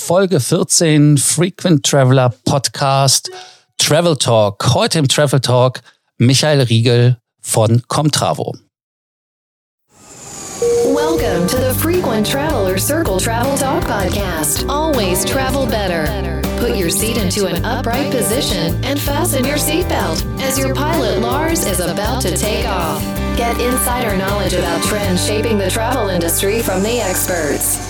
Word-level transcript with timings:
Folge 0.00 0.40
14 0.40 1.18
Frequent 1.18 1.84
Traveler 1.84 2.32
Podcast 2.44 3.30
Travel 3.78 4.16
Talk. 4.16 4.74
Heute 4.74 4.98
im 4.98 5.06
Travel 5.08 5.40
Talk 5.40 5.82
Michael 6.16 6.62
Riegel 6.62 7.16
von 7.42 7.82
Comtravo. 7.86 8.54
Welcome 10.86 11.46
to 11.48 11.56
the 11.58 11.74
Frequent 11.74 12.26
Traveler 12.26 12.78
Circle 12.78 13.20
Travel 13.20 13.56
Talk 13.58 13.84
podcast. 13.84 14.66
Always 14.68 15.24
travel 15.24 15.66
better. 15.66 16.40
Put 16.58 16.76
your 16.76 16.90
seat 16.90 17.18
into 17.18 17.46
an 17.46 17.64
upright 17.64 18.10
position 18.10 18.82
and 18.84 18.98
fasten 18.98 19.44
your 19.44 19.58
seatbelt 19.58 20.24
as 20.40 20.58
your 20.58 20.74
pilot 20.74 21.20
Lars 21.20 21.66
is 21.66 21.80
about 21.80 22.22
to 22.22 22.36
take 22.36 22.66
off. 22.66 23.02
Get 23.36 23.60
insider 23.60 24.16
knowledge 24.16 24.54
about 24.54 24.82
trends 24.84 25.24
shaping 25.26 25.58
the 25.58 25.70
travel 25.70 26.08
industry 26.08 26.60
from 26.62 26.82
the 26.82 27.00
experts. 27.00 27.89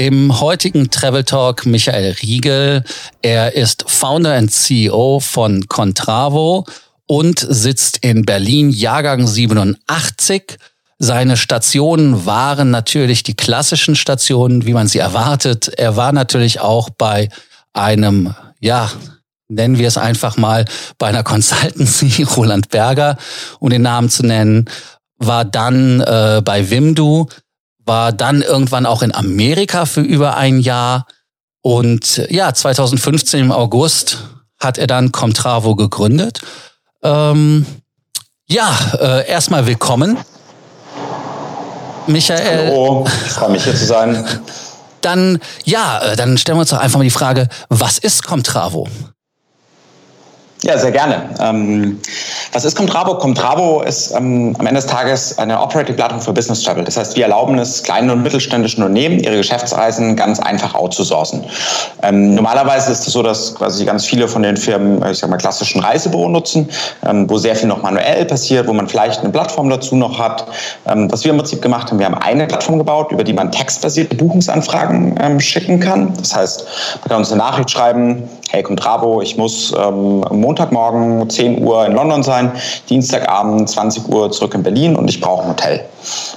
Im 0.00 0.40
heutigen 0.40 0.90
Travel 0.90 1.24
Talk 1.24 1.66
Michael 1.66 2.16
Riegel. 2.22 2.84
Er 3.20 3.54
ist 3.54 3.84
Founder 3.86 4.38
und 4.38 4.50
CEO 4.50 5.20
von 5.20 5.68
Contravo 5.68 6.64
und 7.04 7.38
sitzt 7.46 7.98
in 7.98 8.24
Berlin, 8.24 8.70
Jahrgang 8.70 9.26
87. 9.26 10.56
Seine 10.98 11.36
Stationen 11.36 12.24
waren 12.24 12.70
natürlich 12.70 13.24
die 13.24 13.34
klassischen 13.34 13.94
Stationen, 13.94 14.64
wie 14.64 14.72
man 14.72 14.88
sie 14.88 15.00
erwartet. 15.00 15.68
Er 15.76 15.96
war 15.96 16.12
natürlich 16.12 16.60
auch 16.60 16.88
bei 16.88 17.28
einem, 17.74 18.34
ja, 18.58 18.90
nennen 19.48 19.76
wir 19.76 19.88
es 19.88 19.98
einfach 19.98 20.38
mal, 20.38 20.64
bei 20.96 21.08
einer 21.08 21.24
Consultancy, 21.24 22.22
Roland 22.38 22.70
Berger, 22.70 23.18
um 23.58 23.68
den 23.68 23.82
Namen 23.82 24.08
zu 24.08 24.24
nennen, 24.24 24.64
war 25.18 25.44
dann 25.44 26.00
äh, 26.00 26.40
bei 26.42 26.70
Wimdu, 26.70 27.28
war 27.90 28.12
dann 28.12 28.40
irgendwann 28.40 28.86
auch 28.86 29.02
in 29.02 29.12
Amerika 29.12 29.84
für 29.84 30.00
über 30.00 30.36
ein 30.36 30.60
Jahr. 30.60 31.06
Und 31.60 32.24
ja, 32.30 32.54
2015 32.54 33.40
im 33.40 33.50
August 33.50 34.18
hat 34.60 34.78
er 34.78 34.86
dann 34.86 35.10
Comtravo 35.10 35.74
gegründet. 35.74 36.40
Ähm, 37.02 37.66
ja, 38.48 38.72
äh, 38.92 39.26
erstmal 39.26 39.66
willkommen. 39.66 40.18
Michael. 42.06 42.68
Hallo, 42.68 43.08
ich 43.26 43.32
freue 43.32 43.50
mich 43.50 43.64
hier 43.64 43.74
zu 43.74 43.84
sein. 43.84 44.24
Dann, 45.00 45.40
ja, 45.64 45.98
äh, 45.98 46.14
dann 46.14 46.38
stellen 46.38 46.58
wir 46.58 46.60
uns 46.60 46.70
doch 46.70 46.78
einfach 46.78 46.98
mal 46.98 47.02
die 47.02 47.10
Frage, 47.10 47.48
was 47.70 47.98
ist 47.98 48.22
Comtravo? 48.24 48.86
Ja, 50.62 50.76
sehr 50.76 50.92
gerne. 50.92 51.30
Ähm, 51.40 51.98
was 52.52 52.66
ist 52.66 52.76
Comtravo? 52.76 53.16
Comtravo 53.16 53.80
ist 53.80 54.10
ähm, 54.10 54.54
am 54.58 54.66
Ende 54.66 54.80
des 54.80 54.86
Tages 54.86 55.38
eine 55.38 55.58
Operating-Plattform 55.58 56.20
für 56.20 56.34
Business 56.34 56.62
Travel. 56.62 56.84
Das 56.84 56.98
heißt, 56.98 57.16
wir 57.16 57.22
erlauben 57.22 57.58
es 57.58 57.82
kleinen 57.82 58.10
und 58.10 58.22
mittelständischen 58.22 58.82
Unternehmen, 58.82 59.20
ihre 59.20 59.38
Geschäftsreisen 59.38 60.16
ganz 60.16 60.38
einfach 60.38 60.74
outzusourcen. 60.74 61.44
Ähm, 62.02 62.34
normalerweise 62.34 62.92
ist 62.92 63.06
es 63.06 63.12
so, 63.14 63.22
dass 63.22 63.54
quasi 63.54 63.86
ganz 63.86 64.04
viele 64.04 64.28
von 64.28 64.42
den 64.42 64.58
Firmen, 64.58 65.02
ich 65.10 65.18
sag 65.18 65.30
mal, 65.30 65.38
klassischen 65.38 65.80
Reisebüro 65.80 66.28
nutzen, 66.28 66.68
ähm, 67.06 67.30
wo 67.30 67.38
sehr 67.38 67.56
viel 67.56 67.68
noch 67.68 67.82
manuell 67.82 68.26
passiert, 68.26 68.66
wo 68.66 68.74
man 68.74 68.86
vielleicht 68.86 69.20
eine 69.20 69.30
Plattform 69.30 69.70
dazu 69.70 69.96
noch 69.96 70.18
hat. 70.18 70.44
Ähm, 70.86 71.10
was 71.10 71.24
wir 71.24 71.30
im 71.30 71.38
Prinzip 71.38 71.62
gemacht 71.62 71.90
haben, 71.90 71.98
wir 71.98 72.04
haben 72.04 72.16
eine 72.16 72.46
Plattform 72.46 72.76
gebaut, 72.76 73.12
über 73.12 73.24
die 73.24 73.32
man 73.32 73.50
textbasierte 73.50 74.14
Buchungsanfragen 74.14 75.14
ähm, 75.22 75.40
schicken 75.40 75.80
kann. 75.80 76.12
Das 76.18 76.36
heißt, 76.36 76.66
man 77.00 77.08
kann 77.08 77.18
uns 77.18 77.32
eine 77.32 77.38
Nachricht 77.38 77.70
schreiben, 77.70 78.28
hey 78.50 78.62
Contravo, 78.62 79.22
ich 79.22 79.36
muss 79.36 79.72
ähm, 79.78 80.24
Montagmorgen 80.50 81.30
10 81.30 81.62
Uhr 81.62 81.86
in 81.86 81.92
London 81.92 82.24
sein, 82.24 82.50
Dienstagabend 82.88 83.70
20 83.70 84.08
Uhr 84.08 84.32
zurück 84.32 84.52
in 84.54 84.64
Berlin 84.64 84.96
und 84.96 85.08
ich 85.08 85.20
brauche 85.20 85.44
ein 85.44 85.50
Hotel. 85.50 85.84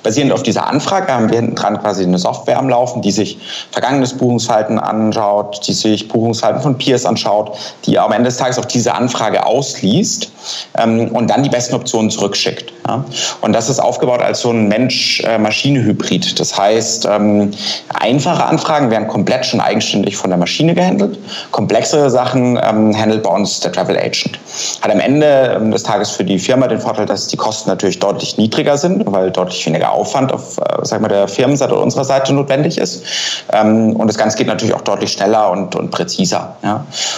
Basierend 0.03 0.33
auf 0.33 0.43
dieser 0.43 0.67
Anfrage 0.67 1.11
haben 1.11 1.29
wir 1.29 1.37
hinten 1.37 1.55
dran 1.55 1.79
quasi 1.81 2.03
eine 2.03 2.19
Software 2.19 2.59
am 2.59 2.69
Laufen, 2.69 3.01
die 3.01 3.11
sich 3.11 3.39
vergangenes 3.71 4.13
Buchungsverhalten 4.13 4.77
anschaut, 4.77 5.65
die 5.67 5.73
sich 5.73 6.07
Buchungsverhalten 6.07 6.61
von 6.61 6.77
Peers 6.77 7.05
anschaut, 7.05 7.57
die 7.85 7.97
am 7.97 8.11
Ende 8.11 8.29
des 8.29 8.37
Tages 8.37 8.59
auf 8.59 8.67
diese 8.67 8.93
Anfrage 8.93 9.45
ausliest 9.45 10.31
ähm, 10.77 11.09
und 11.13 11.29
dann 11.29 11.43
die 11.43 11.49
besten 11.49 11.75
Optionen 11.75 12.11
zurückschickt. 12.11 12.73
Ja? 12.87 13.05
Und 13.41 13.53
das 13.53 13.69
ist 13.69 13.79
aufgebaut 13.79 14.21
als 14.21 14.41
so 14.41 14.51
ein 14.51 14.67
Mensch-Maschine-Hybrid. 14.67 16.39
Das 16.39 16.57
heißt, 16.57 17.07
ähm, 17.09 17.51
einfache 17.93 18.43
Anfragen 18.43 18.91
werden 18.91 19.07
komplett 19.07 19.45
schon 19.45 19.61
eigenständig 19.61 20.17
von 20.17 20.29
der 20.29 20.37
Maschine 20.37 20.75
gehandelt, 20.75 21.17
komplexere 21.51 22.09
Sachen 22.09 22.59
ähm, 22.61 22.97
handelt 22.97 23.23
bei 23.23 23.29
uns 23.29 23.61
der 23.61 23.71
Travel 23.71 23.95
Agent. 24.03 24.39
Hat 24.81 24.91
am 24.91 24.99
Ende 24.99 25.55
ähm, 25.55 25.71
des 25.71 25.83
Tages 25.83 26.11
für 26.11 26.23
die 26.23 26.39
Firma 26.39 26.67
den 26.67 26.79
Vorteil, 26.79 27.05
dass 27.05 27.27
die 27.27 27.37
Kosten 27.37 27.69
natürlich 27.69 27.99
deutlich 27.99 28.37
niedriger 28.37 28.77
sind, 28.77 29.03
weil 29.05 29.31
deutlich 29.31 29.65
weniger 29.65 29.91
Aufwand 29.91 30.33
auf 30.33 30.57
äh, 30.57 30.61
sag 30.83 31.01
mal, 31.01 31.07
der 31.07 31.27
Firmenseite 31.27 31.73
oder 31.73 31.83
unserer 31.83 32.05
Seite 32.05 32.33
notwendig 32.33 32.77
ist. 32.77 33.03
Ähm, 33.51 33.95
und 33.95 34.07
das 34.07 34.17
Ganze 34.17 34.37
geht 34.37 34.47
natürlich 34.47 34.75
auch 34.75 34.81
deutlich 34.81 35.11
schneller 35.11 35.51
und, 35.51 35.75
und 35.75 35.91
präziser. 35.91 36.55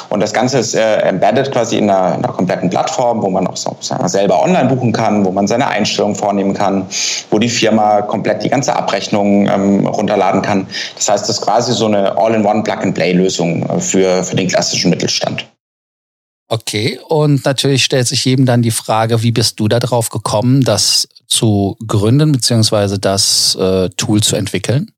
Und 0.09 0.19
das 0.21 0.33
Ganze 0.33 0.59
ist 0.59 0.75
äh, 0.75 0.99
embedded 1.01 1.51
quasi 1.51 1.77
in 1.77 1.89
einer, 1.89 2.15
in 2.15 2.23
einer 2.23 2.33
kompletten 2.33 2.69
Plattform, 2.69 3.21
wo 3.21 3.29
man 3.29 3.47
auch 3.47 3.57
so, 3.57 3.75
wir, 3.81 4.09
selber 4.09 4.41
online 4.41 4.69
buchen 4.69 4.91
kann, 4.91 5.25
wo 5.25 5.31
man 5.31 5.47
seine 5.47 5.67
Einstellungen 5.67 6.15
vornehmen 6.15 6.53
kann, 6.53 6.85
wo 7.31 7.39
die 7.39 7.49
Firma 7.49 8.01
komplett 8.01 8.43
die 8.43 8.49
ganze 8.49 8.75
Abrechnung 8.75 9.47
ähm, 9.47 9.87
runterladen 9.87 10.41
kann. 10.41 10.67
Das 10.95 11.09
heißt, 11.09 11.29
das 11.29 11.37
ist 11.37 11.41
quasi 11.41 11.73
so 11.73 11.85
eine 11.85 12.17
All-in-One 12.17 12.63
Plug-and-Play-Lösung 12.63 13.63
äh, 13.63 13.79
für, 13.79 14.23
für 14.23 14.35
den 14.35 14.47
klassischen 14.47 14.89
Mittelstand. 14.89 15.45
Okay, 16.47 16.99
und 17.07 17.43
natürlich 17.45 17.83
stellt 17.83 18.07
sich 18.07 18.23
jedem 18.23 18.45
dann 18.45 18.61
die 18.61 18.71
Frage, 18.71 19.23
wie 19.23 19.31
bist 19.31 19.59
du 19.59 19.67
darauf 19.67 20.09
gekommen, 20.09 20.61
das 20.61 21.07
zu 21.27 21.75
gründen 21.87 22.31
beziehungsweise 22.31 22.99
das 22.99 23.55
äh, 23.55 23.89
Tool 23.97 24.21
zu 24.21 24.35
entwickeln? 24.35 24.91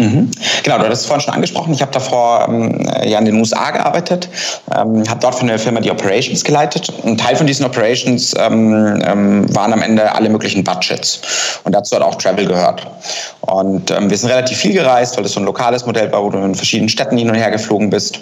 Mhm. 0.00 0.30
Genau, 0.62 0.78
du 0.78 0.84
hattest 0.84 1.02
es 1.02 1.06
vorhin 1.06 1.20
schon 1.20 1.34
angesprochen. 1.34 1.74
Ich 1.74 1.82
habe 1.82 1.92
davor 1.92 2.46
ähm, 2.48 2.88
ja 3.04 3.18
in 3.18 3.26
den 3.26 3.34
USA 3.34 3.70
gearbeitet, 3.70 4.30
ähm, 4.74 5.04
habe 5.06 5.20
dort 5.20 5.34
für 5.34 5.42
eine 5.42 5.58
Firma 5.58 5.80
die 5.80 5.90
Operations 5.90 6.42
geleitet. 6.42 6.90
Ein 7.04 7.18
Teil 7.18 7.36
von 7.36 7.46
diesen 7.46 7.66
Operations 7.66 8.34
ähm, 8.38 9.02
ähm, 9.04 9.54
waren 9.54 9.74
am 9.74 9.82
Ende 9.82 10.14
alle 10.14 10.30
möglichen 10.30 10.64
Budgets. 10.64 11.20
Und 11.64 11.74
dazu 11.74 11.96
hat 11.96 12.02
auch 12.02 12.14
Travel 12.14 12.46
gehört. 12.46 12.86
Und 13.42 13.90
ähm, 13.90 14.08
wir 14.08 14.16
sind 14.16 14.30
relativ 14.30 14.56
viel 14.56 14.72
gereist, 14.72 15.16
weil 15.16 15.22
das 15.22 15.32
so 15.32 15.40
ein 15.40 15.44
lokales 15.44 15.84
Modell 15.84 16.10
war, 16.12 16.22
wo 16.24 16.30
du 16.30 16.38
in 16.38 16.54
verschiedenen 16.54 16.88
Städten 16.88 17.18
hin 17.18 17.28
und 17.28 17.34
her 17.34 17.50
geflogen 17.50 17.90
bist. 17.90 18.18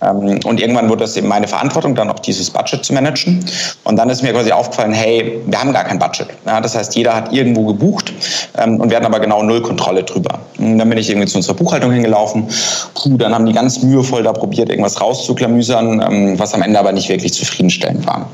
Ähm, 0.00 0.40
und 0.44 0.60
irgendwann 0.60 0.88
wurde 0.88 1.00
das 1.04 1.14
eben 1.18 1.28
meine 1.28 1.46
Verantwortung, 1.46 1.94
dann 1.94 2.08
auch 2.08 2.20
dieses 2.20 2.48
Budget 2.48 2.82
zu 2.86 2.94
managen. 2.94 3.44
Und 3.84 3.96
dann 3.96 4.08
ist 4.08 4.22
mir 4.22 4.32
quasi 4.32 4.50
aufgefallen, 4.50 4.94
hey, 4.94 5.42
wir 5.44 5.60
haben 5.60 5.74
gar 5.74 5.84
kein 5.84 5.98
Budget. 5.98 6.28
Ja, 6.46 6.58
das 6.62 6.74
heißt, 6.74 6.96
jeder 6.96 7.14
hat 7.14 7.34
irgendwo 7.34 7.66
gebucht 7.66 8.12
und 8.56 8.88
wir 8.88 8.96
hatten 8.96 9.06
aber 9.06 9.20
genau 9.20 9.42
null 9.42 9.60
Kontrolle 9.60 10.04
drüber. 10.04 10.38
Dann 10.58 10.88
bin 10.88 10.98
ich 10.98 11.08
irgendwie 11.08 11.26
zu 11.28 11.36
unserer 11.36 11.54
Buchhaltung 11.54 11.92
hingelaufen. 11.92 12.48
Puh, 12.94 13.16
dann 13.16 13.32
haben 13.32 13.46
die 13.46 13.52
ganz 13.52 13.82
mühevoll 13.82 14.22
da 14.22 14.32
probiert, 14.32 14.68
irgendwas 14.68 15.00
rauszuklamüsern, 15.00 16.00
ähm, 16.00 16.38
was 16.38 16.52
am 16.54 16.62
Ende 16.62 16.78
aber 16.78 16.92
nicht 16.92 17.08
wirklich 17.08 17.32
zufriedenstellend 17.32 18.06
war. 18.06 18.28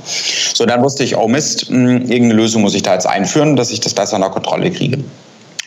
So, 0.54 0.64
dann 0.64 0.82
wusste 0.82 1.04
ich, 1.04 1.16
oh 1.16 1.28
Mist, 1.28 1.70
irgendeine 1.70 2.34
Lösung 2.34 2.62
muss 2.62 2.74
ich 2.74 2.82
da 2.82 2.94
jetzt 2.94 3.06
einführen, 3.06 3.56
dass 3.56 3.70
ich 3.70 3.80
das 3.80 3.94
besser 3.94 4.16
unter 4.16 4.30
Kontrolle 4.30 4.70
kriege. 4.70 4.98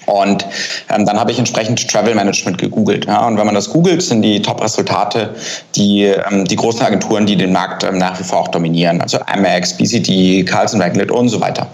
Und 0.07 0.45
ähm, 0.89 1.05
dann 1.05 1.19
habe 1.19 1.31
ich 1.31 1.37
entsprechend 1.37 1.87
Travel 1.89 2.15
Management 2.15 2.57
gegoogelt. 2.57 3.05
Ja? 3.05 3.27
Und 3.27 3.37
wenn 3.37 3.45
man 3.45 3.55
das 3.55 3.69
googelt, 3.69 4.01
sind 4.01 4.21
die 4.21 4.41
Top-Resultate 4.41 5.35
die, 5.75 6.03
ähm, 6.03 6.45
die 6.45 6.55
großen 6.55 6.81
Agenturen, 6.81 7.25
die 7.25 7.35
den 7.35 7.51
Markt 7.51 7.83
ähm, 7.83 7.97
nach 7.97 8.19
wie 8.19 8.23
vor 8.23 8.39
auch 8.39 8.47
dominieren. 8.47 9.01
Also 9.01 9.19
Amex, 9.27 9.75
BCD, 9.75 10.43
Carlson 10.43 10.79
Magnet 10.79 11.11
und 11.11 11.29
so 11.29 11.41
weiter. 11.41 11.67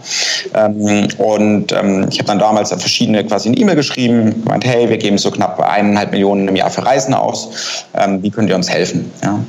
Ähm, 0.55 1.07
und 1.17 1.71
ähm, 1.71 2.07
ich 2.09 2.19
habe 2.19 2.27
dann 2.27 2.39
damals 2.39 2.69
verschiedene 2.69 3.23
quasi 3.23 3.49
eine 3.49 3.57
E-Mail 3.57 3.75
geschrieben, 3.75 4.43
gemeint, 4.43 4.65
hey, 4.65 4.89
wir 4.89 4.97
geben 4.97 5.17
so 5.17 5.29
knapp 5.29 5.59
eineinhalb 5.59 6.11
Millionen 6.11 6.47
im 6.47 6.55
Jahr 6.55 6.71
für 6.71 6.85
Reisen 6.85 7.13
aus. 7.13 7.85
Ähm, 7.93 8.21
wie 8.23 8.31
könnt 8.31 8.49
ihr 8.49 8.55
uns 8.55 8.69
helfen? 8.69 9.11
Ja? 9.23 9.39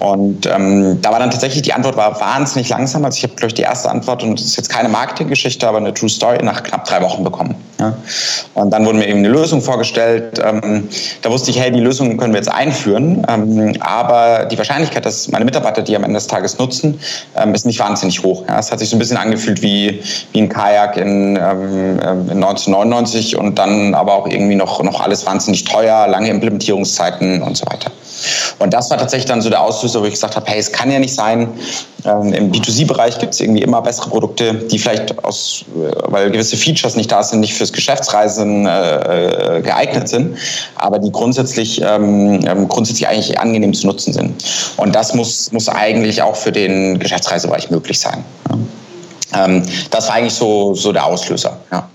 Und 0.00 0.46
ähm, 0.46 0.98
da 1.02 1.12
war 1.12 1.18
dann 1.18 1.30
tatsächlich, 1.30 1.62
die 1.62 1.74
Antwort 1.74 1.96
war 1.96 2.18
wahnsinnig 2.18 2.70
langsam. 2.70 3.04
Also 3.04 3.18
ich 3.18 3.22
habe, 3.22 3.34
glaube 3.34 3.48
ich, 3.48 3.54
die 3.54 3.62
erste 3.62 3.90
Antwort, 3.90 4.22
und 4.22 4.40
das 4.40 4.46
ist 4.46 4.56
jetzt 4.56 4.70
keine 4.70 4.88
Marketinggeschichte, 4.88 5.68
aber 5.68 5.76
eine 5.76 5.92
True 5.92 6.08
Story, 6.08 6.38
nach 6.42 6.62
knapp 6.62 6.86
drei 6.86 7.02
Wochen 7.02 7.22
bekommen. 7.22 7.54
Ja. 7.78 7.94
Und 8.54 8.70
dann 8.70 8.86
wurde 8.86 8.98
mir 8.98 9.08
eben 9.08 9.18
eine 9.18 9.28
Lösung 9.28 9.60
vorgestellt. 9.60 10.40
Ähm, 10.42 10.88
da 11.20 11.30
wusste 11.30 11.50
ich, 11.50 11.60
hey, 11.60 11.70
die 11.70 11.80
Lösung 11.80 12.16
können 12.16 12.32
wir 12.32 12.40
jetzt 12.40 12.50
einführen. 12.50 13.26
Ähm, 13.28 13.74
aber 13.80 14.46
die 14.46 14.56
Wahrscheinlichkeit, 14.56 15.04
dass 15.04 15.28
meine 15.28 15.44
Mitarbeiter 15.44 15.82
die 15.82 15.94
am 15.94 16.04
Ende 16.04 16.14
des 16.14 16.26
Tages 16.26 16.58
nutzen, 16.58 16.98
ähm, 17.36 17.54
ist 17.54 17.66
nicht 17.66 17.78
wahnsinnig 17.78 18.22
hoch. 18.22 18.44
Ja. 18.48 18.58
Es 18.58 18.72
hat 18.72 18.78
sich 18.78 18.88
so 18.88 18.96
ein 18.96 18.98
bisschen 18.98 19.18
angefühlt 19.18 19.60
wie, 19.60 20.02
wie 20.32 20.40
ein 20.40 20.48
Kajak 20.48 20.96
in, 20.96 21.36
ähm, 21.36 21.98
in 22.30 22.42
1999 22.42 23.36
und 23.36 23.58
dann 23.58 23.94
aber 23.94 24.14
auch 24.14 24.26
irgendwie 24.26 24.56
noch, 24.56 24.82
noch 24.82 25.00
alles 25.02 25.26
wahnsinnig 25.26 25.64
teuer, 25.64 26.06
lange 26.08 26.30
Implementierungszeiten 26.30 27.42
und 27.42 27.56
so 27.58 27.66
weiter. 27.66 27.90
Und 28.58 28.74
das 28.74 28.90
war 28.90 28.98
tatsächlich 28.98 29.26
dann 29.26 29.40
so 29.40 29.48
der 29.48 29.62
Auslöser, 29.62 29.89
wo 29.98 30.04
ich 30.04 30.12
gesagt 30.12 30.36
habe, 30.36 30.46
hey, 30.50 30.58
es 30.58 30.70
kann 30.70 30.90
ja 30.90 30.98
nicht 30.98 31.14
sein, 31.14 31.48
ähm, 32.04 32.32
im 32.32 32.52
B2C-Bereich 32.52 33.18
gibt 33.18 33.34
es 33.34 33.40
irgendwie 33.40 33.62
immer 33.62 33.82
bessere 33.82 34.08
Produkte, 34.08 34.54
die 34.54 34.78
vielleicht 34.78 35.22
aus, 35.24 35.64
äh, 35.74 35.92
weil 36.04 36.30
gewisse 36.30 36.56
Features 36.56 36.96
nicht 36.96 37.10
da 37.10 37.22
sind, 37.22 37.40
nicht 37.40 37.54
fürs 37.54 37.72
Geschäftsreisen 37.72 38.66
äh, 38.66 39.56
äh, 39.56 39.62
geeignet 39.62 40.08
sind, 40.08 40.36
aber 40.76 40.98
die 40.98 41.10
grundsätzlich, 41.10 41.80
ähm, 41.82 42.40
ähm, 42.46 42.68
grundsätzlich 42.68 43.08
eigentlich 43.08 43.38
angenehm 43.38 43.74
zu 43.74 43.86
nutzen 43.86 44.12
sind. 44.12 44.44
Und 44.76 44.94
das 44.94 45.14
muss, 45.14 45.50
muss 45.52 45.68
eigentlich 45.68 46.22
auch 46.22 46.36
für 46.36 46.52
den 46.52 46.98
Geschäftsreisebereich 46.98 47.70
möglich 47.70 47.98
sein. 47.98 48.24
Ähm, 49.34 49.62
das 49.90 50.08
war 50.08 50.14
eigentlich 50.14 50.34
so, 50.34 50.74
so 50.74 50.92
der 50.92 51.04
Auslöser. 51.04 51.56
Ja. 51.70 51.88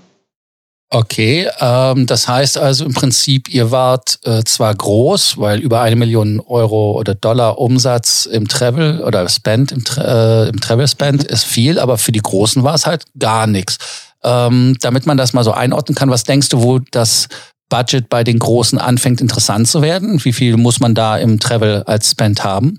Okay, 0.88 1.48
ähm, 1.58 2.06
das 2.06 2.28
heißt 2.28 2.58
also 2.58 2.84
im 2.84 2.94
Prinzip, 2.94 3.48
ihr 3.48 3.72
wart 3.72 4.20
äh, 4.22 4.44
zwar 4.44 4.72
groß, 4.72 5.36
weil 5.36 5.58
über 5.58 5.80
eine 5.80 5.96
Million 5.96 6.38
Euro 6.38 6.92
oder 6.92 7.16
Dollar 7.16 7.58
Umsatz 7.58 8.24
im 8.24 8.46
Travel 8.46 9.02
oder 9.02 9.28
Spend 9.28 9.72
im, 9.72 9.82
äh, 9.98 10.48
im 10.48 10.60
Travel 10.60 10.86
Spend 10.86 11.24
ist 11.24 11.44
viel, 11.44 11.80
aber 11.80 11.98
für 11.98 12.12
die 12.12 12.20
Großen 12.20 12.62
war 12.62 12.74
es 12.74 12.86
halt 12.86 13.04
gar 13.18 13.48
nichts. 13.48 13.78
Ähm, 14.22 14.76
damit 14.80 15.06
man 15.06 15.16
das 15.16 15.32
mal 15.32 15.42
so 15.42 15.50
einordnen 15.50 15.96
kann, 15.96 16.10
was 16.10 16.22
denkst 16.22 16.50
du, 16.50 16.62
wo 16.62 16.78
das 16.78 17.28
Budget 17.68 18.08
bei 18.08 18.22
den 18.22 18.38
Großen 18.38 18.78
anfängt 18.78 19.20
interessant 19.20 19.66
zu 19.66 19.82
werden? 19.82 20.24
Wie 20.24 20.32
viel 20.32 20.56
muss 20.56 20.78
man 20.78 20.94
da 20.94 21.18
im 21.18 21.40
Travel 21.40 21.82
als 21.82 22.12
Spend 22.12 22.44
haben? 22.44 22.78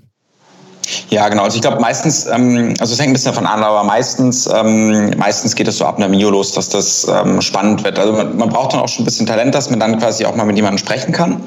Ja, 1.10 1.28
genau. 1.28 1.44
Also 1.44 1.56
ich 1.56 1.62
glaube 1.62 1.80
meistens, 1.80 2.26
ähm, 2.26 2.74
also 2.80 2.92
es 2.92 2.98
hängt 2.98 3.10
ein 3.10 3.12
bisschen 3.12 3.32
davon 3.32 3.46
an, 3.46 3.62
aber 3.62 3.84
meistens, 3.84 4.48
ähm, 4.52 5.10
meistens 5.16 5.54
geht 5.54 5.68
es 5.68 5.78
so 5.78 5.84
ab 5.84 5.96
einer 5.96 6.08
Mio 6.08 6.30
los, 6.30 6.52
dass 6.52 6.68
das 6.68 7.06
ähm, 7.08 7.40
spannend 7.40 7.84
wird. 7.84 7.98
Also 7.98 8.12
man, 8.12 8.36
man, 8.36 8.48
braucht 8.48 8.72
dann 8.72 8.80
auch 8.80 8.88
schon 8.88 9.02
ein 9.02 9.04
bisschen 9.04 9.26
Talent, 9.26 9.54
dass 9.54 9.70
man 9.70 9.80
dann 9.80 9.98
quasi 9.98 10.24
auch 10.24 10.34
mal 10.34 10.44
mit 10.44 10.56
jemandem 10.56 10.78
sprechen 10.78 11.12
kann. 11.12 11.42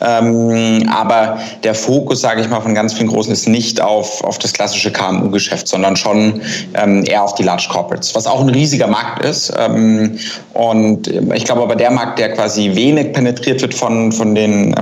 Ähm, 0.00 0.88
aber 0.92 1.38
der 1.62 1.74
Fokus, 1.74 2.20
sage 2.20 2.40
ich 2.40 2.48
mal, 2.48 2.60
von 2.60 2.74
ganz 2.74 2.94
vielen 2.94 3.08
Großen 3.08 3.32
ist 3.32 3.48
nicht 3.48 3.80
auf, 3.80 4.24
auf 4.24 4.38
das 4.38 4.52
klassische 4.52 4.90
KMU-Geschäft, 4.90 5.68
sondern 5.68 5.96
schon 5.96 6.40
ähm, 6.74 7.04
eher 7.04 7.22
auf 7.22 7.34
die 7.34 7.42
Large 7.42 7.68
Corporates, 7.70 8.14
was 8.14 8.26
auch 8.26 8.40
ein 8.40 8.48
riesiger 8.48 8.86
Markt 8.86 9.24
ist. 9.24 9.52
Ähm, 9.56 10.18
und 10.54 11.06
ich 11.34 11.44
glaube 11.44 11.62
aber 11.62 11.76
der 11.76 11.90
Markt, 11.90 12.18
der 12.18 12.32
quasi 12.32 12.74
wenig 12.74 13.12
penetriert 13.12 13.62
wird 13.62 13.74
von, 13.74 14.10
von 14.12 14.34
den, 14.34 14.74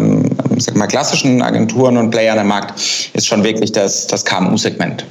sag 0.58 0.76
mal, 0.76 0.86
klassischen 0.86 1.42
Agenturen 1.42 1.96
und 1.96 2.10
Playern 2.10 2.38
im 2.38 2.48
Markt, 2.48 2.80
ist 3.12 3.26
schon 3.26 3.44
wirklich 3.44 3.72
das 3.72 3.97
das, 4.06 4.24
KMU-Segment. 4.24 5.04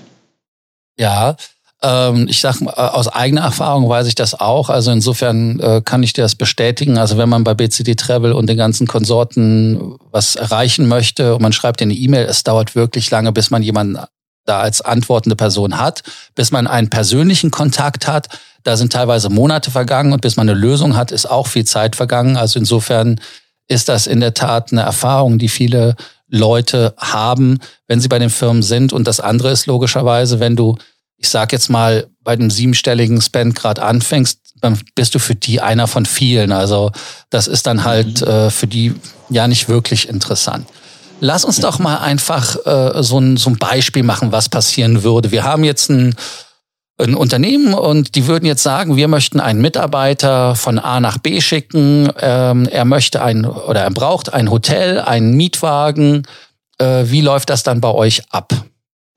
Ja, 0.97 1.35
ähm, 1.81 2.27
ich 2.27 2.39
sag 2.39 2.61
aus 2.61 3.07
eigener 3.07 3.41
Erfahrung 3.41 3.87
weiß 3.87 4.07
ich 4.07 4.15
das 4.15 4.39
auch. 4.39 4.69
Also 4.69 4.91
insofern 4.91 5.59
äh, 5.59 5.81
kann 5.83 6.01
ich 6.01 6.13
dir 6.13 6.23
das 6.23 6.35
bestätigen. 6.35 6.97
Also 6.97 7.17
wenn 7.17 7.29
man 7.29 7.43
bei 7.43 7.53
BCD 7.53 7.95
Travel 7.95 8.33
und 8.33 8.47
den 8.47 8.57
ganzen 8.57 8.87
Konsorten 8.87 9.95
was 10.11 10.35
erreichen 10.35 10.87
möchte 10.87 11.35
und 11.35 11.41
man 11.41 11.53
schreibt 11.53 11.81
eine 11.81 11.93
E-Mail, 11.93 12.25
es 12.25 12.43
dauert 12.43 12.75
wirklich 12.75 13.11
lange, 13.11 13.31
bis 13.31 13.51
man 13.51 13.61
jemanden 13.61 13.99
da 14.45 14.59
als 14.59 14.81
antwortende 14.81 15.35
Person 15.35 15.77
hat, 15.77 16.03
bis 16.33 16.51
man 16.51 16.67
einen 16.67 16.89
persönlichen 16.89 17.51
Kontakt 17.51 18.07
hat. 18.07 18.27
Da 18.63 18.75
sind 18.75 18.91
teilweise 18.91 19.29
Monate 19.29 19.71
vergangen 19.71 20.13
und 20.13 20.21
bis 20.21 20.35
man 20.35 20.49
eine 20.49 20.57
Lösung 20.57 20.95
hat, 20.95 21.11
ist 21.11 21.29
auch 21.29 21.47
viel 21.47 21.65
Zeit 21.65 21.95
vergangen. 21.95 22.37
Also 22.37 22.57
insofern 22.57 23.19
ist 23.67 23.89
das 23.89 24.07
in 24.07 24.19
der 24.19 24.33
Tat 24.33 24.71
eine 24.71 24.81
Erfahrung, 24.81 25.37
die 25.37 25.49
viele 25.49 25.95
Leute 26.29 26.93
haben, 26.97 27.59
wenn 27.87 27.99
sie 27.99 28.07
bei 28.07 28.19
den 28.19 28.29
Firmen 28.29 28.63
sind. 28.63 28.93
Und 28.93 29.07
das 29.07 29.19
andere 29.19 29.51
ist 29.51 29.65
logischerweise, 29.65 30.39
wenn 30.39 30.55
du, 30.55 30.77
ich 31.17 31.29
sag 31.29 31.51
jetzt 31.51 31.69
mal, 31.69 32.07
bei 32.23 32.35
dem 32.35 32.49
siebenstelligen 32.49 33.21
Spend 33.21 33.55
gerade 33.55 33.81
anfängst, 33.83 34.39
dann 34.61 34.79
bist 34.95 35.15
du 35.15 35.19
für 35.19 35.35
die 35.35 35.61
einer 35.61 35.87
von 35.87 36.05
vielen. 36.05 36.51
Also 36.51 36.91
das 37.29 37.47
ist 37.47 37.67
dann 37.67 37.83
halt 37.83 38.21
mhm. 38.21 38.27
äh, 38.27 38.49
für 38.49 38.67
die 38.67 38.95
ja 39.29 39.47
nicht 39.47 39.69
wirklich 39.69 40.09
interessant. 40.09 40.67
Lass 41.19 41.45
uns 41.45 41.59
doch 41.59 41.79
mal 41.79 41.97
einfach 41.97 42.55
äh, 42.65 43.01
so, 43.01 43.19
ein, 43.19 43.37
so 43.37 43.49
ein 43.49 43.57
Beispiel 43.57 44.03
machen, 44.03 44.31
was 44.31 44.49
passieren 44.49 45.03
würde. 45.03 45.31
Wir 45.31 45.43
haben 45.43 45.63
jetzt 45.63 45.89
ein 45.89 46.15
ein 46.99 47.15
Unternehmen 47.15 47.73
und 47.73 48.15
die 48.15 48.27
würden 48.27 48.45
jetzt 48.45 48.63
sagen, 48.63 48.95
wir 48.95 49.07
möchten 49.07 49.39
einen 49.39 49.61
Mitarbeiter 49.61 50.55
von 50.55 50.79
A 50.79 50.99
nach 50.99 51.19
B 51.19 51.41
schicken. 51.41 52.09
Ähm, 52.19 52.67
er 52.71 52.85
möchte 52.85 53.21
ein 53.21 53.45
oder 53.45 53.81
er 53.81 53.91
braucht 53.91 54.33
ein 54.33 54.49
Hotel, 54.49 54.99
einen 54.99 55.35
Mietwagen. 55.35 56.23
Äh, 56.79 57.03
wie 57.05 57.21
läuft 57.21 57.49
das 57.49 57.63
dann 57.63 57.81
bei 57.81 57.91
euch 57.91 58.23
ab? 58.31 58.53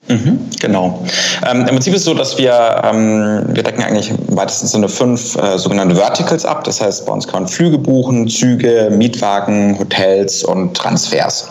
Mhm, 0.08 0.50
genau. 0.58 1.04
Ähm, 1.48 1.60
Im 1.60 1.66
Prinzip 1.66 1.94
ist 1.94 2.00
es 2.00 2.04
so, 2.06 2.14
dass 2.14 2.36
wir, 2.36 2.82
ähm, 2.84 3.44
wir 3.48 3.62
decken 3.62 3.82
eigentlich 3.82 4.10
im 4.10 4.36
weitesten 4.36 4.66
Sinne 4.66 4.88
fünf 4.88 5.36
äh, 5.36 5.56
sogenannte 5.56 5.94
Verticals 5.94 6.44
ab. 6.44 6.64
Das 6.64 6.80
heißt, 6.80 7.06
bei 7.06 7.12
uns 7.12 7.26
kann 7.26 7.42
man 7.42 7.48
Flüge 7.48 7.78
buchen, 7.78 8.28
Züge, 8.28 8.90
Mietwagen, 8.90 9.78
Hotels 9.78 10.42
und 10.42 10.74
Transfers. 10.74 11.48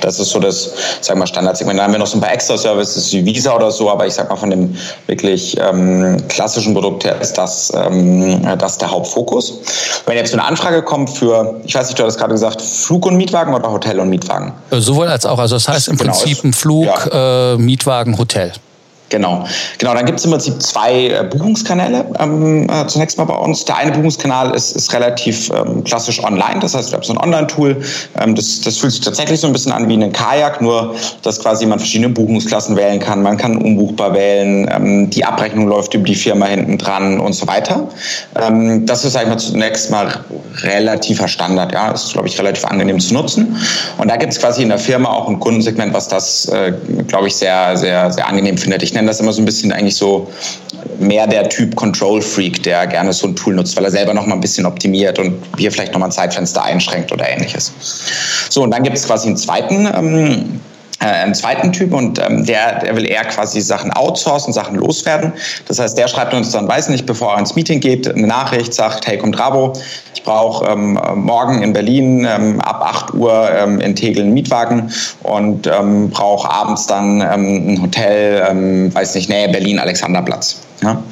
Das 0.00 0.18
ist 0.20 0.30
so 0.30 0.38
das, 0.38 0.70
sagen 1.00 1.18
wir, 1.20 1.26
Standardsegment. 1.26 1.78
Dann 1.78 1.86
haben 1.86 1.92
wir 1.92 1.98
noch 1.98 2.06
so 2.06 2.18
ein 2.18 2.20
paar 2.20 2.32
Extra-Services 2.32 3.12
wie 3.12 3.24
Visa 3.24 3.54
oder 3.54 3.70
so, 3.70 3.90
aber 3.90 4.06
ich 4.06 4.14
sag 4.14 4.28
mal, 4.28 4.36
von 4.36 4.50
dem 4.50 4.74
wirklich 5.06 5.56
ähm, 5.60 6.16
klassischen 6.28 6.74
Produkt 6.74 7.04
her 7.04 7.20
ist 7.20 7.34
das, 7.34 7.72
ähm, 7.74 8.46
das 8.58 8.78
der 8.78 8.90
Hauptfokus. 8.90 9.58
Wenn 10.06 10.16
jetzt 10.16 10.32
eine 10.32 10.44
Anfrage 10.44 10.82
kommt 10.82 11.10
für, 11.10 11.60
ich 11.64 11.74
weiß 11.74 11.88
nicht, 11.88 11.98
du 11.98 12.02
hattest 12.02 12.18
gerade 12.18 12.34
gesagt, 12.34 12.62
Flug 12.62 13.06
und 13.06 13.16
Mietwagen 13.16 13.54
oder 13.54 13.70
Hotel 13.70 13.98
und 14.00 14.08
Mietwagen? 14.10 14.52
Äh, 14.70 14.80
sowohl 14.80 15.08
als 15.08 15.26
auch. 15.26 15.38
Also 15.38 15.56
das 15.56 15.68
heißt 15.68 15.88
im 15.88 15.96
genau, 15.96 16.12
Prinzip 16.12 16.44
ein 16.44 16.52
Flug, 16.52 16.86
ja. 16.86 17.54
äh, 17.54 17.58
Mietwagen, 17.58 18.18
Hotel. 18.18 18.52
Genau, 19.10 19.44
genau. 19.78 19.94
Dann 19.94 20.04
gibt 20.04 20.18
es 20.18 20.24
im 20.24 20.32
Prinzip 20.32 20.60
zwei 20.62 21.08
äh, 21.08 21.24
Buchungskanäle 21.24 22.04
ähm, 22.18 22.68
äh, 22.68 22.86
zunächst 22.86 23.16
mal 23.16 23.24
bei 23.24 23.34
uns. 23.34 23.64
Der 23.64 23.76
eine 23.76 23.92
Buchungskanal 23.92 24.54
ist, 24.54 24.76
ist 24.76 24.92
relativ 24.92 25.50
ähm, 25.50 25.82
klassisch 25.84 26.22
online, 26.22 26.60
das 26.60 26.74
heißt, 26.74 26.90
wir 26.90 26.96
haben 26.96 27.04
so 27.04 27.14
ein 27.14 27.18
Online-Tool. 27.18 27.80
Ähm, 28.20 28.34
das, 28.34 28.60
das 28.60 28.76
fühlt 28.76 28.92
sich 28.92 29.00
tatsächlich 29.00 29.40
so 29.40 29.46
ein 29.46 29.52
bisschen 29.52 29.72
an 29.72 29.88
wie 29.88 29.94
ein 29.94 30.12
Kajak, 30.12 30.60
nur 30.60 30.94
dass 31.22 31.40
quasi 31.40 31.64
man 31.64 31.78
verschiedene 31.78 32.10
Buchungsklassen 32.10 32.76
wählen 32.76 32.98
kann. 32.98 33.22
Man 33.22 33.36
kann 33.38 33.56
unbuchbar 33.56 34.12
wählen, 34.14 34.68
ähm, 34.70 35.10
die 35.10 35.24
Abrechnung 35.24 35.68
läuft 35.68 35.94
über 35.94 36.04
die 36.04 36.14
Firma 36.14 36.46
hinten 36.46 36.76
dran 36.76 37.18
und 37.18 37.32
so 37.32 37.46
weiter. 37.46 37.88
Ähm, 38.40 38.84
das 38.84 39.04
ist, 39.04 39.14
sag 39.14 39.38
zunächst 39.38 39.90
mal 39.90 40.24
relativer 40.62 41.28
Standard. 41.28 41.72
Ja, 41.72 41.92
ist, 41.92 42.12
glaube 42.12 42.28
ich, 42.28 42.38
relativ 42.38 42.64
angenehm 42.64 43.00
zu 43.00 43.14
nutzen. 43.14 43.56
Und 43.98 44.08
da 44.08 44.16
gibt 44.16 44.32
es 44.32 44.38
quasi 44.38 44.62
in 44.62 44.68
der 44.68 44.78
Firma 44.78 45.10
auch 45.10 45.28
ein 45.28 45.38
Kundensegment, 45.38 45.94
was 45.94 46.08
das, 46.08 46.46
äh, 46.48 46.72
glaube 47.06 47.28
ich, 47.28 47.36
sehr, 47.36 47.76
sehr, 47.76 48.10
sehr 48.10 48.26
angenehm 48.26 48.58
findet. 48.58 48.82
Ich 48.82 48.92
nenne 48.98 49.08
das 49.08 49.20
immer 49.20 49.32
so 49.32 49.40
ein 49.40 49.44
bisschen 49.44 49.72
eigentlich 49.72 49.96
so 49.96 50.30
mehr 50.98 51.26
der 51.26 51.48
Typ 51.48 51.74
Control 51.76 52.20
Freak, 52.20 52.62
der 52.64 52.86
gerne 52.86 53.12
so 53.12 53.28
ein 53.28 53.36
Tool 53.36 53.54
nutzt, 53.54 53.76
weil 53.76 53.84
er 53.84 53.90
selber 53.90 54.12
noch 54.12 54.26
mal 54.26 54.34
ein 54.34 54.40
bisschen 54.40 54.66
optimiert 54.66 55.18
und 55.18 55.34
hier 55.56 55.70
vielleicht 55.72 55.92
noch 55.92 56.00
mal 56.00 56.06
ein 56.06 56.12
Zeitfenster 56.12 56.62
einschränkt 56.62 57.12
oder 57.12 57.28
ähnliches. 57.28 57.72
So, 58.50 58.62
und 58.62 58.70
dann 58.72 58.82
gibt 58.82 58.96
es 58.96 59.06
quasi 59.06 59.28
einen 59.28 59.36
zweiten 59.36 59.86
ähm, 59.94 60.16
äh, 60.16 60.42
einen 61.00 61.34
zweiten 61.34 61.72
Typ 61.72 61.92
und 61.92 62.18
ähm, 62.18 62.44
der, 62.44 62.80
der 62.80 62.96
will 62.96 63.08
eher 63.08 63.24
quasi 63.24 63.60
Sachen 63.60 63.92
outsourcen, 63.92 64.52
Sachen 64.52 64.76
loswerden. 64.76 65.32
Das 65.66 65.78
heißt, 65.78 65.96
der 65.96 66.08
schreibt 66.08 66.34
uns 66.34 66.50
dann, 66.50 66.66
weiß 66.66 66.88
nicht, 66.88 67.06
bevor 67.06 67.34
er 67.34 67.38
ins 67.38 67.54
Meeting 67.54 67.80
geht, 67.80 68.08
eine 68.08 68.26
Nachricht, 68.26 68.74
sagt, 68.74 69.06
hey, 69.06 69.16
kommt 69.18 69.38
Rabo, 69.38 69.74
ich 70.14 70.22
brauche 70.24 70.66
ähm, 70.66 70.98
morgen 71.14 71.62
in 71.62 71.72
Berlin 71.72 72.26
ähm, 72.28 72.60
ab 72.60 72.82
8 72.82 73.14
Uhr 73.14 73.48
ähm, 73.56 73.80
in 73.80 73.94
Tegel 73.94 74.24
einen 74.24 74.34
Mietwagen 74.34 74.92
und 75.22 75.66
ähm, 75.68 76.10
brauche 76.10 76.50
abends 76.50 76.86
dann 76.86 77.20
ähm, 77.20 77.74
ein 77.74 77.82
Hotel, 77.82 78.44
ähm, 78.48 78.94
weiß 78.94 79.14
nicht, 79.14 79.28
Nähe 79.28 79.48
Berlin, 79.48 79.78
Alexanderplatz. 79.78 80.67
Ja. 80.82 81.02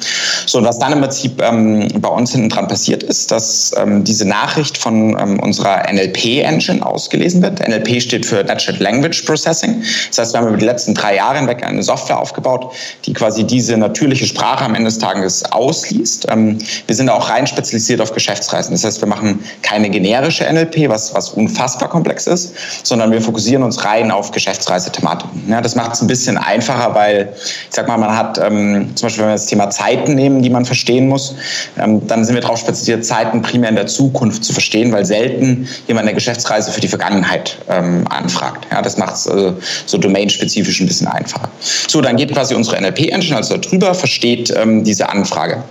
So, 0.45 0.63
was 0.63 0.79
dann 0.79 0.93
im 0.93 1.01
Prinzip 1.01 1.41
ähm, 1.41 1.87
bei 1.99 2.07
uns 2.07 2.31
hinten 2.31 2.49
dran 2.49 2.67
passiert 2.67 3.03
ist, 3.03 3.31
dass 3.31 3.73
ähm, 3.77 4.03
diese 4.03 4.25
Nachricht 4.25 4.77
von 4.77 5.17
ähm, 5.19 5.39
unserer 5.39 5.91
NLP-Engine 5.91 6.85
ausgelesen 6.85 7.41
wird. 7.41 7.59
NLP 7.67 8.01
steht 8.01 8.25
für 8.25 8.43
Natural 8.43 8.81
Language 8.81 9.23
Processing. 9.23 9.83
Das 10.09 10.19
heißt, 10.19 10.33
wir 10.33 10.39
haben 10.39 10.47
über 10.47 10.57
die 10.57 10.65
letzten 10.65 10.93
drei 10.93 11.15
Jahre 11.15 11.39
hinweg 11.39 11.65
eine 11.65 11.83
Software 11.83 12.19
aufgebaut, 12.19 12.73
die 13.05 13.13
quasi 13.13 13.43
diese 13.43 13.75
natürliche 13.75 14.25
Sprache 14.25 14.63
am 14.63 14.73
Ende 14.73 14.89
des 14.89 14.99
Tages 14.99 15.43
ausliest. 15.51 16.27
Ähm, 16.29 16.59
wir 16.85 16.95
sind 16.95 17.09
auch 17.09 17.29
rein 17.29 17.45
spezialisiert 17.45 17.99
auf 17.99 18.13
Geschäftsreisen. 18.13 18.71
Das 18.71 18.85
heißt, 18.85 19.01
wir 19.01 19.07
machen 19.07 19.43
keine 19.63 19.89
generische 19.89 20.45
NLP, 20.49 20.87
was, 20.87 21.13
was 21.13 21.31
unfassbar 21.31 21.89
komplex 21.89 22.25
ist, 22.25 22.53
sondern 22.83 23.11
wir 23.11 23.21
fokussieren 23.21 23.63
uns 23.63 23.83
rein 23.83 24.11
auf 24.11 24.31
Geschäftsreisethematiken. 24.31 25.49
Ja, 25.49 25.59
das 25.59 25.75
macht 25.75 25.93
es 25.93 26.01
ein 26.01 26.07
bisschen 26.07 26.37
einfacher, 26.37 26.95
weil, 26.95 27.33
ich 27.35 27.75
sag 27.75 27.87
mal, 27.89 27.97
man 27.97 28.15
hat 28.15 28.37
ähm, 28.37 28.95
zum 28.95 29.07
Beispiel, 29.07 29.23
wenn 29.23 29.31
wir 29.31 29.35
das 29.35 29.45
Thema 29.45 29.56
Thema 29.57 29.71
Zeiten 29.71 30.13
nehmen, 30.13 30.43
die 30.43 30.51
man 30.51 30.65
verstehen 30.65 31.07
muss, 31.07 31.35
ähm, 31.79 32.05
dann 32.07 32.23
sind 32.23 32.35
wir 32.35 32.41
darauf 32.41 32.59
spezialisiert, 32.59 33.05
Zeiten 33.05 33.41
primär 33.41 33.69
in 33.69 33.75
der 33.75 33.87
Zukunft 33.87 34.43
zu 34.43 34.53
verstehen, 34.53 34.91
weil 34.91 35.03
selten 35.03 35.67
jemand 35.87 36.07
eine 36.07 36.13
Geschäftsreise 36.13 36.71
für 36.71 36.81
die 36.81 36.87
Vergangenheit 36.87 37.57
ähm, 37.67 38.05
anfragt. 38.09 38.67
Ja, 38.71 38.83
das 38.83 38.97
macht 38.97 39.15
es 39.15 39.25
äh, 39.25 39.53
so 39.87 39.97
domainspezifisch 39.97 40.79
ein 40.79 40.87
bisschen 40.87 41.07
einfacher. 41.07 41.49
So, 41.87 42.01
dann 42.01 42.17
geht 42.17 42.31
quasi 42.31 42.53
unsere 42.53 42.79
NLP-Engine 42.79 43.35
also 43.35 43.57
darüber, 43.57 43.95
versteht 43.95 44.53
ähm, 44.55 44.83
diese 44.83 45.09
Anfrage. 45.09 45.63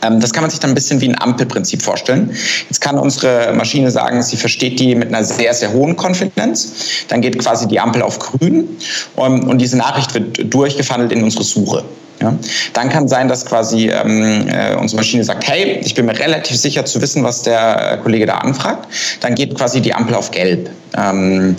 Das 0.00 0.32
kann 0.32 0.42
man 0.42 0.50
sich 0.50 0.58
dann 0.60 0.70
ein 0.70 0.74
bisschen 0.74 0.98
wie 1.02 1.10
ein 1.10 1.20
Ampelprinzip 1.20 1.82
vorstellen. 1.82 2.34
Jetzt 2.70 2.80
kann 2.80 2.98
unsere 2.98 3.52
Maschine 3.52 3.90
sagen, 3.90 4.22
sie 4.22 4.38
versteht 4.38 4.80
die 4.80 4.94
mit 4.94 5.08
einer 5.08 5.22
sehr, 5.22 5.52
sehr 5.52 5.74
hohen 5.74 5.94
Konfidenz. 5.94 7.04
Dann 7.08 7.20
geht 7.20 7.38
quasi 7.38 7.68
die 7.68 7.78
Ampel 7.78 8.00
auf 8.00 8.18
grün 8.18 8.66
und 9.16 9.58
diese 9.58 9.76
Nachricht 9.76 10.14
wird 10.14 10.54
durchgefandelt 10.54 11.12
in 11.12 11.22
unsere 11.22 11.44
Suche. 11.44 11.84
Ja? 12.20 12.34
Dann 12.72 12.88
kann 12.88 13.08
sein, 13.08 13.28
dass 13.28 13.46
quasi 13.46 13.88
ähm, 13.88 14.46
äh, 14.48 14.74
unsere 14.74 15.00
Maschine 15.00 15.24
sagt, 15.24 15.46
hey, 15.48 15.80
ich 15.82 15.94
bin 15.94 16.06
mir 16.06 16.18
relativ 16.18 16.56
sicher 16.56 16.84
zu 16.84 17.00
wissen, 17.00 17.24
was 17.24 17.42
der 17.42 17.98
Kollege 18.02 18.26
da 18.26 18.38
anfragt. 18.38 18.86
Dann 19.20 19.34
geht 19.34 19.56
quasi 19.56 19.80
die 19.80 19.94
Ampel 19.94 20.14
auf 20.14 20.30
gelb. 20.30 20.70
Ähm, 20.96 21.56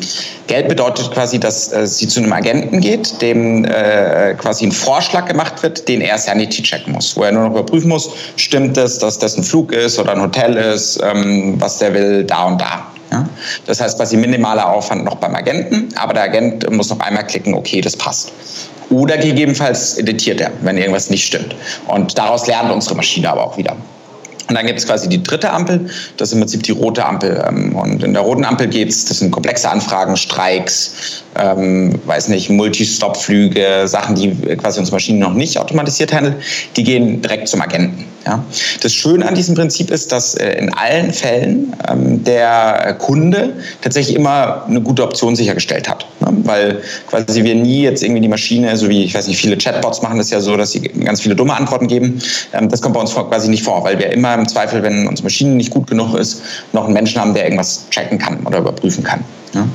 gelb 0.48 0.68
bedeutet 0.68 1.10
quasi, 1.12 1.40
dass 1.40 1.72
äh, 1.72 1.88
sie 1.88 2.08
zu 2.08 2.20
einem 2.20 2.34
Agenten 2.34 2.82
geht, 2.82 3.22
dem 3.22 3.66
äh, 3.66 4.34
quasi 4.36 4.66
ein 4.66 4.72
Vorschlag 4.72 5.26
gemacht 5.26 5.64
wird, 5.64 5.88
den 5.88 6.02
er 6.02 6.18
Sanity 6.18 6.62
checken 6.62 6.94
muss, 6.94 7.16
wo 7.16 7.24
er 7.24 7.32
nur 7.32 7.44
noch 7.44 7.52
überprüfen 7.52 7.90
muss, 7.90 8.10
stimmt 8.36 8.78
es, 8.78 9.00
dass 9.00 9.20
das 9.20 9.38
ein 9.38 9.44
Flug 9.44 9.72
ist 9.72 9.98
oder 9.98 10.12
ein 10.12 10.22
Hotel 10.22 10.58
ist, 10.58 11.00
ähm, 11.02 11.56
was 11.60 11.78
der 11.78 11.94
will, 11.94 12.24
da 12.26 12.44
und 12.46 12.60
da. 12.60 12.86
Ja? 13.12 13.28
Das 13.66 13.80
heißt 13.80 13.98
quasi 13.98 14.18
minimaler 14.18 14.70
Aufwand 14.70 15.06
noch 15.06 15.16
beim 15.16 15.34
Agenten, 15.34 15.90
aber 15.96 16.14
der 16.14 16.24
Agent 16.24 16.70
muss 16.70 16.90
noch 16.90 17.00
einmal 17.00 17.26
klicken, 17.26 17.54
okay, 17.54 17.80
das 17.80 17.96
passt. 17.96 18.32
Oder 18.92 19.18
gegebenenfalls 19.18 19.98
editiert 19.98 20.42
er, 20.42 20.52
wenn 20.62 20.78
irgendwas 20.78 21.10
nicht 21.10 21.26
stimmt. 21.26 21.56
Und 21.88 22.18
daraus 22.18 22.46
lernt 22.48 22.72
unsere 22.72 22.96
Maschine 22.96 23.32
aber 23.32 23.44
auch 23.46 23.58
wieder. 23.58 23.76
Und 24.52 24.56
dann 24.56 24.66
gibt 24.66 24.80
es 24.80 24.86
quasi 24.86 25.08
die 25.08 25.24
dritte 25.24 25.50
Ampel, 25.50 25.90
das 26.18 26.28
ist 26.28 26.34
im 26.34 26.42
Prinzip 26.42 26.64
die 26.64 26.74
rote 26.74 27.06
Ampel. 27.06 27.42
Ähm, 27.48 27.74
und 27.74 28.04
in 28.04 28.14
der 28.14 28.22
roten 28.22 28.44
Ampel 28.44 28.68
geht 28.68 28.90
es, 28.90 29.06
das 29.06 29.20
sind 29.20 29.32
komplexe 29.32 29.70
Anfragen, 29.70 30.18
Streiks, 30.18 31.24
ähm, 31.40 32.00
weiß 32.06 32.28
nicht, 32.30 32.50
Multistop-Flüge, 32.50 33.88
Sachen, 33.88 34.16
die 34.16 34.32
quasi 34.58 34.80
unsere 34.80 34.96
Maschinen 34.96 35.20
noch 35.20 35.34
nicht 35.34 35.58
automatisiert 35.58 36.14
handeln, 36.14 36.36
die 36.76 36.84
gehen 36.84 37.22
direkt 37.22 37.48
zum 37.48 37.62
Agenten. 37.62 38.06
Ja. 38.26 38.44
Das 38.82 38.94
Schöne 38.94 39.28
an 39.28 39.34
diesem 39.34 39.56
Prinzip 39.56 39.90
ist, 39.90 40.12
dass 40.12 40.36
äh, 40.36 40.54
in 40.54 40.72
allen 40.74 41.12
Fällen 41.12 41.74
ähm, 41.90 42.24
der 42.24 42.96
Kunde 43.00 43.54
tatsächlich 43.82 44.16
immer 44.16 44.66
eine 44.68 44.80
gute 44.82 45.04
Option 45.04 45.36
sichergestellt 45.36 45.90
hat. 45.90 46.06
Ne? 46.20 46.28
Weil 46.44 46.82
quasi 47.08 47.44
wir 47.44 47.56
nie 47.56 47.82
jetzt 47.82 48.04
irgendwie 48.04 48.22
die 48.22 48.28
Maschine, 48.28 48.78
so 48.78 48.90
wie, 48.90 49.04
ich 49.04 49.16
weiß 49.16 49.28
nicht, 49.28 49.40
viele 49.40 49.58
Chatbots 49.58 50.04
machen 50.04 50.20
das 50.20 50.30
ja 50.30 50.40
so, 50.40 50.56
dass 50.56 50.72
sie 50.72 50.82
ganz 50.82 51.22
viele 51.22 51.36
dumme 51.36 51.56
Antworten 51.56 51.88
geben. 51.88 52.22
Ähm, 52.54 52.70
das 52.70 52.82
kommt 52.82 52.94
bei 52.94 53.02
uns 53.02 53.14
quasi 53.14 53.50
nicht 53.50 53.64
vor, 53.64 53.84
weil 53.84 53.98
wir 53.98 54.12
immer 54.12 54.36
im 54.36 54.48
Zweifel, 54.48 54.84
wenn 54.84 55.08
unsere 55.08 55.26
Maschine 55.26 55.52
nicht 55.52 55.72
gut 55.72 55.88
genug 55.88 56.14
ist, 56.14 56.44
noch 56.74 56.86
einen 56.86 56.94
Menschen 56.94 57.20
haben, 57.20 57.34
der 57.34 57.46
irgendwas 57.46 57.90
checken 57.90 58.20
kann 58.20 58.46
oder 58.46 58.60
überprüfen 58.60 59.04
kann. 59.04 59.24
Ja. 59.54 59.68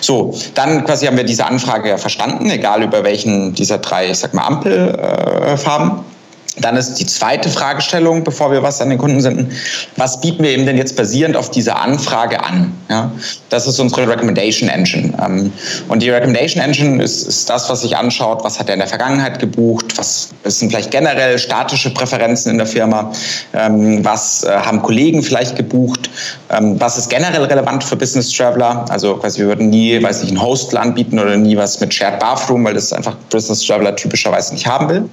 So, 0.00 0.34
dann 0.54 0.84
quasi 0.84 1.06
haben 1.06 1.16
wir 1.16 1.24
diese 1.24 1.46
Anfrage 1.46 1.88
ja 1.88 1.96
verstanden, 1.96 2.50
egal 2.50 2.82
über 2.82 3.02
welchen 3.04 3.54
dieser 3.54 3.78
drei, 3.78 4.10
ich 4.10 4.18
sag 4.18 4.34
mal, 4.34 4.42
Ampelfarben. 4.42 5.90
Äh, 5.90 6.15
dann 6.58 6.76
ist 6.76 6.94
die 6.94 7.06
zweite 7.06 7.50
Fragestellung, 7.50 8.24
bevor 8.24 8.50
wir 8.50 8.62
was 8.62 8.80
an 8.80 8.88
den 8.88 8.98
Kunden 8.98 9.20
senden, 9.20 9.52
was 9.96 10.20
bieten 10.20 10.42
wir 10.42 10.54
ihm 10.54 10.64
denn 10.64 10.78
jetzt 10.78 10.96
basierend 10.96 11.36
auf 11.36 11.50
dieser 11.50 11.80
Anfrage 11.80 12.42
an? 12.42 12.72
Ja, 12.88 13.10
das 13.50 13.66
ist 13.66 13.78
unsere 13.78 14.08
Recommendation 14.08 14.68
Engine. 14.68 15.12
Ähm, 15.22 15.52
und 15.88 16.02
die 16.02 16.08
Recommendation 16.08 16.62
Engine 16.62 17.02
ist, 17.02 17.26
ist 17.26 17.50
das, 17.50 17.68
was 17.68 17.82
sich 17.82 17.96
anschaut, 17.96 18.42
was 18.42 18.58
hat 18.58 18.68
er 18.68 18.74
in 18.74 18.80
der 18.80 18.88
Vergangenheit 18.88 19.38
gebucht, 19.38 19.98
was 19.98 20.30
sind 20.44 20.70
vielleicht 20.70 20.90
generell 20.90 21.38
statische 21.38 21.92
Präferenzen 21.92 22.52
in 22.52 22.58
der 22.58 22.66
Firma, 22.66 23.12
ähm, 23.52 24.04
was 24.04 24.44
äh, 24.44 24.50
haben 24.50 24.80
Kollegen 24.82 25.22
vielleicht 25.22 25.56
gebucht, 25.56 26.08
ähm, 26.50 26.80
was 26.80 26.96
ist 26.96 27.10
generell 27.10 27.44
relevant 27.44 27.84
für 27.84 27.96
Business 27.96 28.30
Traveler. 28.30 28.86
Also 28.88 29.16
quasi 29.16 29.40
wir 29.40 29.48
würden 29.48 29.68
nie, 29.68 30.02
weiß 30.02 30.22
nicht, 30.22 30.32
ein 30.32 30.40
Hostel 30.40 30.78
anbieten 30.78 31.18
oder 31.18 31.36
nie 31.36 31.56
was 31.56 31.80
mit 31.80 31.92
Shared 31.92 32.18
Bathroom, 32.18 32.64
weil 32.64 32.74
das 32.74 32.92
einfach 32.92 33.14
Business 33.30 33.62
Traveler 33.66 33.94
typischerweise 33.94 34.54
nicht 34.54 34.66
haben 34.66 34.88
will. 34.88 35.08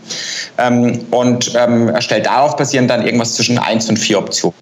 Und 1.12 1.32
und 1.33 1.53
ähm, 1.55 1.89
erstellt 1.89 2.25
darauf 2.25 2.55
basierend 2.55 2.89
dann 2.89 3.05
irgendwas 3.05 3.35
zwischen 3.35 3.57
eins 3.57 3.89
und 3.89 3.97
vier 3.97 4.19
Optionen. 4.19 4.53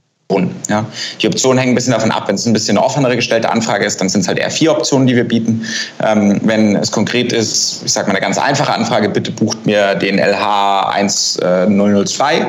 Ja. 0.69 0.85
Die 1.21 1.27
Optionen 1.27 1.57
hängen 1.57 1.73
ein 1.73 1.75
bisschen 1.75 1.91
davon 1.91 2.11
ab. 2.11 2.27
Wenn 2.27 2.35
es 2.35 2.45
ein 2.45 2.53
bisschen 2.53 2.77
eine 2.77 2.85
offenere 2.85 3.15
gestellte 3.17 3.49
Anfrage 3.49 3.85
ist, 3.85 3.99
dann 3.99 4.07
sind 4.07 4.21
es 4.21 4.27
halt 4.27 4.39
eher 4.39 4.49
vier 4.49 4.71
Optionen, 4.71 5.05
die 5.05 5.15
wir 5.15 5.27
bieten. 5.27 5.65
Ähm, 6.03 6.39
wenn 6.43 6.77
es 6.77 6.91
konkret 6.91 7.33
ist, 7.33 7.81
ich 7.85 7.91
sage 7.91 8.07
mal 8.07 8.13
eine 8.13 8.21
ganz 8.21 8.37
einfache 8.37 8.73
Anfrage, 8.73 9.09
bitte 9.09 9.31
bucht 9.31 9.65
mir 9.65 9.95
den 9.95 10.17
LH 10.17 10.89
1002, 10.91 12.47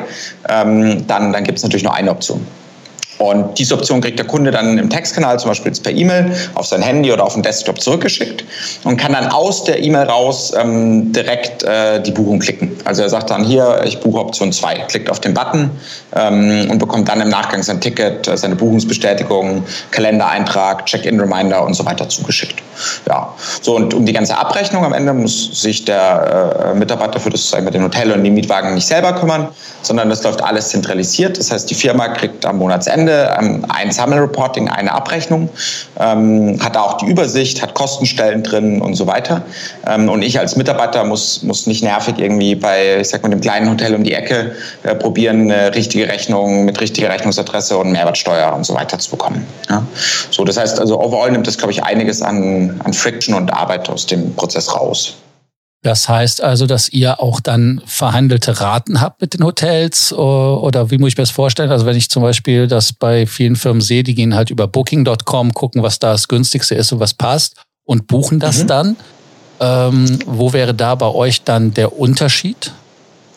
ähm, 0.48 1.06
dann, 1.08 1.32
dann 1.32 1.44
gibt 1.44 1.58
es 1.58 1.64
natürlich 1.64 1.82
nur 1.82 1.94
eine 1.94 2.10
Option. 2.10 2.46
Und 3.22 3.56
diese 3.56 3.74
Option 3.74 4.00
kriegt 4.00 4.18
der 4.18 4.26
Kunde 4.26 4.50
dann 4.50 4.78
im 4.78 4.90
Textkanal, 4.90 5.38
zum 5.38 5.50
Beispiel 5.50 5.70
per 5.80 5.92
E-Mail, 5.92 6.32
auf 6.54 6.66
sein 6.66 6.82
Handy 6.82 7.12
oder 7.12 7.22
auf 7.22 7.34
den 7.34 7.44
Desktop 7.44 7.80
zurückgeschickt 7.80 8.44
und 8.82 8.96
kann 8.96 9.12
dann 9.12 9.28
aus 9.28 9.62
der 9.62 9.80
E-Mail 9.80 10.08
raus 10.08 10.52
ähm, 10.60 11.12
direkt 11.12 11.62
äh, 11.62 12.02
die 12.02 12.10
Buchung 12.10 12.40
klicken. 12.40 12.76
Also 12.84 13.02
er 13.02 13.08
sagt 13.08 13.30
dann 13.30 13.44
hier, 13.44 13.80
ich 13.84 14.00
buche 14.00 14.18
Option 14.18 14.52
2, 14.52 14.86
klickt 14.88 15.08
auf 15.08 15.20
den 15.20 15.34
Button 15.34 15.70
ähm, 16.16 16.68
und 16.68 16.78
bekommt 16.80 17.08
dann 17.08 17.20
im 17.20 17.28
Nachgang 17.28 17.62
sein 17.62 17.80
Ticket, 17.80 18.26
äh, 18.26 18.36
seine 18.36 18.56
Buchungsbestätigung, 18.56 19.62
Kalendereintrag, 19.92 20.84
Check-in-Reminder 20.86 21.64
und 21.64 21.74
so 21.74 21.86
weiter 21.86 22.08
zugeschickt. 22.08 22.60
Ja, 23.06 23.32
so 23.60 23.76
und 23.76 23.94
um 23.94 24.04
die 24.04 24.12
ganze 24.12 24.36
Abrechnung 24.36 24.84
am 24.84 24.94
Ende 24.94 25.12
muss 25.12 25.62
sich 25.62 25.84
der 25.84 26.72
äh, 26.72 26.76
Mitarbeiter 26.76 27.20
für 27.20 27.30
das 27.30 27.48
sagen 27.48 27.70
den 27.70 27.84
Hotel 27.84 28.10
und 28.10 28.24
den 28.24 28.34
Mietwagen 28.34 28.74
nicht 28.74 28.88
selber 28.88 29.12
kümmern, 29.12 29.46
sondern 29.82 30.10
das 30.10 30.24
läuft 30.24 30.42
alles 30.42 30.70
zentralisiert. 30.70 31.38
Das 31.38 31.52
heißt, 31.52 31.70
die 31.70 31.76
Firma 31.76 32.08
kriegt 32.08 32.44
am 32.44 32.58
Monatsende 32.58 33.11
ähm, 33.12 33.64
ein 33.68 33.92
Sammelreporting, 33.92 34.68
eine 34.68 34.92
Abrechnung, 34.92 35.48
ähm, 35.98 36.58
hat 36.62 36.76
auch 36.76 36.96
die 36.98 37.06
Übersicht, 37.06 37.62
hat 37.62 37.74
Kostenstellen 37.74 38.42
drin 38.42 38.80
und 38.80 38.94
so 38.94 39.06
weiter. 39.06 39.42
Ähm, 39.86 40.08
und 40.08 40.22
ich 40.22 40.38
als 40.38 40.56
Mitarbeiter 40.56 41.04
muss, 41.04 41.42
muss 41.42 41.66
nicht 41.66 41.82
nervig 41.82 42.18
irgendwie 42.18 42.54
bei, 42.54 43.00
ich 43.00 43.08
sag 43.08 43.22
mal, 43.22 43.28
dem 43.28 43.40
kleinen 43.40 43.70
Hotel 43.70 43.94
um 43.94 44.04
die 44.04 44.14
Ecke 44.14 44.54
äh, 44.82 44.94
probieren, 44.94 45.50
eine 45.50 45.74
richtige 45.74 46.08
Rechnung 46.08 46.64
mit 46.64 46.80
richtiger 46.80 47.08
Rechnungsadresse 47.08 47.76
und 47.78 47.92
Mehrwertsteuer 47.92 48.54
und 48.54 48.64
so 48.64 48.74
weiter 48.74 48.98
zu 48.98 49.10
bekommen. 49.10 49.46
Ja? 49.68 49.84
So, 50.30 50.44
das 50.44 50.56
heißt, 50.56 50.80
also 50.80 51.00
overall 51.00 51.30
nimmt 51.30 51.46
das, 51.46 51.58
glaube 51.58 51.72
ich, 51.72 51.82
einiges 51.82 52.22
an, 52.22 52.80
an 52.84 52.92
Friction 52.92 53.34
und 53.34 53.52
Arbeit 53.52 53.88
aus 53.88 54.06
dem 54.06 54.34
Prozess 54.34 54.74
raus. 54.74 55.14
Das 55.82 56.08
heißt 56.08 56.40
also, 56.40 56.66
dass 56.66 56.88
ihr 56.88 57.20
auch 57.20 57.40
dann 57.40 57.82
verhandelte 57.86 58.60
Raten 58.60 59.00
habt 59.00 59.20
mit 59.20 59.34
den 59.34 59.44
Hotels 59.44 60.12
oder 60.12 60.92
wie 60.92 60.98
muss 60.98 61.08
ich 61.08 61.16
mir 61.16 61.22
das 61.22 61.32
vorstellen? 61.32 61.72
Also 61.72 61.86
wenn 61.86 61.96
ich 61.96 62.08
zum 62.08 62.22
Beispiel 62.22 62.68
das 62.68 62.92
bei 62.92 63.26
vielen 63.26 63.56
Firmen 63.56 63.80
sehe, 63.80 64.04
die 64.04 64.14
gehen 64.14 64.34
halt 64.34 64.50
über 64.50 64.68
Booking.com, 64.68 65.52
gucken, 65.52 65.82
was 65.82 65.98
da 65.98 66.12
das 66.12 66.28
günstigste 66.28 66.76
ist 66.76 66.92
und 66.92 67.00
was 67.00 67.14
passt 67.14 67.56
und 67.84 68.06
buchen 68.06 68.38
das 68.38 68.62
mhm. 68.62 68.66
dann. 68.68 68.96
Ähm, 69.58 70.18
wo 70.26 70.52
wäre 70.52 70.72
da 70.72 70.94
bei 70.94 71.08
euch 71.08 71.42
dann 71.42 71.74
der 71.74 71.98
Unterschied? 71.98 72.72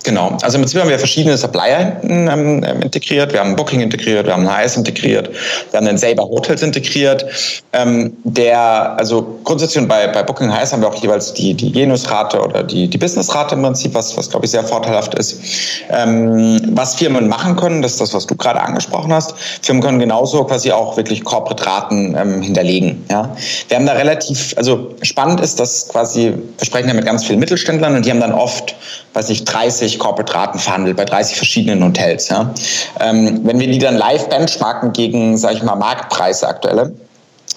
Genau. 0.06 0.38
Also 0.44 0.58
im 0.58 0.62
Prinzip 0.62 0.80
haben 0.80 0.90
wir 0.90 1.00
verschiedene 1.00 1.36
Supplier 1.36 2.00
ähm, 2.04 2.64
ähm, 2.64 2.82
integriert. 2.82 3.34
Wir 3.34 3.40
haben 3.40 3.56
Booking 3.56 3.82
integriert, 3.82 4.28
wir 4.28 4.34
haben 4.34 4.48
HS 4.48 4.78
integriert, 4.78 5.32
wir 5.72 5.78
haben 5.78 5.88
den 5.88 5.98
Saber 5.98 6.24
Hotels 6.24 6.62
integriert. 6.62 7.26
Ähm, 7.74 8.16
der, 8.24 8.96
also 8.98 9.40
grundsätzlich 9.44 9.88
bei, 9.88 10.08
bei 10.08 10.22
Booking 10.22 10.52
HS 10.54 10.74
haben 10.74 10.82
wir 10.82 10.90
auch 10.90 11.02
jeweils 11.02 11.34
die, 11.34 11.56
die 11.56 11.72
Genusrate 11.72 12.40
oder 12.40 12.62
die, 12.62 12.88
die 12.88 12.98
Businessrate 13.00 13.56
im 13.56 13.64
Prinzip, 13.64 13.96
was, 13.96 14.16
was 14.16 14.30
glaube 14.30 14.46
ich 14.46 14.52
sehr 14.52 14.64
vorteilhaft 14.64 15.16
ist. 15.16 15.42
Ähm, 15.90 16.62
was 16.74 16.94
Firmen 16.94 17.28
machen 17.28 17.56
können, 17.56 17.82
das 17.82 17.94
ist 17.94 18.02
das, 18.02 18.14
was 18.14 18.28
du 18.28 18.36
gerade 18.36 18.62
angesprochen 18.62 19.12
hast. 19.12 19.34
Firmen 19.64 19.82
können 19.82 19.98
genauso 19.98 20.44
quasi 20.44 20.72
auch 20.72 20.98
wirklich 20.98 21.24
Corporate-Raten 21.24 22.16
ähm, 22.16 22.42
hinterlegen. 22.44 23.04
Ja? 23.10 23.36
Wir 23.70 23.78
haben 23.78 23.88
da 23.88 23.94
relativ, 23.94 24.54
also 24.56 24.94
spannend 25.02 25.40
ist, 25.40 25.60
dass 25.60 25.88
quasi, 25.88 26.34
wir 26.58 26.66
sprechen 26.66 26.90
ja 26.90 26.94
mit 26.94 27.06
ganz 27.06 27.26
vielen 27.26 27.40
Mittelständlern 27.40 27.96
und 27.96 28.06
die 28.06 28.12
haben 28.12 28.20
dann 28.20 28.34
oft, 28.34 28.76
weiß 29.14 29.30
ich, 29.30 29.46
30 29.46 29.95
30 29.96 30.00
Corporate-Raten 30.00 30.60
verhandelt 30.60 30.98
bei 30.98 31.06
30 31.06 31.36
verschiedenen 31.36 31.84
Hotels. 31.84 32.30
Ja. 32.30 32.54
Ähm, 33.00 33.42
wenn 33.44 33.60
wir 33.60 33.68
die 33.68 33.80
dann 33.80 33.96
live 33.96 34.30
benchmarken 34.30 34.94
gegen, 34.94 35.38
sage 35.38 35.56
ich 35.56 35.64
mal, 35.64 35.76
Marktpreise 35.76 36.48
aktuelle, 36.48 36.94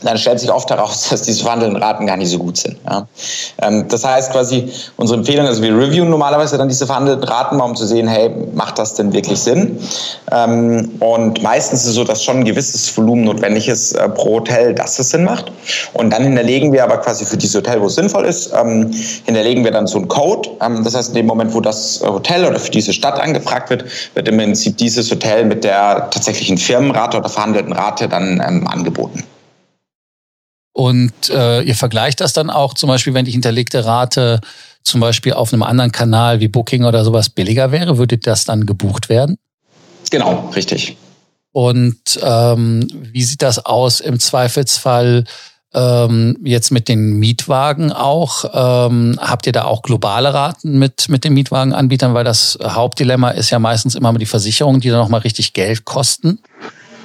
dann 0.03 0.17
stellt 0.19 0.41
sich 0.41 0.51
oft 0.51 0.71
heraus, 0.71 1.09
dass 1.11 1.23
diese 1.23 1.43
verhandelnden 1.43 1.83
Raten 1.83 2.07
gar 2.07 2.17
nicht 2.17 2.31
so 2.31 2.39
gut 2.39 2.57
sind. 2.57 2.77
Ja. 2.89 3.07
Ähm, 3.63 3.87
das 3.89 4.05
heißt 4.05 4.33
quasi, 4.33 4.71
unsere 4.97 5.19
Empfehlung, 5.19 5.47
also 5.47 5.63
wir 5.63 5.77
reviewen 5.77 6.11
normalerweise 6.11 6.59
dann 6.59 6.69
diese 6.69 6.87
verhandelten 6.87 7.25
Raten 7.25 7.57
mal, 7.57 7.65
um 7.65 7.77
zu 7.77 7.87
sehen, 7.87 8.09
hey, 8.09 8.31
macht 8.55 8.79
das 8.79 8.95
denn 8.95 9.13
wirklich 9.13 9.41
Sinn? 9.41 9.79
Ähm, 10.33 10.93
und 11.01 11.43
meistens 11.43 11.83
ist 11.83 11.89
es 11.89 11.95
so, 11.95 12.05
dass 12.05 12.23
schon 12.23 12.39
ein 12.39 12.45
gewisses 12.45 12.97
Volumen 12.97 13.25
notwendig 13.25 13.69
ist 13.69 13.93
äh, 13.93 14.09
pro 14.09 14.37
Hotel, 14.37 14.75
dass 14.75 14.99
es 14.99 15.11
Sinn 15.11 15.25
macht. 15.25 15.51
Und 15.95 16.11
dann 16.11 16.23
hinterlegen 16.23 16.73
wir 16.73 16.85
aber 16.85 16.99
quasi 16.99 17.25
für 17.25 17.37
dieses 17.37 17.57
Hotel, 17.57 17.81
wo 17.81 17.87
es 17.87 17.95
sinnvoll 17.95 18.25
ist, 18.25 18.53
ähm, 18.55 18.91
hinterlegen 19.25 19.65
wir 19.65 19.71
dann 19.71 19.87
so 19.87 19.99
einen 19.99 20.09
Code. 20.09 20.49
Das 20.85 20.95
heißt, 20.95 21.11
in 21.11 21.15
dem 21.17 21.27
Moment, 21.27 21.55
wo 21.55 21.61
das 21.61 22.01
Hotel 22.05 22.45
oder 22.45 22.59
für 22.59 22.71
diese 22.71 22.93
Stadt 22.93 23.21
angefragt 23.21 23.71
wird, 23.71 23.85
wird 24.15 24.29
im 24.29 24.37
Prinzip 24.37 24.77
dieses 24.77 25.11
Hotel 25.11 25.45
mit 25.45 25.65
der 25.65 26.09
tatsächlichen 26.11 26.59
Firmenrate 26.59 27.17
oder 27.19 27.29
verhandelten 27.29 27.73
Rate 27.73 28.09
dann 28.09 28.41
angeboten. 28.41 29.25
Und 30.79 31.29
äh, 31.31 31.63
ihr 31.63 31.75
vergleicht 31.75 32.21
das 32.21 32.35
dann 32.35 32.51
auch 32.51 32.73
zum 32.73 32.89
Beispiel, 32.89 33.13
wenn 33.13 33.25
die 33.25 33.33
hinterlegte 33.33 33.85
Rate 33.85 34.41
zum 34.85 35.01
Beispiel 35.01 35.33
auf 35.33 35.53
einem 35.53 35.65
anderen 35.65 35.91
Kanal 35.91 36.39
wie 36.39 36.47
Booking 36.47 36.85
oder 36.85 37.05
sowas 37.05 37.31
billiger 37.31 37.73
wäre, 37.73 37.99
würde 37.99 38.17
das 38.17 38.45
dann 38.45 38.65
gebucht 38.65 39.09
werden? 39.09 39.39
Genau, 40.09 40.51
richtig. 40.55 40.97
Und 41.51 42.21
ähm, 42.23 42.87
wie 42.93 43.25
sieht 43.25 43.43
das 43.43 43.67
aus 43.67 43.99
im 43.99 44.21
Zweifelsfall 44.21 45.25
ähm, 45.75 46.39
jetzt 46.45 46.71
mit 46.71 46.87
den 46.87 47.19
Mietwagen 47.19 47.91
auch? 47.91 48.45
Ähm, 48.89 49.19
habt 49.21 49.49
ihr 49.49 49.53
da 49.53 49.65
auch 49.65 49.83
globale 49.83 50.33
Raten 50.33 50.79
mit, 50.79 51.09
mit 51.09 51.25
den 51.25 51.35
Mietwagenanbietern? 51.35 52.15
Weil 52.15 52.23
das 52.23 52.57
Hauptdilemma 52.63 53.31
ist 53.31 53.51
ja 53.51 53.59
meistens 53.59 53.97
immer 53.97 54.13
die 54.13 54.27
Versicherungen, 54.27 54.81
die 54.81 54.91
dann 54.91 55.01
nochmal 55.01 55.23
richtig 55.23 55.55
Geld 55.55 55.85
kosten. 55.85 56.39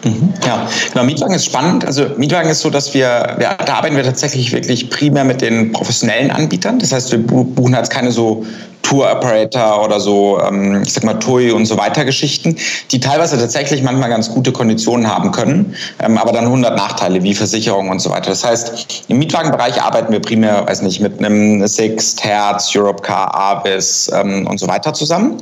Mhm. 0.04 0.34
Ja, 0.46 0.68
genau. 0.92 1.06
Mietwagen 1.06 1.34
ist 1.34 1.46
spannend. 1.46 1.86
Also 1.86 2.06
Mietwagen 2.18 2.50
ist 2.50 2.62
so, 2.62 2.70
dass 2.70 2.94
wir, 2.94 3.36
wir, 3.38 3.56
da 3.66 3.76
arbeiten 3.76 3.96
wir 3.96 4.04
tatsächlich 4.04 4.52
wirklich 4.52 4.90
primär 4.90 5.24
mit 5.24 5.42
den 5.42 5.72
professionellen 5.72 6.32
Anbietern. 6.32 6.80
Das 6.80 6.92
heißt, 6.92 7.12
wir 7.12 7.20
buchen 7.20 7.74
jetzt 7.74 7.90
keine 7.90 8.12
so 8.12 8.46
Tour 8.84 9.10
Operator 9.10 9.84
oder 9.84 10.00
so, 10.00 10.40
ähm, 10.46 10.84
ich 10.84 10.94
sag 10.94 11.04
mal 11.04 11.16
TUI 11.16 11.52
und 11.52 11.66
so 11.66 11.78
weiter 11.78 12.06
Geschichten, 12.06 12.56
die 12.92 13.00
teilweise 13.00 13.38
tatsächlich 13.38 13.82
manchmal 13.82 14.10
ganz 14.10 14.30
gute 14.30 14.52
Konditionen 14.52 15.10
haben 15.10 15.32
können, 15.32 15.74
ähm, 16.00 16.18
aber 16.18 16.34
dann 16.34 16.46
100 16.46 16.78
Nachteile 16.78 17.24
wie 17.24 17.34
Versicherung 17.34 17.90
und 17.90 18.00
so 18.00 18.10
weiter. 18.10 18.30
Das 18.30 18.44
heißt, 18.44 19.06
im 19.08 19.20
Mietwagenbereich 19.20 19.82
arbeiten 19.82 20.12
wir 20.12 20.20
primär, 20.20 20.68
weiß 20.68 20.82
nicht, 20.82 21.00
mit 21.00 21.18
einem 21.20 21.66
Sixt, 21.66 22.24
Hertz, 22.24 22.75
Europcar, 22.75 23.34
Avis 23.34 24.12
ähm, 24.13 24.46
und 24.48 24.60
so 24.60 24.68
weiter 24.68 24.94
zusammen. 24.94 25.42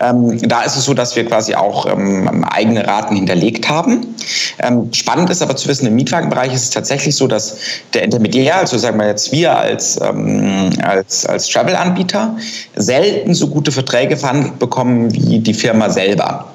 Ähm, 0.00 0.38
da 0.48 0.62
ist 0.62 0.76
es 0.76 0.84
so, 0.84 0.92
dass 0.92 1.14
wir 1.14 1.24
quasi 1.24 1.54
auch 1.54 1.86
ähm, 1.86 2.44
eigene 2.44 2.86
Raten 2.86 3.14
hinterlegt 3.14 3.68
haben. 3.68 4.14
Ähm, 4.58 4.92
spannend 4.92 5.30
ist 5.30 5.40
aber 5.40 5.54
zu 5.54 5.68
wissen, 5.68 5.86
im 5.86 5.94
Mietwagenbereich 5.94 6.52
ist 6.52 6.64
es 6.64 6.70
tatsächlich 6.70 7.14
so, 7.14 7.28
dass 7.28 7.58
der 7.94 8.02
Intermediär, 8.02 8.56
also 8.56 8.76
sagen 8.76 8.98
wir 8.98 9.06
jetzt 9.06 9.30
wir 9.30 9.56
als, 9.56 9.98
als, 9.98 11.26
als 11.26 11.48
Travel-Anbieter, 11.48 12.36
selten 12.76 13.34
so 13.34 13.48
gute 13.48 13.72
Verträge 13.72 14.16
verhandelt 14.16 14.58
bekommen 14.58 15.12
wie 15.12 15.38
die 15.38 15.54
Firma 15.54 15.90
selber. 15.90 16.52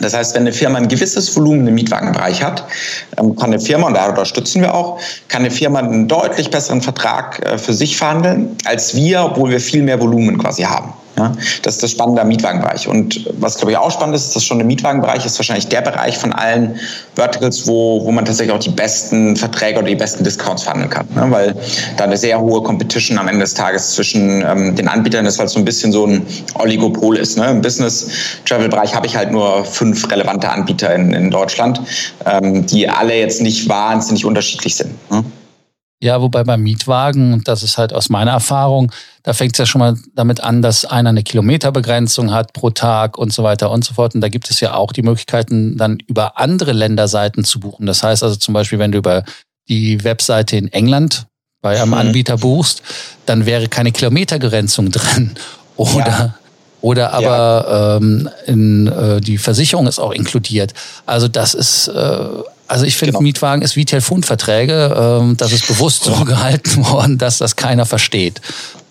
Das 0.00 0.14
heißt, 0.14 0.34
wenn 0.34 0.42
eine 0.42 0.52
Firma 0.52 0.78
ein 0.78 0.88
gewisses 0.88 1.34
Volumen 1.36 1.66
im 1.66 1.74
Mietwagenbereich 1.74 2.42
hat, 2.42 2.64
ähm, 3.18 3.36
kann 3.36 3.52
eine 3.52 3.60
Firma, 3.60 3.86
und 3.86 3.94
da 3.94 4.08
unterstützen 4.08 4.62
wir 4.62 4.74
auch, 4.74 4.98
kann 5.28 5.42
eine 5.42 5.50
Firma 5.50 5.80
einen 5.80 6.08
deutlich 6.08 6.50
besseren 6.50 6.80
Vertrag 6.80 7.44
äh, 7.44 7.58
für 7.58 7.74
sich 7.74 7.96
verhandeln, 7.96 8.56
als 8.64 8.94
wir, 8.94 9.22
obwohl 9.22 9.50
wir 9.50 9.60
viel 9.60 9.82
mehr 9.82 10.00
Volumen 10.00 10.38
quasi 10.38 10.62
haben. 10.62 10.92
Ja, 11.20 11.32
das 11.62 11.74
ist 11.74 11.82
das 11.82 11.90
Spannende 11.90 12.22
am 12.22 12.28
Mietwagenbereich. 12.28 12.88
Und 12.88 13.28
was, 13.38 13.56
glaube 13.56 13.72
ich, 13.72 13.76
auch 13.76 13.90
spannend 13.90 14.16
ist, 14.16 14.28
ist, 14.28 14.36
dass 14.36 14.44
schon 14.44 14.58
der 14.58 14.66
Mietwagenbereich 14.66 15.26
ist 15.26 15.38
wahrscheinlich 15.38 15.68
der 15.68 15.82
Bereich 15.82 16.16
von 16.16 16.32
allen 16.32 16.80
Verticals, 17.14 17.66
wo, 17.66 18.02
wo 18.04 18.10
man 18.10 18.24
tatsächlich 18.24 18.54
auch 18.56 18.60
die 18.60 18.70
besten 18.70 19.36
Verträge 19.36 19.80
oder 19.80 19.88
die 19.88 19.96
besten 19.96 20.24
Discounts 20.24 20.62
verhandeln 20.62 20.88
kann. 20.88 21.06
Ne? 21.14 21.26
Weil 21.28 21.54
da 21.98 22.04
eine 22.04 22.16
sehr 22.16 22.40
hohe 22.40 22.62
Competition 22.62 23.18
am 23.18 23.28
Ende 23.28 23.42
des 23.42 23.52
Tages 23.52 23.90
zwischen 23.92 24.42
ähm, 24.42 24.74
den 24.74 24.88
Anbietern 24.88 25.26
ist, 25.26 25.38
weil 25.38 25.46
es 25.46 25.52
so 25.52 25.58
ein 25.58 25.64
bisschen 25.66 25.92
so 25.92 26.06
ein 26.06 26.26
Oligopol 26.54 27.18
ist. 27.18 27.36
Ne? 27.36 27.50
Im 27.50 27.60
Business-Travel-Bereich 27.60 28.94
habe 28.94 29.06
ich 29.06 29.14
halt 29.14 29.30
nur 29.30 29.64
fünf 29.66 30.10
relevante 30.10 30.48
Anbieter 30.48 30.94
in, 30.94 31.12
in 31.12 31.30
Deutschland, 31.30 31.82
ähm, 32.24 32.64
die 32.64 32.88
alle 32.88 33.14
jetzt 33.14 33.42
nicht 33.42 33.68
wahnsinnig 33.68 34.24
unterschiedlich 34.24 34.74
sind. 34.74 34.94
Ne? 35.10 35.22
Ja, 36.02 36.22
wobei 36.22 36.44
beim 36.44 36.62
Mietwagen, 36.62 37.34
und 37.34 37.46
das 37.46 37.62
ist 37.62 37.76
halt 37.76 37.92
aus 37.92 38.08
meiner 38.08 38.30
Erfahrung, 38.30 38.90
da 39.22 39.34
fängt 39.34 39.52
es 39.52 39.58
ja 39.58 39.66
schon 39.66 39.80
mal 39.80 39.98
damit 40.14 40.40
an, 40.40 40.62
dass 40.62 40.86
einer 40.86 41.10
eine 41.10 41.22
Kilometerbegrenzung 41.22 42.32
hat 42.32 42.54
pro 42.54 42.70
Tag 42.70 43.18
und 43.18 43.34
so 43.34 43.42
weiter 43.42 43.70
und 43.70 43.84
so 43.84 43.92
fort. 43.92 44.14
Und 44.14 44.22
da 44.22 44.28
gibt 44.28 44.50
es 44.50 44.60
ja 44.60 44.74
auch 44.74 44.92
die 44.92 45.02
Möglichkeiten, 45.02 45.76
dann 45.76 45.98
über 46.06 46.38
andere 46.38 46.72
Länderseiten 46.72 47.44
zu 47.44 47.60
buchen. 47.60 47.84
Das 47.84 48.02
heißt 48.02 48.22
also 48.22 48.36
zum 48.36 48.54
Beispiel, 48.54 48.78
wenn 48.78 48.92
du 48.92 48.98
über 48.98 49.24
die 49.68 50.02
Webseite 50.02 50.56
in 50.56 50.72
England 50.72 51.26
bei 51.60 51.78
einem 51.78 51.90
mhm. 51.90 51.98
Anbieter 51.98 52.38
buchst, 52.38 52.82
dann 53.26 53.44
wäre 53.44 53.68
keine 53.68 53.92
Kilometerbegrenzung 53.92 54.90
drin. 54.90 55.34
Oder 55.76 56.06
ja. 56.06 56.34
Oder 56.82 57.12
aber 57.12 57.66
ja. 57.68 57.96
ähm, 57.96 58.30
in, 58.46 58.86
äh, 58.86 59.20
die 59.20 59.36
Versicherung 59.36 59.86
ist 59.86 59.98
auch 59.98 60.12
inkludiert. 60.12 60.72
Also 61.04 61.28
das 61.28 61.52
ist 61.52 61.88
äh, 61.88 62.24
also 62.70 62.84
ich 62.84 62.96
finde, 62.96 63.12
genau. 63.12 63.22
Mietwagen 63.22 63.62
ist 63.62 63.74
wie 63.74 63.84
Telefonverträge. 63.84 64.94
Ähm, 64.96 65.36
das 65.36 65.50
ist 65.50 65.66
bewusst 65.66 66.04
so 66.04 66.12
gehalten 66.24 66.86
worden, 66.86 67.18
dass 67.18 67.38
das 67.38 67.56
keiner 67.56 67.84
versteht. 67.84 68.40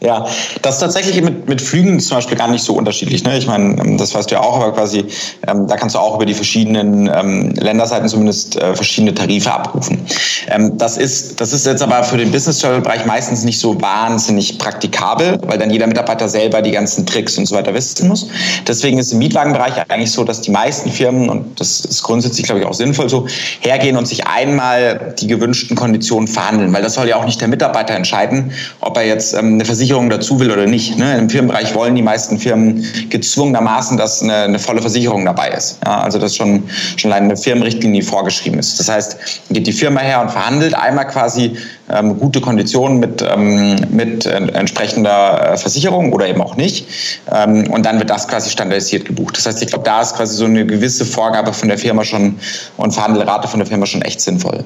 Ja, 0.02 0.26
das 0.62 0.76
ist 0.76 0.80
tatsächlich 0.80 1.22
mit, 1.22 1.50
mit 1.50 1.62
Flügen 1.62 2.00
zum 2.00 2.18
Beispiel 2.18 2.38
gar 2.38 2.48
nicht 2.48 2.64
so 2.64 2.74
unterschiedlich. 2.74 3.26
Ne? 3.26 3.38
Ich 3.38 3.48
meine, 3.48 3.82
ähm, 3.82 3.98
das 3.98 4.16
weißt 4.16 4.32
du 4.32 4.36
ja 4.36 4.42
auch, 4.42 4.56
aber 4.56 4.72
quasi, 4.72 5.04
ähm, 5.46 5.68
da 5.68 5.76
kannst 5.76 5.94
du 5.94 6.00
auch 6.00 6.16
über 6.16 6.26
die 6.26 6.34
verschiedenen 6.34 7.12
ähm, 7.14 7.52
Länderseiten 7.56 8.08
zumindest 8.08 8.56
äh, 8.56 8.76
verschiedene 8.76 9.14
Tarife 9.14 9.52
abrufen. 9.52 10.00
Ähm, 10.48 10.78
das, 10.78 10.96
ist, 10.96 11.42
das 11.42 11.52
ist 11.52 11.66
jetzt 11.66 11.82
aber 11.82 12.02
für 12.04 12.16
den 12.16 12.32
Business-Travel-Bereich 12.32 13.06
meistens 13.06 13.44
nicht 13.44 13.60
so 13.60 13.82
wahnsinnig 13.82 14.58
praktikabel, 14.58 15.38
weil 15.46 15.58
dann 15.58 15.70
jeder 15.70 15.86
Mitarbeiter 15.88 16.30
selber 16.30 16.62
die 16.62 16.72
ganzen 16.72 17.06
Tricks 17.06 17.38
und 17.38 17.46
so 17.46 17.56
weiter 17.56 17.74
wissen 17.74 18.08
muss. 18.08 18.28
Deswegen 18.66 19.00
ist 19.00 19.12
im 19.12 19.20
Mietwagenbereich 19.20 19.74
eigentlich 19.90 20.14
so, 20.14 20.24
dass 20.24 20.40
die 20.40 20.52
meisten 20.52 20.92
Firmen, 20.92 21.30
und 21.30 21.60
das 21.60 21.82
ist 21.82 22.04
grundsätzlich, 22.04 22.46
glaube 22.46 22.62
ich, 22.62 22.66
auch 22.66 22.74
sinnvoll 22.74 23.10
so, 23.10 23.28
hergehen 23.60 23.98
und 23.98 24.08
sich 24.08 24.26
einmal 24.28 25.14
die 25.20 25.28
gewünschten 25.28 25.76
Konditionen 25.76 26.30
verhandeln, 26.30 26.72
weil 26.72 26.84
das 26.84 26.94
soll 26.94 27.10
ja 27.10 27.18
auch 27.18 27.26
nicht 27.26 27.42
der 27.42 27.50
Mitarbeiter 27.50 27.96
entscheiden, 27.96 28.54
ob 28.80 28.96
er 28.96 29.06
jetzt 29.06 29.34
ähm, 29.34 29.56
eine 29.56 29.66
Versicherung 29.66 29.89
Versicherung 29.90 30.10
dazu 30.12 30.40
will 30.40 30.52
oder 30.52 30.68
nicht. 30.68 31.00
Ne? 31.00 31.18
Im 31.18 31.30
Firmenbereich 31.30 31.74
wollen 31.74 31.96
die 31.96 32.04
meisten 32.04 32.38
Firmen 32.38 32.86
gezwungenermaßen, 33.10 33.98
dass 33.98 34.22
eine, 34.22 34.36
eine 34.36 34.60
volle 34.60 34.82
Versicherung 34.82 35.26
dabei 35.26 35.50
ist. 35.50 35.80
Ja, 35.84 36.02
also 36.02 36.20
das 36.20 36.36
schon, 36.36 36.64
schon 36.96 37.12
eine 37.12 37.36
Firmenrichtlinie 37.36 38.04
vorgeschrieben 38.04 38.60
ist. 38.60 38.80
Das 38.80 38.88
heißt, 38.88 39.18
geht 39.50 39.66
die 39.66 39.72
Firma 39.72 40.02
her 40.02 40.22
und 40.22 40.30
verhandelt 40.30 40.76
einmal 40.76 41.08
quasi 41.08 41.58
ähm, 41.92 42.20
gute 42.20 42.40
Konditionen 42.40 43.00
mit, 43.00 43.24
ähm, 43.28 43.78
mit 43.90 44.28
entsprechender 44.28 45.54
äh, 45.54 45.58
Versicherung 45.58 46.14
oder 46.14 46.28
eben 46.28 46.42
auch 46.42 46.56
nicht. 46.56 46.88
Ähm, 47.32 47.68
und 47.72 47.84
dann 47.84 47.98
wird 47.98 48.12
das 48.12 48.28
quasi 48.28 48.52
standardisiert 48.52 49.06
gebucht. 49.06 49.38
Das 49.38 49.48
heißt, 49.48 49.60
ich 49.64 49.70
glaube, 49.70 49.86
da 49.86 50.02
ist 50.02 50.16
quasi 50.16 50.36
so 50.36 50.46
eine 50.46 50.68
gewisse 50.68 51.04
Vorgabe 51.04 51.52
von 51.52 51.68
der 51.68 51.80
Firma 51.80 52.04
schon 52.04 52.38
und 52.78 52.92
Verhandelrate 52.92 53.48
von 53.48 53.60
der 53.60 53.68
Firma 53.68 53.88
schon 53.88 54.04
echt 54.04 54.22
sinnvoll. 54.22 54.64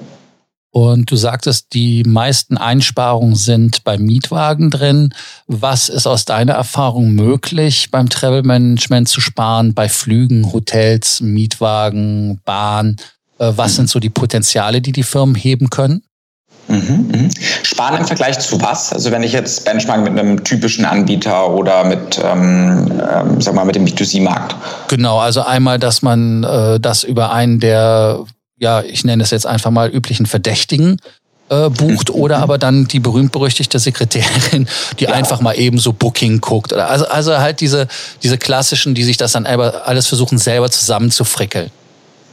Und 0.74 1.12
du 1.12 1.15
sagtest, 1.15 1.68
die 1.74 2.03
meisten 2.03 2.58
Einsparungen 2.58 3.36
sind 3.36 3.84
beim 3.84 4.01
Mietwagen 4.01 4.72
drin. 4.72 5.13
Was 5.46 5.88
ist 5.88 6.07
aus 6.07 6.25
deiner 6.25 6.53
Erfahrung 6.53 7.12
möglich 7.14 7.92
beim 7.92 8.09
Travel 8.09 8.42
Management 8.42 9.07
zu 9.07 9.22
sparen, 9.22 9.75
bei 9.75 9.88
Flügen, 9.88 10.51
Hotels, 10.51 11.22
Mietwagen, 11.22 12.42
Bahn? 12.44 12.96
Äh, 13.38 13.51
was 13.55 13.75
sind 13.75 13.88
so 13.88 14.00
die 14.00 14.09
Potenziale, 14.09 14.81
die 14.81 14.94
die 14.94 15.03
Firmen 15.03 15.36
heben 15.36 15.70
können? 15.70 16.01
Mhm, 16.68 17.12
mhm. 17.14 17.29
Sparen 17.62 18.00
im 18.00 18.07
Vergleich 18.07 18.40
zu 18.40 18.59
was? 18.59 18.92
Also 18.92 19.12
wenn 19.12 19.22
ich 19.22 19.33
jetzt 19.33 19.66
benchmark 19.66 20.01
mit 20.01 20.18
einem 20.18 20.44
typischen 20.44 20.86
Anbieter 20.86 21.51
oder 21.51 21.83
mit, 21.83 22.20
ähm, 22.24 22.92
ähm, 23.14 23.40
sag 23.40 23.53
mal, 23.53 23.66
mit 23.66 23.75
dem 23.75 23.86
B2C-Markt. 23.86 24.55
Genau, 24.88 25.20
also 25.20 25.44
einmal, 25.44 25.77
dass 25.77 26.01
man 26.01 26.44
äh, 26.44 26.79
das 26.79 27.03
über 27.03 27.31
einen 27.31 27.59
der 27.59 28.24
ja, 28.64 28.82
ich 28.82 29.04
nenne 29.04 29.22
es 29.22 29.30
jetzt 29.30 29.46
einfach 29.46 29.72
mal 29.72 29.90
üblichen 29.90 30.26
Verdächtigen 30.26 30.98
äh, 31.50 31.70
bucht 31.70 32.10
oder 32.10 32.38
aber 32.38 32.58
dann 32.58 32.88
die 32.88 33.02
berühmt-berüchtigte 33.02 33.78
Sekretärin, 33.78 34.68
die 35.00 35.04
ja. 35.04 35.12
einfach 35.12 35.42
mal 35.42 35.54
eben 35.60 35.78
so 35.78 35.92
Booking 35.92 36.40
guckt. 36.40 36.72
Oder 36.72 36.90
also, 36.90 37.06
also 37.08 37.38
halt 37.38 37.60
diese, 37.60 37.88
diese 38.24 38.38
klassischen, 38.38 38.96
die 38.96 39.04
sich 39.04 39.18
das 39.18 39.34
dann 39.34 39.46
alles 39.46 40.08
versuchen, 40.08 40.38
selber 40.38 40.72
zusammenzufrickeln. 40.72 41.70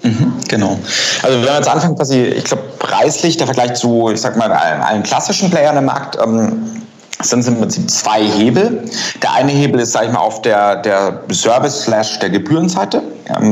Mhm, 0.03 0.35
genau. 0.49 0.79
Also 1.23 1.39
wenn 1.39 1.45
wir 1.45 1.57
jetzt 1.57 1.69
anfangen, 1.69 1.97
quasi, 1.97 2.23
ich 2.23 2.45
glaube, 2.45 2.63
preislich, 2.79 3.37
der 3.37 3.47
Vergleich 3.47 3.75
zu, 3.75 4.09
ich 4.11 4.21
sag 4.21 4.37
mal, 4.37 4.51
allen, 4.51 4.81
allen 4.81 5.03
klassischen 5.03 5.51
Playern 5.51 5.77
im 5.77 5.85
Markt, 5.85 6.17
ähm, 6.17 6.81
sind 7.23 7.41
es 7.41 7.49
im 7.49 7.59
Prinzip 7.59 7.91
zwei 7.91 8.23
Hebel. 8.23 8.85
Der 9.23 9.33
eine 9.33 9.53
Hebel 9.53 9.81
ist, 9.81 9.93
sage 9.93 10.07
ich 10.07 10.13
mal, 10.13 10.21
auf 10.21 10.43
der, 10.43 10.77
der 10.77 11.21
Service 11.31 11.87
der 12.21 12.31
Gebührenseite. 12.31 13.03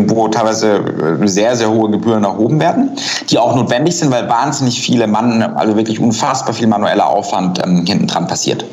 Wo 0.07 0.27
teilweise 0.27 0.79
äh, 1.23 1.29
sehr, 1.29 1.55
sehr 1.55 1.71
hohe 1.71 1.89
Gebühren 1.91 2.25
erhoben 2.25 2.59
werden, 2.59 2.91
die 3.31 3.39
auch 3.39 3.55
notwendig 3.55 3.97
sind, 3.97 4.11
weil 4.11 4.29
wahnsinnig 4.29 4.81
viele 4.81 5.07
Mann, 5.07 5.41
also 5.41 5.77
wirklich 5.77 6.01
unfassbar 6.01 6.53
viel 6.53 6.67
manueller 6.67 7.07
Aufwand 7.07 7.65
ähm, 7.65 7.85
hinten 7.87 8.09
dran 8.09 8.27
passiert. 8.27 8.65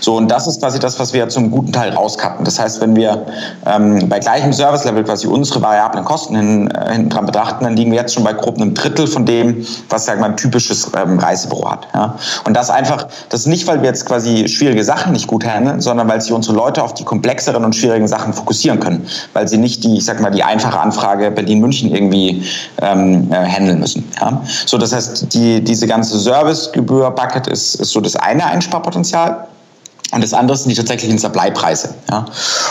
So, 0.00 0.16
und 0.16 0.28
das 0.30 0.46
ist 0.46 0.60
quasi 0.60 0.78
das, 0.78 0.98
was 0.98 1.12
wir 1.12 1.28
zum 1.28 1.50
guten 1.50 1.72
Teil 1.72 1.92
rauskappen. 1.92 2.44
Das 2.46 2.58
heißt, 2.58 2.80
wenn 2.80 2.96
wir 2.96 3.26
ähm, 3.66 4.08
bei 4.08 4.18
gleichem 4.18 4.54
Service-Level 4.54 5.04
quasi 5.04 5.26
unsere 5.26 5.60
variablen 5.60 6.04
Kosten 6.04 6.36
hin, 6.36 6.70
äh, 6.70 6.92
hinten 6.92 7.10
dran 7.10 7.26
betrachten, 7.26 7.64
dann 7.64 7.76
liegen 7.76 7.90
wir 7.90 7.98
jetzt 7.98 8.14
schon 8.14 8.24
bei 8.24 8.32
grob 8.32 8.56
einem 8.56 8.72
Drittel 8.72 9.06
von 9.06 9.26
dem, 9.26 9.66
was 9.90 10.06
sagen 10.06 10.20
wir, 10.22 10.26
ein 10.26 10.36
typisches 10.36 10.90
ähm, 10.96 11.18
Reisebüro 11.18 11.70
hat. 11.70 11.88
Ja? 11.92 12.14
Und 12.46 12.56
das 12.56 12.70
einfach, 12.70 13.06
das 13.28 13.40
ist 13.40 13.46
nicht, 13.46 13.66
weil 13.66 13.82
wir 13.82 13.88
jetzt 13.90 14.06
quasi 14.06 14.43
schwierige 14.48 14.84
Sachen 14.84 15.12
nicht 15.12 15.26
gut 15.26 15.44
handeln, 15.44 15.80
sondern 15.80 16.08
weil 16.08 16.20
sich 16.20 16.32
unsere 16.32 16.56
Leute 16.56 16.82
auf 16.82 16.94
die 16.94 17.04
komplexeren 17.04 17.64
und 17.64 17.74
schwierigen 17.74 18.08
Sachen 18.08 18.32
fokussieren 18.32 18.80
können, 18.80 19.06
weil 19.32 19.48
sie 19.48 19.58
nicht 19.58 19.84
die, 19.84 19.98
ich 19.98 20.04
sag 20.04 20.20
mal, 20.20 20.30
die 20.30 20.42
einfache 20.42 20.78
Anfrage 20.78 21.30
Berlin-München 21.30 21.94
irgendwie 21.94 22.42
ähm, 22.80 23.30
äh, 23.30 23.36
handeln 23.36 23.80
müssen. 23.80 24.08
Ja? 24.20 24.42
So, 24.66 24.78
das 24.78 24.92
heißt, 24.92 25.32
die, 25.34 25.62
diese 25.62 25.86
ganze 25.86 26.18
Servicegebühr-Bucket 26.18 27.46
ist, 27.46 27.76
ist 27.76 27.90
so 27.90 28.00
das 28.00 28.16
eine 28.16 28.46
Einsparpotenzial. 28.46 29.48
Und 30.12 30.22
das 30.22 30.32
andere 30.32 30.56
sind 30.56 30.70
die 30.70 30.76
tatsächlichen 30.76 31.18
Supply-Preise. 31.18 31.92
Ja? 32.10 32.24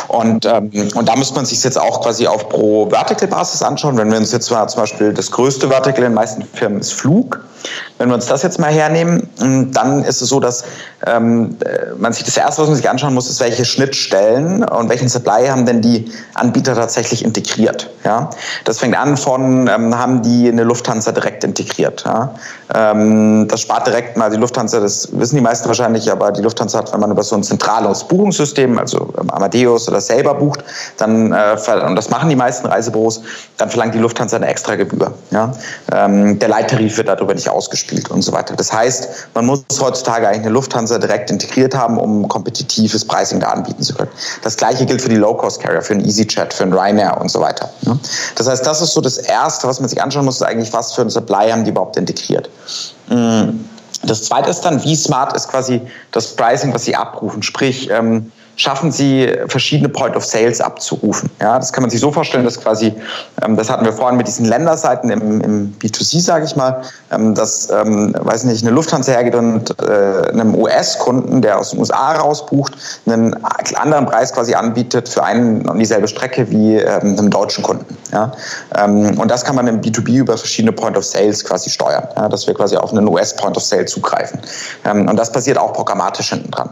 Und, 0.07 0.45
ähm, 0.45 0.71
und 0.95 1.09
da 1.09 1.15
müsste 1.15 1.35
man 1.35 1.45
sich 1.45 1.61
jetzt 1.63 1.79
auch 1.79 2.01
quasi 2.01 2.25
auf 2.25 2.47
pro 2.47 2.89
Vertical-Basis 2.89 3.61
anschauen. 3.61 3.97
Wenn 3.97 4.09
wir 4.11 4.17
uns 4.17 4.31
jetzt 4.31 4.49
mal 4.49 4.67
zum 4.67 4.81
Beispiel 4.81 5.13
das 5.13 5.29
größte 5.29 5.67
Vertical 5.67 5.99
in 5.99 6.11
den 6.11 6.13
meisten 6.13 6.43
Firmen 6.53 6.79
ist 6.79 6.93
Flug. 6.93 7.43
Wenn 7.97 8.09
wir 8.09 8.15
uns 8.15 8.25
das 8.25 8.43
jetzt 8.43 8.59
mal 8.59 8.71
hernehmen, 8.71 9.29
hm, 9.39 9.71
dann 9.71 10.03
ist 10.03 10.21
es 10.21 10.29
so, 10.29 10.39
dass 10.39 10.63
ähm, 11.05 11.57
äh, 11.65 11.93
man 11.97 12.13
sich 12.13 12.23
das 12.23 12.37
erste, 12.37 12.61
was 12.61 12.69
man 12.69 12.77
sich 12.77 12.89
anschauen 12.89 13.13
muss, 13.13 13.29
ist, 13.29 13.39
welche 13.39 13.65
Schnittstellen 13.65 14.63
und 14.63 14.89
welchen 14.89 15.09
Supply 15.09 15.47
haben 15.47 15.65
denn 15.65 15.81
die 15.81 16.11
Anbieter 16.33 16.75
tatsächlich 16.75 17.23
integriert. 17.23 17.89
Ja? 18.03 18.29
Das 18.63 18.79
fängt 18.79 18.97
an 18.97 19.17
von, 19.17 19.67
ähm, 19.67 19.97
haben 19.97 20.21
die 20.21 20.47
eine 20.47 20.63
Lufthansa 20.63 21.11
direkt 21.11 21.43
integriert. 21.43 22.03
Ja? 22.05 22.33
Ähm, 22.73 23.47
das 23.47 23.61
spart 23.61 23.87
direkt 23.87 24.17
mal 24.17 24.29
die 24.29 24.37
Lufthansa, 24.37 24.79
das 24.79 25.09
wissen 25.11 25.35
die 25.35 25.41
meisten 25.41 25.67
wahrscheinlich, 25.67 26.11
aber 26.11 26.31
die 26.31 26.41
Lufthansa 26.41 26.79
hat, 26.79 26.93
wenn 26.93 26.99
man 26.99 27.11
über 27.11 27.23
so 27.23 27.35
ein 27.35 27.43
zentrales 27.43 28.03
Buchungssystem, 28.05 28.77
also 28.77 29.13
ähm, 29.19 29.29
Amadeus 29.29 29.87
oder 29.87 30.01
selber 30.01 30.33
bucht, 30.33 30.63
dann, 30.97 31.33
äh, 31.33 31.57
und 31.85 31.95
das 31.95 32.09
machen 32.09 32.29
die 32.29 32.35
meisten 32.35 32.67
Reisebüros, 32.67 33.21
dann 33.57 33.69
verlangt 33.69 33.93
die 33.93 33.99
Lufthansa 33.99 34.37
eine 34.37 34.47
extra 34.47 34.75
Gebühr. 34.75 35.13
Ja? 35.31 35.51
Ähm, 35.91 36.39
der 36.39 36.49
Leittarif 36.49 36.97
wird 36.97 37.09
darüber 37.09 37.33
nicht 37.33 37.49
ausgespielt 37.53 38.09
und 38.09 38.21
so 38.21 38.31
weiter. 38.31 38.55
Das 38.55 38.71
heißt, 38.71 39.29
man 39.33 39.45
muss 39.45 39.63
heutzutage 39.79 40.27
eigentlich 40.27 40.41
eine 40.41 40.49
Lufthansa 40.49 40.97
direkt 40.97 41.29
integriert 41.31 41.75
haben, 41.75 41.97
um 41.97 42.27
kompetitives 42.27 43.05
Pricing 43.05 43.39
da 43.39 43.49
anbieten 43.49 43.83
zu 43.83 43.93
können. 43.93 44.11
Das 44.41 44.57
gleiche 44.57 44.85
gilt 44.85 45.01
für 45.01 45.09
die 45.09 45.15
Low-Cost-Carrier, 45.15 45.81
für 45.81 45.93
einen 45.93 46.05
EasyJet, 46.05 46.53
für 46.53 46.63
einen 46.63 46.73
Ryanair 46.73 47.19
und 47.19 47.29
so 47.29 47.39
weiter. 47.39 47.69
Das 48.35 48.47
heißt, 48.47 48.65
das 48.65 48.81
ist 48.81 48.93
so 48.93 49.01
das 49.01 49.17
Erste, 49.17 49.67
was 49.67 49.79
man 49.79 49.89
sich 49.89 50.01
anschauen 50.01 50.25
muss, 50.25 50.35
ist 50.35 50.43
eigentlich, 50.43 50.73
was 50.73 50.93
für 50.93 51.01
ein 51.01 51.09
Supply 51.09 51.49
haben 51.49 51.63
die 51.63 51.69
überhaupt 51.69 51.97
integriert. 51.97 52.49
Mm. 53.09 53.49
Das 54.05 54.23
zweite 54.23 54.49
ist 54.49 54.61
dann, 54.61 54.83
wie 54.83 54.95
smart 54.95 55.33
ist 55.33 55.47
quasi 55.47 55.81
das 56.11 56.35
Pricing, 56.35 56.73
was 56.73 56.83
sie 56.83 56.95
abrufen. 56.95 57.41
Sprich, 57.41 57.89
ähm, 57.89 58.31
schaffen 58.55 58.91
sie 58.91 59.31
verschiedene 59.47 59.89
Point 59.89 60.15
of 60.15 60.25
Sales 60.25 60.61
abzurufen. 60.61 61.29
Ja, 61.41 61.57
das 61.57 61.73
kann 61.73 61.81
man 61.81 61.89
sich 61.89 61.99
so 61.99 62.11
vorstellen, 62.11 62.43
dass 62.43 62.59
quasi, 62.59 62.93
ähm, 63.43 63.57
das 63.57 63.69
hatten 63.69 63.85
wir 63.85 63.93
vorhin 63.93 64.17
mit 64.17 64.27
diesen 64.27 64.45
Länderseiten 64.45 65.09
im, 65.09 65.41
im 65.41 65.75
B2C, 65.79 66.21
sage 66.21 66.45
ich 66.45 66.55
mal, 66.55 66.81
ähm, 67.11 67.33
dass, 67.33 67.69
ähm, 67.69 68.15
weiß 68.17 68.43
nicht, 68.45 68.63
eine 68.63 68.73
Lufthansa 68.73 69.11
hergeht 69.11 69.35
und 69.35 69.75
äh, 69.81 70.29
einem 70.29 70.55
US-Kunden, 70.55 71.41
der 71.41 71.59
aus 71.59 71.71
den 71.71 71.79
USA 71.79 72.13
rausbucht, 72.13 72.73
einen 73.05 73.35
anderen 73.75 74.05
Preis 74.05 74.33
quasi 74.33 74.53
anbietet 74.53 75.09
für 75.09 75.23
einen 75.23 75.67
und 75.67 75.79
dieselbe 75.79 76.07
Strecke 76.07 76.49
wie 76.49 76.77
ähm, 76.77 77.17
einem 77.17 77.29
deutschen 77.29 77.63
Kunden. 77.63 77.97
Ja? 78.11 78.31
Ähm, 78.77 79.17
und 79.19 79.29
das 79.29 79.43
kann 79.43 79.55
man 79.55 79.67
im 79.67 79.81
B2B 79.81 80.17
über 80.17 80.37
verschiedene 80.37 80.71
Point 80.71 80.95
of 80.95 81.05
Sales 81.05 81.43
quasi 81.43 81.69
steuern, 81.69 82.07
ja? 82.15 82.29
dass 82.29 82.45
wir 82.45 82.53
quasi 82.53 82.77
auf 82.77 82.91
einen 82.91 83.07
US-Point 83.07 83.57
of 83.57 83.63
Sale 83.63 83.85
zugreifen. 83.85 84.39
Ähm, 84.85 85.07
und 85.07 85.17
das 85.17 85.31
passiert 85.31 85.57
auch 85.57 85.73
programmatisch 85.73 86.29
hinten 86.29 86.51
dran. 86.51 86.69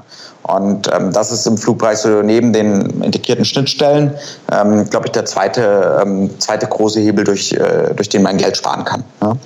Und 0.56 0.90
ähm, 0.94 1.12
das 1.14 1.32
ist 1.32 1.48
im 1.48 1.58
Flugbereich 1.58 2.00
so 2.00 2.22
neben 2.22 2.52
den 2.52 3.02
integrierten 3.02 3.46
Schnittstellen, 3.46 4.14
ähm, 4.52 4.90
glaube 4.90 5.08
ich, 5.08 5.12
der 5.12 5.26
zweite, 5.26 6.02
ähm, 6.02 6.30
zweite 6.40 6.68
große 6.68 7.00
Hebel, 7.00 7.24
durch, 7.24 7.54
äh, 7.54 7.94
durch 7.96 8.10
den 8.10 8.24
man 8.24 8.38
Geld 8.38 8.58
sparen 8.58 8.84
kann. 8.84 9.04
Ja? 9.22 9.38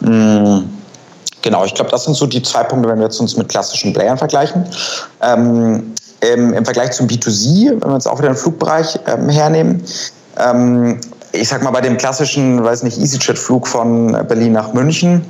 Mhm. 0.00 0.70
Genau, 1.42 1.64
ich 1.64 1.74
glaube, 1.74 1.90
das 1.90 2.04
sind 2.04 2.14
so 2.14 2.26
die 2.26 2.42
zwei 2.42 2.64
Punkte, 2.64 2.88
wenn 2.88 2.98
wir 2.98 3.04
jetzt 3.04 3.20
uns 3.20 3.36
mit 3.36 3.48
klassischen 3.48 3.92
Playern 3.92 4.18
vergleichen. 4.18 4.64
Ähm, 5.22 5.94
im, 6.20 6.54
im, 6.54 6.64
Vergleich 6.64 6.92
zum 6.92 7.06
B2C, 7.06 7.70
wenn 7.70 7.88
wir 7.88 7.94
jetzt 7.94 8.08
auch 8.08 8.18
wieder 8.18 8.30
den 8.30 8.36
Flugbereich 8.36 8.98
ähm, 9.06 9.28
hernehmen, 9.28 9.84
ähm, 10.38 11.00
ich 11.32 11.48
sag 11.48 11.62
mal, 11.62 11.70
bei 11.70 11.82
dem 11.82 11.98
klassischen, 11.98 12.64
weiß 12.64 12.82
nicht, 12.82 12.98
EasyJet-Flug 12.98 13.68
von 13.68 14.12
Berlin 14.26 14.52
nach 14.52 14.72
München 14.72 15.24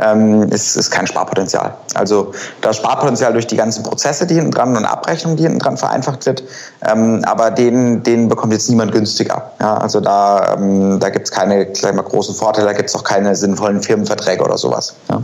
ähm, 0.00 0.42
ist, 0.50 0.76
ist 0.76 0.90
kein 0.90 1.06
Sparpotenzial. 1.06 1.74
Also 1.94 2.32
das 2.60 2.76
Sparpotenzial 2.76 3.32
durch 3.32 3.46
die 3.46 3.56
ganzen 3.56 3.82
Prozesse, 3.82 4.26
die 4.26 4.34
hinten 4.34 4.50
dran 4.50 4.76
und 4.76 4.84
Abrechnungen, 4.84 5.36
die 5.36 5.44
hinten 5.44 5.58
dran 5.58 5.76
vereinfacht 5.76 6.26
wird, 6.26 6.42
ähm, 6.86 7.22
aber 7.24 7.50
den, 7.50 8.02
den 8.02 8.28
bekommt 8.28 8.52
jetzt 8.52 8.68
niemand 8.68 8.92
günstiger. 8.92 9.50
Ja, 9.60 9.76
also 9.78 10.00
da, 10.00 10.54
ähm, 10.54 10.98
da 11.00 11.10
gibt 11.10 11.26
es 11.26 11.30
keine 11.30 11.68
mal, 11.94 12.02
großen 12.02 12.34
Vorteile, 12.34 12.66
da 12.66 12.72
gibt 12.72 12.88
es 12.88 12.94
auch 12.94 13.04
keine 13.04 13.34
sinnvollen 13.36 13.82
Firmenverträge 13.82 14.42
oder 14.42 14.58
sowas. 14.58 14.94
Ja. 15.10 15.22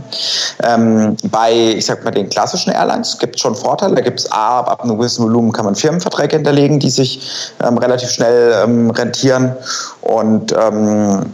Ähm, 0.63 1.17
bei, 1.29 1.51
ich 1.53 1.85
sag 1.85 2.03
mal, 2.03 2.11
den 2.11 2.29
klassischen 2.29 2.71
Airlines 2.71 3.17
gibt 3.19 3.35
es 3.35 3.41
schon 3.41 3.55
Vorteile. 3.55 3.95
Da 3.95 4.01
gibt 4.01 4.19
es 4.19 4.31
A, 4.31 4.59
ab 4.61 4.83
einem 4.83 4.97
gewissen 4.97 5.25
Volumen 5.25 5.51
kann 5.51 5.65
man 5.65 5.75
Firmenverträge 5.75 6.37
hinterlegen, 6.37 6.79
die 6.79 6.89
sich 6.89 7.51
ähm, 7.63 7.77
relativ 7.77 8.09
schnell 8.09 8.53
ähm, 8.63 8.89
rentieren. 8.91 9.55
Und 10.01 10.53
ähm, 10.53 11.25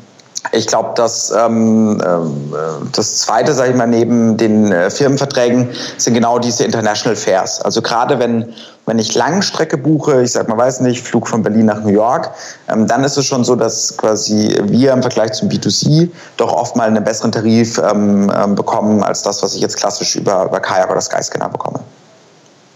ich 0.51 0.67
glaube, 0.67 0.91
dass 0.95 1.31
ähm, 1.31 2.01
äh, 2.01 2.86
das 2.93 3.17
Zweite, 3.17 3.53
sage 3.53 3.71
ich 3.71 3.75
mal, 3.77 3.88
neben 3.88 4.38
den 4.38 4.71
äh, 4.71 4.89
Firmenverträgen 4.89 5.69
sind 5.97 6.13
genau 6.13 6.39
diese 6.39 6.63
International 6.63 7.15
Fairs. 7.15 7.62
Also 7.62 7.81
gerade 7.81 8.19
wenn 8.19 8.53
wenn 8.88 8.99
ich 8.99 9.13
Langstrecke 9.13 9.77
buche, 9.77 10.23
ich 10.23 10.31
sag 10.31 10.47
mal, 10.47 10.57
weiß 10.57 10.79
nicht, 10.79 11.05
Flug 11.05 11.27
von 11.27 11.43
Berlin 11.43 11.65
nach 11.65 11.81
New 11.83 11.89
York, 11.89 12.31
ähm, 12.69 12.88
dann 12.88 13.03
ist 13.03 13.17
es 13.17 13.25
schon 13.25 13.43
so, 13.43 13.55
dass 13.55 13.95
quasi 13.97 14.57
wir 14.63 14.93
im 14.93 15.01
Vergleich 15.01 15.33
zum 15.33 15.49
B2C 15.49 16.10
doch 16.38 16.53
oft 16.53 16.77
mal 16.77 16.88
einen 16.88 17.03
besseren 17.03 17.33
Tarif 17.33 17.77
ähm, 17.79 18.31
ähm, 18.33 18.55
bekommen 18.55 19.03
als 19.03 19.23
das, 19.23 19.43
was 19.43 19.53
ich 19.55 19.62
jetzt 19.62 19.75
klassisch 19.75 20.15
über, 20.15 20.45
über 20.45 20.62
Kajak 20.62 20.89
oder 20.89 21.01
Skyscanner 21.01 21.49
bekomme. 21.49 21.81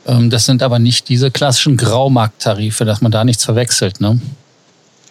Ähm, 0.05 0.29
das 0.29 0.45
sind 0.45 0.62
aber 0.62 0.79
nicht 0.79 1.07
diese 1.07 1.31
klassischen 1.31 1.77
Graumarkttarife, 1.77 2.84
dass 2.84 2.99
man 2.99 3.13
da 3.13 3.23
nichts 3.23 3.45
verwechselt, 3.45 4.01
ne? 4.01 4.19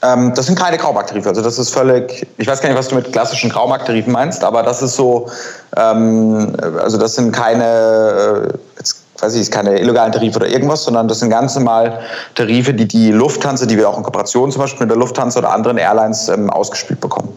Ähm, 0.03 0.33
das 0.35 0.47
sind 0.47 0.59
keine 0.59 0.79
Graumarkttarife. 0.79 1.29
Also 1.29 1.43
das 1.43 1.59
ist 1.59 1.71
völlig, 1.71 2.27
ich 2.39 2.47
weiß 2.47 2.61
gar 2.61 2.69
nicht, 2.69 2.79
was 2.79 2.89
du 2.89 2.95
mit 2.95 3.13
klassischen 3.13 3.51
Graumarkttarifen 3.51 4.13
meinst, 4.13 4.43
aber 4.43 4.63
das 4.63 4.81
ist 4.81 4.97
so, 4.97 5.29
ähm, 5.77 6.55
also 6.83 6.97
das 6.97 7.17
sind 7.17 7.33
keine, 7.33 8.53
äh, 8.53 8.59
jetzt 8.79 9.03
weiß 9.19 9.35
ich, 9.35 9.51
keine 9.51 9.79
illegalen 9.79 10.13
Tarife 10.13 10.37
oder 10.37 10.49
irgendwas, 10.49 10.85
sondern 10.85 11.07
das 11.07 11.21
sind 11.21 11.29
ganz 11.29 11.55
normal 11.55 12.01
Tarife, 12.35 12.73
die 12.73 12.89
die 12.89 13.11
Lufthansa, 13.11 13.67
die 13.67 13.77
wir 13.77 13.89
auch 13.89 13.99
in 13.99 14.03
Kooperation 14.03 14.51
zum 14.51 14.63
Beispiel 14.63 14.87
mit 14.87 14.91
der 14.91 14.97
Lufthansa 14.97 15.41
oder 15.41 15.53
anderen 15.53 15.77
Airlines 15.77 16.29
ähm, 16.29 16.49
ausgespielt 16.49 17.01
bekommen. 17.01 17.29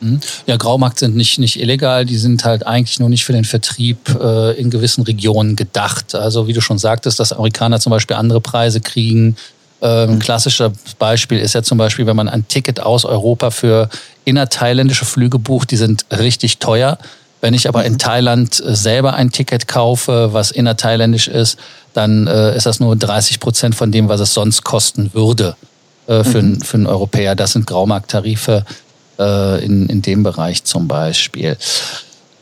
Mhm. 0.00 0.20
Ja, 0.46 0.56
Graumarkt 0.56 1.00
sind 1.00 1.16
nicht, 1.16 1.40
nicht 1.40 1.60
illegal, 1.60 2.04
die 2.04 2.18
sind 2.18 2.44
halt 2.44 2.64
eigentlich 2.64 3.00
nur 3.00 3.08
nicht 3.08 3.24
für 3.24 3.32
den 3.32 3.44
Vertrieb 3.44 3.98
äh, 4.20 4.52
in 4.52 4.70
gewissen 4.70 5.02
Regionen 5.02 5.56
gedacht. 5.56 6.14
Also 6.14 6.46
wie 6.46 6.52
du 6.52 6.60
schon 6.60 6.78
sagtest, 6.78 7.18
dass 7.18 7.32
Amerikaner 7.32 7.80
zum 7.80 7.90
Beispiel 7.90 8.16
andere 8.16 8.40
Preise 8.40 8.80
kriegen, 8.80 9.36
ähm, 9.80 10.18
klassisches 10.18 10.72
Beispiel 10.98 11.38
ist 11.38 11.54
ja 11.54 11.62
zum 11.62 11.78
Beispiel, 11.78 12.06
wenn 12.06 12.16
man 12.16 12.28
ein 12.28 12.48
Ticket 12.48 12.80
aus 12.80 13.04
Europa 13.04 13.50
für 13.50 13.88
innerthailändische 14.24 15.04
Flüge 15.04 15.38
bucht, 15.38 15.70
die 15.70 15.76
sind 15.76 16.04
richtig 16.10 16.58
teuer. 16.58 16.98
Wenn 17.40 17.54
ich 17.54 17.68
aber 17.68 17.84
in 17.84 17.94
mhm. 17.94 17.98
Thailand 17.98 18.60
äh, 18.60 18.74
selber 18.74 19.14
ein 19.14 19.30
Ticket 19.30 19.68
kaufe, 19.68 20.32
was 20.32 20.50
innerthailändisch 20.50 21.28
ist, 21.28 21.58
dann 21.94 22.26
äh, 22.26 22.56
ist 22.56 22.66
das 22.66 22.80
nur 22.80 22.96
30 22.96 23.40
Prozent 23.40 23.74
von 23.74 23.92
dem, 23.92 24.08
was 24.08 24.20
es 24.20 24.34
sonst 24.34 24.64
kosten 24.64 25.14
würde 25.14 25.56
äh, 26.06 26.24
für, 26.24 26.42
mhm. 26.42 26.60
für 26.60 26.76
einen 26.76 26.86
Europäer. 26.86 27.36
Das 27.36 27.52
sind 27.52 27.66
Graumarkttarife 27.66 28.64
äh, 29.18 29.64
in, 29.64 29.86
in 29.86 30.02
dem 30.02 30.24
Bereich 30.24 30.64
zum 30.64 30.88
Beispiel. 30.88 31.56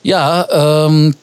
Ja, 0.02 0.86
ähm, 0.86 1.14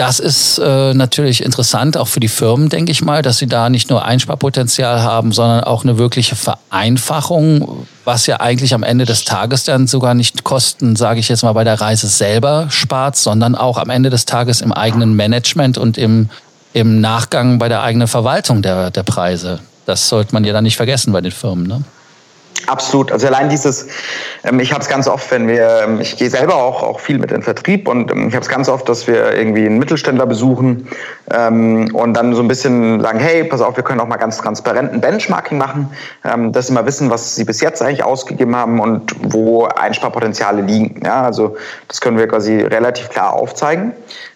das 0.00 0.18
ist 0.18 0.56
äh, 0.56 0.94
natürlich 0.94 1.44
interessant, 1.44 1.98
auch 1.98 2.08
für 2.08 2.20
die 2.20 2.28
Firmen, 2.28 2.70
denke 2.70 2.90
ich 2.90 3.02
mal, 3.02 3.20
dass 3.20 3.36
sie 3.36 3.46
da 3.46 3.68
nicht 3.68 3.90
nur 3.90 4.02
Einsparpotenzial 4.02 5.02
haben, 5.02 5.30
sondern 5.30 5.62
auch 5.62 5.84
eine 5.84 5.98
wirkliche 5.98 6.36
Vereinfachung, 6.36 7.86
was 8.06 8.26
ja 8.26 8.40
eigentlich 8.40 8.72
am 8.72 8.82
Ende 8.82 9.04
des 9.04 9.26
Tages 9.26 9.64
dann 9.64 9.86
sogar 9.86 10.14
nicht 10.14 10.42
Kosten, 10.42 10.96
sage 10.96 11.20
ich 11.20 11.28
jetzt 11.28 11.42
mal, 11.42 11.52
bei 11.52 11.64
der 11.64 11.82
Reise 11.82 12.08
selber 12.08 12.68
spart, 12.70 13.16
sondern 13.16 13.54
auch 13.54 13.76
am 13.76 13.90
Ende 13.90 14.08
des 14.08 14.24
Tages 14.24 14.62
im 14.62 14.72
eigenen 14.72 15.16
Management 15.16 15.76
und 15.76 15.98
im, 15.98 16.30
im 16.72 17.02
Nachgang 17.02 17.58
bei 17.58 17.68
der 17.68 17.82
eigenen 17.82 18.08
Verwaltung 18.08 18.62
der, 18.62 18.90
der 18.90 19.02
Preise. 19.02 19.60
Das 19.84 20.08
sollte 20.08 20.32
man 20.32 20.44
ja 20.44 20.54
dann 20.54 20.64
nicht 20.64 20.78
vergessen 20.78 21.12
bei 21.12 21.20
den 21.20 21.32
Firmen. 21.32 21.66
Ne? 21.66 21.84
Absolut. 22.66 23.12
Also 23.12 23.26
allein 23.26 23.48
dieses, 23.48 23.86
ähm, 24.44 24.60
ich 24.60 24.72
habe 24.72 24.82
es 24.82 24.88
ganz 24.88 25.08
oft, 25.08 25.30
wenn 25.30 25.48
wir, 25.48 25.82
ähm, 25.84 26.00
ich 26.00 26.16
gehe 26.16 26.30
selber 26.30 26.56
auch, 26.56 26.82
auch 26.82 27.00
viel 27.00 27.18
mit 27.18 27.32
in 27.32 27.42
Vertrieb 27.42 27.88
und 27.88 28.10
ähm, 28.10 28.28
ich 28.28 28.34
habe 28.34 28.42
es 28.42 28.48
ganz 28.48 28.68
oft, 28.68 28.88
dass 28.88 29.06
wir 29.06 29.34
irgendwie 29.34 29.66
einen 29.66 29.78
Mittelständler 29.78 30.26
besuchen 30.26 30.88
ähm, 31.30 31.94
und 31.94 32.14
dann 32.14 32.34
so 32.34 32.42
ein 32.42 32.48
bisschen 32.48 33.00
sagen, 33.00 33.18
hey, 33.18 33.44
pass 33.44 33.60
auf, 33.60 33.76
wir 33.76 33.84
können 33.84 34.00
auch 34.00 34.08
mal 34.08 34.16
ganz 34.16 34.38
transparenten 34.38 35.00
Benchmarking 35.00 35.58
machen, 35.58 35.90
ähm, 36.24 36.52
dass 36.52 36.68
sie 36.68 36.72
mal 36.72 36.86
wissen, 36.86 37.10
was 37.10 37.34
sie 37.36 37.44
bis 37.44 37.60
jetzt 37.60 37.82
eigentlich 37.82 38.04
ausgegeben 38.04 38.54
haben 38.56 38.80
und 38.80 39.14
wo 39.22 39.64
Einsparpotenziale 39.64 40.62
liegen. 40.62 41.00
Ja, 41.04 41.22
also 41.22 41.56
das 41.88 42.00
können 42.00 42.18
wir 42.18 42.28
quasi 42.28 42.60
relativ 42.60 43.08
klar 43.08 43.32
aufzeigen. 43.34 43.92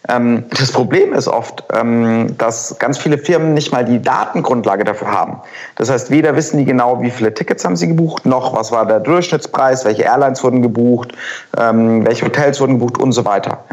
Ähm, 0.08 0.44
das 0.50 0.70
Problem 0.70 1.12
ist 1.14 1.28
oft, 1.28 1.64
ähm, 1.72 2.36
dass 2.36 2.76
ganz 2.78 2.98
viele 2.98 3.16
Firmen 3.16 3.54
nicht 3.54 3.72
mal 3.72 3.84
die 3.84 4.02
Datengrundlage 4.02 4.84
dafür 4.84 5.10
haben. 5.10 5.40
Das 5.76 5.90
heißt, 5.90 6.10
weder 6.10 6.36
wissen 6.36 6.58
die 6.58 6.64
genau, 6.64 7.00
wie 7.00 7.10
viele 7.10 7.32
Tickets 7.32 7.64
haben 7.64 7.76
sie 7.76 7.88
gebucht, 7.88 8.26
noch 8.26 8.54
was 8.54 8.70
war 8.70 8.86
der 8.86 9.00
Durchschnittspreis, 9.00 9.84
welche 9.84 10.02
Airlines 10.02 10.44
wurden 10.44 10.60
gebucht, 10.60 11.12
ähm, 11.58 12.04
welche 12.04 12.26
Hotels 12.26 12.60
wurden 12.60 12.74
gebucht 12.74 12.98
und 12.98 13.12
so 13.12 13.24
weiter. 13.24 13.64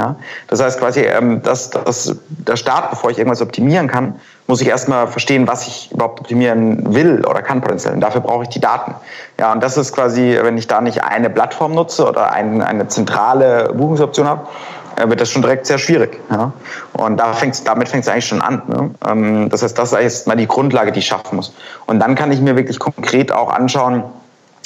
Das 0.48 0.62
heißt 0.62 0.80
quasi, 0.80 1.06
dass, 1.44 1.70
dass 1.70 2.16
der 2.30 2.56
Start, 2.56 2.90
bevor 2.90 3.12
ich 3.12 3.18
irgendwas 3.18 3.42
optimieren 3.42 3.88
kann, 3.88 4.16
muss 4.48 4.62
ich 4.62 4.68
erstmal 4.68 5.08
verstehen, 5.08 5.48
was 5.48 5.68
ich 5.68 5.92
überhaupt 5.92 6.20
optimieren 6.20 6.94
will 6.94 7.24
oder 7.26 7.42
kann 7.42 7.62
potenziell. 7.62 7.94
Und 7.94 8.02
dafür 8.02 8.22
brauche 8.22 8.44
ich 8.44 8.50
die 8.50 8.60
Daten. 8.60 8.96
Ja, 9.40 9.54
und 9.54 9.64
das 9.64 9.78
ist 9.78 9.94
quasi, 9.94 10.38
wenn 10.42 10.58
ich 10.58 10.68
da 10.68 10.82
nicht 10.82 11.04
eine 11.04 11.30
Plattform 11.30 11.74
nutze 11.74 12.08
oder 12.08 12.32
ein, 12.32 12.62
eine 12.62 12.88
zentrale 12.88 13.72
Buchungsoption 13.74 14.28
habe, 14.28 14.48
wird 14.98 15.22
das 15.22 15.30
schon 15.30 15.42
direkt 15.42 15.66
sehr 15.66 15.78
schwierig. 15.78 16.20
Ja? 16.30 16.54
Und 16.94 17.18
da 17.18 17.34
fängt's, 17.34 17.64
damit 17.64 17.90
fängt 17.90 18.04
es 18.04 18.10
eigentlich 18.10 18.28
schon 18.28 18.42
an. 18.42 18.62
Ne? 18.68 18.92
Ähm, 19.08 19.50
das 19.50 19.64
heißt, 19.64 19.78
das 19.78 19.94
ist 19.94 20.28
mal 20.28 20.36
die 20.36 20.48
Grundlage, 20.48 20.92
die 20.92 21.00
ich 21.00 21.08
schaffen 21.08 21.36
muss. 21.36 21.54
Und 21.86 22.00
dann 22.00 22.16
kann 22.16 22.32
ich 22.32 22.42
mir 22.42 22.56
wirklich 22.56 22.80
konkret 22.80 23.32
auch 23.32 23.52
anschauen, 23.52 24.04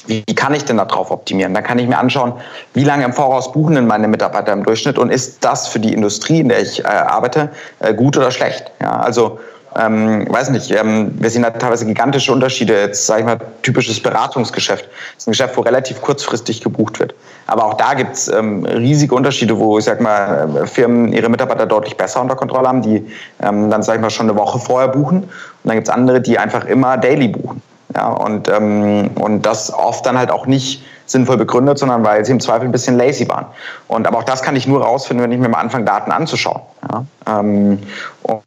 wie 0.08 0.24
kann 0.24 0.54
ich 0.54 0.66
denn 0.66 0.78
darauf 0.78 1.12
optimieren? 1.12 1.54
Dann 1.54 1.64
kann 1.64 1.80
ich 1.80 1.88
mir 1.88 1.98
anschauen, 1.98 2.34
wie 2.74 2.84
lange 2.84 3.06
im 3.06 3.14
Voraus 3.14 3.52
buchen 3.52 3.76
denn 3.76 3.88
meine 3.88 4.08
Mitarbeiter 4.08 4.54
im 4.54 4.64
Durchschnitt 4.64 4.98
und 4.98 5.12
ist 5.12 5.44
das 5.44 5.68
für 5.68 5.80
die 5.80 5.94
Industrie, 5.94 6.42
in 6.42 6.50
der 6.50 6.62
ich 6.62 6.84
äh, 6.84 6.88
arbeite, 6.88 7.50
äh, 7.80 7.94
gut 7.94 8.16
oder 8.18 8.32
schlecht? 8.32 8.72
Ja, 8.82 9.00
also 9.00 9.40
ähm, 9.78 10.26
weiß 10.30 10.52
nicht, 10.52 10.72
ähm, 10.72 11.12
wir 11.20 11.30
sehen 11.30 11.44
da 11.44 11.50
teilweise 11.50 11.86
gigantische 11.86 12.32
Unterschiede. 12.32 12.80
Jetzt 12.80 13.06
sage 13.06 13.22
ich 13.22 13.26
mal, 13.26 13.38
typisches 13.62 14.02
Beratungsgeschäft. 14.02 14.86
Das 14.86 15.24
ist 15.24 15.28
ein 15.28 15.32
Geschäft, 15.32 15.58
wo 15.58 15.62
relativ 15.62 16.02
kurzfristig 16.02 16.62
gebucht 16.62 17.00
wird. 17.00 17.14
Aber 17.48 17.66
auch 17.66 17.74
da 17.74 17.94
gibt's 17.94 18.28
ähm, 18.30 18.66
riesige 18.66 19.14
Unterschiede, 19.14 19.58
wo 19.60 19.78
ich 19.78 19.86
sag 19.86 20.00
mal, 20.00 20.66
Firmen 20.66 21.12
ihre 21.12 21.30
Mitarbeiter 21.30 21.66
deutlich 21.66 21.98
besser 21.98 22.22
unter 22.22 22.36
Kontrolle 22.36 22.68
haben, 22.68 22.82
die 22.82 23.06
ähm, 23.42 23.70
dann, 23.70 23.84
sag 23.84 23.96
ich 23.96 24.02
mal, 24.02 24.10
schon 24.10 24.30
eine 24.30 24.40
Woche 24.40 24.60
vorher 24.60 24.88
buchen. 24.88 25.24
Und 25.24 25.30
dann 25.64 25.76
gibt's 25.76 25.90
andere, 25.90 26.22
die 26.22 26.40
einfach 26.40 26.66
immer 26.66 26.98
daily 26.98 27.28
buchen. 27.28 27.62
Ja, 27.94 28.08
und, 28.10 28.48
ähm, 28.50 29.12
und 29.16 29.46
das 29.46 29.74
oft 29.74 30.06
dann 30.06 30.18
halt 30.18 30.32
auch 30.32 30.48
nicht 30.48 30.84
sinnvoll 31.06 31.38
begründet, 31.38 31.78
sondern 31.78 32.04
weil 32.04 32.26
sie 32.26 32.32
im 32.32 32.40
Zweifel 32.40 32.66
ein 32.66 32.72
bisschen 32.72 32.98
lazy 32.98 33.28
waren. 33.30 33.46
Und 33.88 34.08
aber 34.08 34.20
auch 34.20 34.24
das 34.24 34.42
kann 34.42 34.56
ich 34.56 34.68
nur 34.68 34.84
rausfinden, 34.84 35.24
wenn 35.24 35.32
ich 35.32 35.40
mir 35.40 35.50
mal 35.50 35.60
anfange, 35.60 35.86
Daten 35.86 36.12
anzuschauen. 36.12 36.62
Ja? 36.92 37.06
Ähm, 37.40 37.80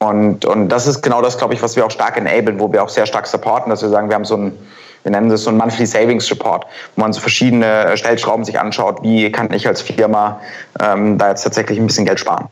und, 0.00 0.44
und 0.44 0.68
das 0.68 0.86
ist 0.86 1.02
genau 1.02 1.22
das, 1.22 1.38
glaube 1.38 1.54
ich, 1.54 1.62
was 1.62 1.76
wir 1.76 1.86
auch 1.86 1.90
stark 1.90 2.16
enablen, 2.16 2.58
wo 2.58 2.72
wir 2.72 2.82
auch 2.82 2.88
sehr 2.88 3.06
stark 3.06 3.26
supporten, 3.26 3.70
dass 3.70 3.82
wir 3.82 3.88
sagen, 3.88 4.08
wir 4.08 4.16
haben 4.16 4.24
so 4.24 4.36
ein 4.36 4.52
wir 5.04 5.12
nennen 5.12 5.30
das 5.30 5.44
so 5.44 5.50
ein 5.50 5.56
Monthly 5.56 5.86
Savings 5.86 6.30
Report, 6.30 6.66
wo 6.96 7.00
man 7.00 7.12
so 7.12 7.20
verschiedene 7.20 7.96
Stellschrauben 7.96 8.44
sich 8.44 8.58
anschaut, 8.58 9.02
wie 9.02 9.30
kann 9.30 9.50
ich 9.52 9.66
als 9.66 9.80
Firma 9.80 10.40
ähm, 10.80 11.18
da 11.18 11.30
jetzt 11.30 11.44
tatsächlich 11.44 11.78
ein 11.78 11.86
bisschen 11.86 12.04
Geld 12.04 12.20
sparen. 12.20 12.48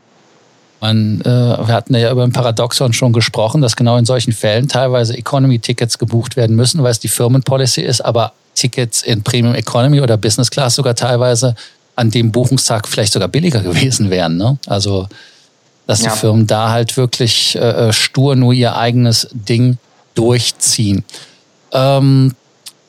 Man, 0.79 1.21
äh, 1.21 1.25
wir 1.25 1.73
hatten 1.73 1.95
ja 1.95 2.11
über 2.11 2.23
ein 2.23 2.31
Paradoxon 2.31 2.93
schon 2.93 3.11
gesprochen, 3.11 3.61
dass 3.61 3.75
genau 3.75 3.97
in 3.97 4.05
solchen 4.05 4.31
Fällen 4.31 4.67
teilweise 4.67 5.17
Economy-Tickets 5.17 5.97
gebucht 5.97 6.35
werden 6.37 6.55
müssen, 6.55 6.83
weil 6.83 6.91
es 6.91 6.99
die 6.99 7.07
Firmenpolicy 7.07 7.81
ist, 7.81 8.01
aber 8.01 8.33
Tickets 8.57 9.03
in 9.03 9.23
Premium 9.23 9.55
Economy 9.55 10.01
oder 10.01 10.17
Business 10.17 10.51
Class 10.51 10.75
sogar 10.75 10.95
teilweise 10.95 11.55
an 11.95 12.11
dem 12.11 12.31
Buchungstag 12.31 12.87
vielleicht 12.87 13.13
sogar 13.13 13.29
billiger 13.29 13.61
gewesen 13.63 14.09
wären. 14.09 14.37
Ne? 14.37 14.57
Also, 14.67 15.07
dass 15.85 16.03
ja. 16.03 16.11
die 16.11 16.17
Firmen 16.17 16.47
da 16.47 16.71
halt 16.71 16.97
wirklich 16.97 17.55
äh, 17.55 17.59
äh, 17.59 17.93
stur 17.93 18.35
nur 18.35 18.53
ihr 18.53 18.75
eigenes 18.75 19.27
Ding 19.31 19.77
durchziehen. 20.15 21.03
Ähm, 21.71 22.33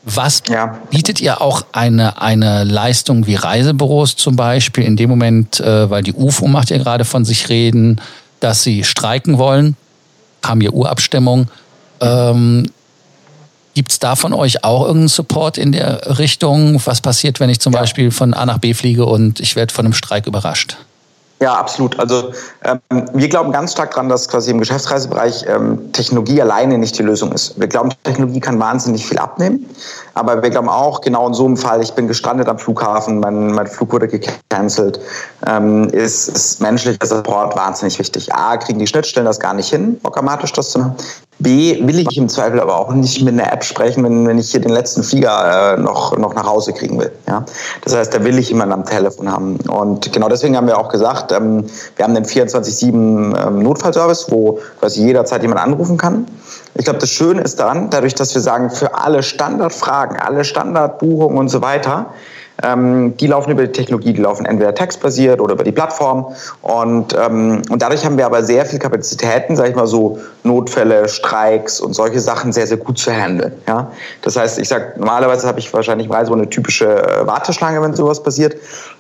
was 0.05 0.43
ja. 0.49 0.79
bietet 0.91 1.21
ihr 1.21 1.41
auch 1.41 1.67
eine, 1.73 2.21
eine 2.23 2.65
Leistung 2.65 3.27
wie 3.27 3.35
Reisebüros 3.35 4.17
zum 4.17 4.37
Beispiel 4.37 4.85
in 4.85 4.97
dem 4.97 5.11
Moment, 5.11 5.61
äh, 5.61 5.91
weil 5.91 6.03
die 6.03 6.15
UFO 6.15 6.47
macht 6.49 6.71
ja 6.71 6.79
gerade 6.79 7.05
von 7.05 7.25
sich 7.25 7.49
reden, 7.49 8.01
dass 8.41 8.63
sie 8.63 8.85
streiken 8.85 9.39
wollen, 9.39 9.77
haben 10.43 10.61
ja 10.61 10.71
Urabstimmung. 10.71 11.49
Ähm, 12.01 12.71
Gibt 13.79 13.93
es 13.93 14.01
da 14.01 14.17
von 14.17 14.33
euch 14.33 14.64
auch 14.64 14.81
irgendeinen 14.81 15.07
Support 15.07 15.57
in 15.57 15.71
der 15.71 16.19
Richtung? 16.19 16.83
Was 16.85 17.01
passiert, 17.01 17.38
wenn 17.38 17.49
ich 17.49 17.61
zum 17.61 17.73
ja. 17.73 17.79
Beispiel 17.79 18.11
von 18.11 18.35
A 18.35 18.45
nach 18.45 18.59
B 18.59 18.75
fliege 18.75 19.07
und 19.07 19.38
ich 19.38 19.55
werde 19.55 19.73
von 19.73 19.87
einem 19.87 19.93
Streik 19.93 20.27
überrascht? 20.27 20.77
Ja, 21.41 21.55
absolut. 21.55 21.97
Also 22.01 22.33
ähm, 22.64 22.81
wir 23.12 23.29
glauben 23.29 23.53
ganz 23.53 23.71
stark 23.71 23.93
daran, 23.93 24.09
dass 24.09 24.29
quasi 24.29 24.51
im 24.51 24.59
Geschäftsreisebereich 24.59 25.45
ähm, 25.47 25.93
Technologie 25.93 26.43
alleine 26.43 26.77
nicht 26.77 26.99
die 26.99 27.05
Lösung 27.05 27.31
ist. 27.31 27.57
Wir 27.61 27.69
glauben, 27.69 27.91
Technologie 28.03 28.41
kann 28.41 28.59
wahnsinnig 28.59 29.07
viel 29.07 29.19
abnehmen, 29.19 29.64
aber 30.14 30.43
wir 30.43 30.51
glauben 30.51 30.69
auch, 30.69 31.01
genau 31.01 31.29
in 31.29 31.35
so 31.35 31.45
einem 31.45 31.57
Fall, 31.57 31.81
ich 31.81 31.93
bin 31.93 32.09
gestrandet 32.09 32.49
am 32.49 32.59
Flughafen, 32.59 33.21
mein, 33.21 33.53
mein 33.53 33.69
Flug 33.69 33.93
wurde 33.93 34.09
gecancelt, 34.09 34.99
ähm, 35.47 35.88
ist, 35.91 36.27
ist 36.27 36.61
menschlicher 36.61 37.07
Support 37.07 37.55
wahnsinnig 37.55 37.97
wichtig. 38.01 38.35
A, 38.35 38.57
kriegen 38.57 38.81
die 38.81 38.88
Schnittstellen 38.88 39.27
das 39.27 39.38
gar 39.38 39.55
nicht 39.55 39.71
hin, 39.71 40.01
programmatisch 40.03 40.53
das 40.53 40.71
zu 40.71 40.81
machen. 40.81 40.97
B, 41.40 41.87
will 41.87 42.01
ich 42.01 42.16
im 42.16 42.29
Zweifel 42.29 42.59
aber 42.59 42.79
auch 42.79 42.92
nicht 42.92 43.22
mit 43.22 43.35
einer 43.35 43.53
App 43.53 43.62
sprechen, 43.62 44.03
wenn, 44.03 44.27
wenn 44.27 44.38
ich 44.38 44.51
hier 44.51 44.61
den 44.61 44.72
letzten 44.72 45.05
Flieger 45.05 45.77
äh, 45.77 45.81
noch, 45.81 46.16
noch 46.18 46.35
nach 46.35 46.46
Hause 46.46 46.72
kriegen 46.72 46.98
will. 46.98 47.12
Ja? 47.29 47.44
Das 47.85 47.94
heißt, 47.94 48.12
da 48.12 48.24
will 48.24 48.38
ich 48.38 48.48
jemanden 48.48 48.72
am 48.72 48.85
Telefon 48.85 49.31
haben. 49.31 49.57
Und 49.68 50.12
genau 50.12 50.29
deswegen 50.29 50.57
haben 50.57 50.66
wir 50.66 50.77
auch 50.77 50.88
gesagt, 50.88 51.31
ähm, 51.31 51.64
wir 51.94 52.05
haben 52.05 52.14
den 52.14 52.24
24-7 52.24 53.46
ähm, 53.46 53.62
Notfallservice, 53.62 54.27
wo 54.31 54.59
quasi 54.81 55.05
jederzeit 55.05 55.42
jemand 55.42 55.61
anrufen 55.61 55.96
kann. 55.96 56.27
Ich 56.74 56.85
glaube, 56.85 56.98
das 56.98 57.11
Schöne 57.11 57.42
ist 57.42 57.61
daran, 57.61 57.90
dadurch, 57.90 58.14
dass 58.14 58.35
wir 58.35 58.42
sagen, 58.42 58.70
für 58.70 58.94
alle 58.94 59.22
Standardfragen, 59.22 60.16
alle 60.16 60.44
Standardbuchungen 60.44 61.38
und 61.38 61.48
so 61.48 61.62
weiter, 61.62 62.07
ähm, 62.62 63.16
die 63.16 63.29
laufen 63.29 63.53
über 63.53 63.66
die 63.66 63.73
Technologie, 63.73 64.12
die 64.12 64.21
laufen 64.21 64.44
entweder 64.44 64.75
textbasiert 64.75 65.40
oder 65.40 65.55
über 65.55 65.64
die 65.64 65.73
Plattform. 65.73 66.35
Und, 66.62 67.16
ähm, 67.16 67.62
und 67.71 67.83
dadurch 67.83 68.05
haben 68.05 68.18
wir 68.18 68.27
aber 68.27 68.42
sehr 68.42 68.66
viel 68.66 68.79
Kapazitäten, 68.79 69.55
sage 69.55 69.71
ich 69.71 69.77
mal 69.77 69.87
so, 69.87 70.18
Notfälle, 70.42 71.09
Streiks 71.09 71.81
und 71.81 71.94
solche 71.94 72.21
Sachen 72.21 72.53
sehr, 72.53 72.66
sehr 72.66 72.79
gut 72.79 72.99
zu 72.99 73.12
handeln. 73.12 73.53
Ja? 73.68 73.90
Das 74.23 74.37
heißt, 74.37 74.59
ich 74.59 74.68
sage, 74.68 74.94
normalerweise 74.97 75.47
habe 75.47 75.61
ich 75.61 75.73
wahrscheinlich 75.73 76.09
mal 76.09 76.27
so 76.27 76.33
eine 76.33 76.49
typische 76.51 76.87
äh, 76.87 77.27
Warteschlange, 77.27 77.81
wenn 77.81 77.94
sowas 77.94 78.23
passiert. 78.23 78.57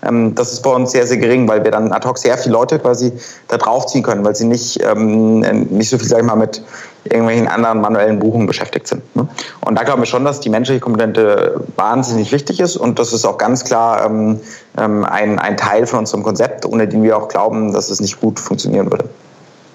Ähm, 0.06 0.34
das 0.34 0.52
ist 0.52 0.62
bei 0.62 0.70
uns 0.70 0.92
sehr, 0.92 1.06
sehr 1.06 1.16
gering, 1.16 1.48
weil 1.48 1.64
wir 1.64 1.72
dann 1.72 1.90
ad 1.92 2.06
hoc 2.06 2.18
sehr 2.18 2.38
viele 2.38 2.52
Leute 2.52 2.78
quasi 2.78 3.12
da 3.48 3.56
draufziehen 3.56 4.04
können, 4.04 4.24
weil 4.24 4.36
sie 4.36 4.46
nicht, 4.46 4.80
ähm, 4.84 5.40
nicht 5.40 5.90
so 5.90 5.98
viel, 5.98 6.06
sage 6.06 6.22
ich 6.22 6.28
mal, 6.28 6.36
mit 6.36 6.62
irgendwelchen 7.04 7.48
anderen 7.48 7.80
manuellen 7.80 8.18
Buchungen 8.18 8.46
beschäftigt 8.46 8.86
sind. 8.86 9.16
Ne? 9.16 9.26
Und 9.60 9.76
da 9.76 9.82
glauben 9.82 10.02
wir 10.02 10.06
schon, 10.06 10.24
dass 10.24 10.40
die 10.40 10.50
menschliche 10.50 10.80
Komponente 10.80 11.64
wahnsinnig 11.76 12.32
wichtig 12.32 12.60
ist 12.60 12.76
und 12.76 12.98
das 12.98 13.12
ist 13.12 13.24
auch 13.24 13.38
ganz 13.38 13.64
klar 13.64 14.04
ähm, 14.04 14.40
ähm, 14.76 15.04
ein, 15.04 15.38
ein 15.38 15.56
Teil 15.56 15.86
von 15.86 16.00
unserem 16.00 16.22
Konzept, 16.22 16.66
ohne 16.66 16.88
den 16.88 17.02
wir 17.02 17.16
auch 17.16 17.28
glauben, 17.28 17.72
dass 17.72 17.90
es 17.90 18.00
nicht 18.00 18.20
gut 18.20 18.38
funktionieren 18.38 18.90
würde. 18.90 19.08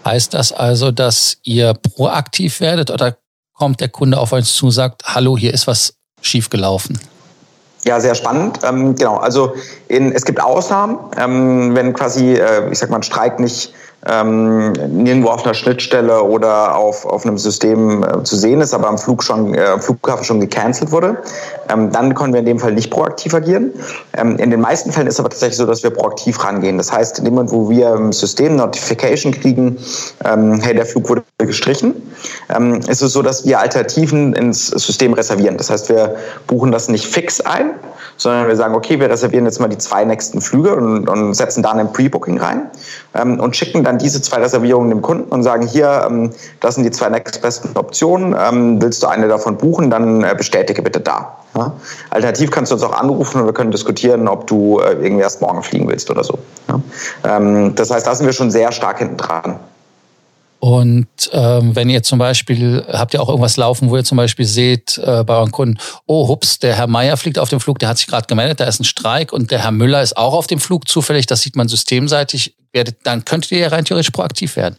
Heißt 0.06 0.34
das 0.34 0.52
also, 0.52 0.92
dass 0.92 1.38
ihr 1.44 1.74
proaktiv 1.74 2.60
werdet 2.60 2.92
oder 2.92 3.16
kommt 3.54 3.80
der 3.80 3.90
Kunde 3.90 4.18
auf 4.18 4.34
euch 4.34 4.46
zu 4.46 4.66
und 4.66 4.72
sagt, 4.72 5.04
hallo, 5.06 5.38
hier 5.38 5.54
ist 5.54 5.68
was 5.68 5.96
schiefgelaufen? 6.22 7.00
Ja, 7.86 8.00
sehr 8.00 8.16
spannend. 8.16 8.60
Ähm, 8.64 8.96
genau, 8.96 9.18
also 9.18 9.54
in, 9.88 10.12
es 10.14 10.24
gibt 10.24 10.42
Ausnahmen, 10.42 10.98
ähm, 11.18 11.76
wenn 11.76 11.94
quasi, 11.94 12.36
äh, 12.36 12.72
ich 12.72 12.80
sag 12.80 12.90
mal, 12.90 12.98
ein 12.98 13.04
Streik 13.04 13.40
nicht 13.40 13.74
ähm, 14.06 14.74
nirgendwo 14.90 15.30
auf 15.30 15.46
einer 15.46 15.54
Schnittstelle 15.54 16.24
oder 16.24 16.76
auf, 16.76 17.06
auf 17.06 17.26
einem 17.26 17.38
System 17.38 18.04
äh, 18.04 18.24
zu 18.24 18.36
sehen 18.36 18.60
ist, 18.62 18.74
aber 18.74 18.90
am 18.90 18.98
Flug 18.98 19.24
schon, 19.24 19.54
äh, 19.54 19.80
Flughafen 19.80 20.26
schon 20.26 20.40
gecancelt 20.40 20.92
wurde, 20.92 21.18
ähm, 21.70 21.92
dann 21.92 22.14
können 22.14 22.34
wir 22.34 22.42
in 22.42 22.46
dem 22.46 22.60
Fall 22.60 22.74
nicht 22.74 22.92
proaktiv 22.92 23.34
agieren. 23.34 23.72
Ähm, 24.18 24.36
in 24.38 24.52
den 24.52 24.60
meisten 24.60 24.92
Fällen 24.92 25.08
ist 25.08 25.20
aber 25.20 25.30
tatsächlich 25.30 25.58
so, 25.58 25.66
dass 25.66 25.84
wir 25.84 25.90
proaktiv 25.92 26.44
rangehen. 26.44 26.78
Das 26.78 26.92
heißt, 26.92 27.20
in 27.20 27.26
dem 27.26 27.36
Moment, 27.36 27.52
wo 27.52 27.70
wir 27.70 27.94
im 27.94 28.12
System 28.12 28.56
Notification 28.58 29.32
kriegen, 29.32 29.78
ähm, 30.26 30.60
hey, 30.62 30.76
der 30.76 30.86
Flug 30.86 31.10
wurde 31.10 31.24
gestrichen, 31.38 31.96
ähm, 32.54 32.82
ist 32.88 33.02
es 33.02 33.14
so, 33.14 33.22
dass 33.22 33.46
wir 33.46 33.60
Alternativen 33.60 34.34
ins 34.34 34.68
System 34.68 35.14
reservieren. 35.14 35.58
Das 35.58 35.70
heißt, 35.70 35.90
wir 35.90 36.16
buchen 36.48 36.72
das 36.72 36.90
nicht 36.90 37.08
fix 37.08 37.40
ein, 37.42 37.72
sondern 38.18 38.48
wir 38.48 38.56
sagen, 38.56 38.76
okay, 38.76 39.00
wir 39.00 39.10
reservieren 39.10 39.46
jetzt 39.46 39.60
mal 39.60 39.68
die 39.68 39.78
zwei 39.78 40.06
nächsten 40.06 40.42
Flüge 40.42 40.76
und, 40.76 41.10
und 41.10 41.34
setzen 41.34 41.64
da 41.64 41.72
ein 41.72 41.92
Pre-Booking 41.92 42.40
rein 42.40 42.70
ähm, 43.14 43.40
und 43.40 43.56
schicken 43.56 43.84
dann 43.84 43.93
diese 43.98 44.22
zwei 44.22 44.38
Reservierungen 44.38 44.90
dem 44.90 45.02
Kunden 45.02 45.30
und 45.32 45.44
sagen, 45.44 45.68
hier, 45.68 46.06
ähm, 46.08 46.32
das 46.60 46.76
sind 46.76 46.84
die 46.84 46.92
zwei 46.92 47.10
nächstbesten 47.10 47.76
Optionen, 47.76 48.36
ähm, 48.38 48.82
willst 48.82 49.04
du 49.04 49.08
eine 49.08 49.28
davon 49.28 49.58
buchen, 49.58 49.90
dann 49.90 50.24
äh, 50.24 50.36
bestätige 50.38 50.82
bitte 50.82 51.00
da. 51.00 51.38
Ja? 51.56 51.74
Alternativ 52.10 52.52
kannst 52.52 52.72
du 52.72 52.76
uns 52.76 52.84
auch 52.84 52.94
anrufen 52.94 53.42
und 53.42 53.48
wir 53.48 53.54
können 53.54 53.72
diskutieren, 53.72 54.28
ob 54.28 54.48
du 54.48 54.80
äh, 54.80 54.94
irgendwie 54.94 55.24
erst 55.24 55.42
morgen 55.42 55.64
fliegen 55.64 55.88
willst 55.88 56.10
oder 56.10 56.24
so. 56.24 56.38
Ja? 56.68 56.80
Ähm, 57.38 57.76
das 57.76 57.92
heißt, 57.92 58.06
da 58.06 58.16
sind 58.16 58.26
wir 58.26 58.34
schon 58.34 58.52
sehr 58.52 58.72
stark 58.72 59.00
hinten 59.00 59.18
dran. 59.18 59.60
Und 60.64 61.08
ähm, 61.34 61.76
wenn 61.76 61.90
ihr 61.90 62.04
zum 62.04 62.20
Beispiel, 62.20 62.86
habt 62.88 63.14
ihr 63.14 63.22
auch 63.22 63.28
irgendwas 63.28 63.58
laufen, 63.58 63.90
wo 63.90 63.98
ihr 63.98 64.06
zum 64.06 64.16
Beispiel 64.16 64.46
seht 64.46 64.98
äh, 64.98 65.26
bei 65.26 65.36
euren 65.36 65.52
Kunden, 65.52 65.78
oh 66.06 66.30
hups, 66.30 66.58
der 66.58 66.74
Herr 66.78 66.88
Meier 66.88 67.18
fliegt 67.18 67.38
auf 67.38 67.50
dem 67.50 67.60
Flug, 67.60 67.80
der 67.80 67.90
hat 67.90 67.98
sich 67.98 68.08
gerade 68.08 68.28
gemeldet, 68.28 68.62
da 68.62 68.64
ist 68.64 68.80
ein 68.80 68.86
Streik 68.86 69.34
und 69.34 69.52
der 69.52 69.62
Herr 69.62 69.74
Müller 69.74 70.02
ist 70.02 70.16
auch 70.16 70.34
auf 70.34 70.48
dem 70.48 70.62
Flug 70.62 70.88
zufällig, 70.88 71.26
das 71.26 71.42
sieht 71.42 71.58
man 71.58 71.68
systemseitig, 71.68 72.56
werdet, 72.72 72.96
dann 73.04 73.26
könntet 73.26 73.52
ihr 73.52 73.58
ja 73.58 73.68
rein 73.68 73.84
theoretisch 73.84 74.12
proaktiv 74.12 74.56
werden. 74.56 74.78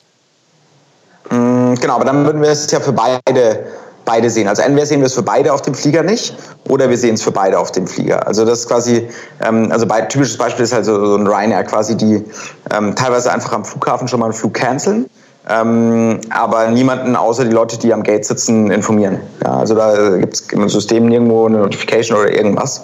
Mm, 1.28 1.74
genau, 1.74 1.96
aber 1.96 2.06
dann 2.06 2.24
würden 2.24 2.40
wir 2.40 2.48
es 2.48 2.70
ja 2.70 2.80
für 2.80 2.94
beide 2.94 3.66
beide 4.06 4.30
sehen. 4.30 4.48
Also 4.48 4.62
entweder 4.62 4.86
sehen 4.86 5.00
wir 5.00 5.06
es 5.06 5.14
für 5.14 5.22
beide 5.22 5.52
auf 5.52 5.60
dem 5.60 5.74
Flieger 5.74 6.02
nicht 6.02 6.34
oder 6.66 6.88
wir 6.88 6.96
sehen 6.96 7.16
es 7.16 7.22
für 7.22 7.32
beide 7.32 7.58
auf 7.58 7.72
dem 7.72 7.86
Flieger. 7.86 8.26
Also 8.26 8.46
das 8.46 8.60
ist 8.60 8.68
quasi, 8.68 9.06
ähm, 9.42 9.70
also 9.70 9.84
bei, 9.84 10.00
typisches 10.00 10.38
Beispiel 10.38 10.64
ist 10.64 10.72
halt 10.72 10.86
so, 10.86 11.04
so 11.04 11.16
ein 11.16 11.26
Ryanair 11.26 11.64
quasi, 11.64 11.94
die 11.94 12.24
ähm, 12.70 12.94
teilweise 12.94 13.30
einfach 13.30 13.52
am 13.52 13.66
Flughafen 13.66 14.08
schon 14.08 14.20
mal 14.20 14.26
einen 14.26 14.34
Flug 14.34 14.54
canceln 14.54 15.10
ähm, 15.48 16.20
aber 16.30 16.68
niemanden 16.68 17.16
außer 17.16 17.44
die 17.44 17.50
Leute, 17.50 17.78
die 17.78 17.92
am 17.92 18.02
Gate 18.02 18.24
sitzen, 18.24 18.70
informieren. 18.70 19.20
Ja, 19.42 19.59
also 19.59 19.74
da 19.74 20.16
gibt 20.16 20.35
es 20.35 20.40
im 20.52 20.68
System 20.68 21.07
nirgendwo 21.07 21.46
eine 21.46 21.59
Notification 21.59 22.18
oder 22.18 22.33
irgendwas. 22.35 22.83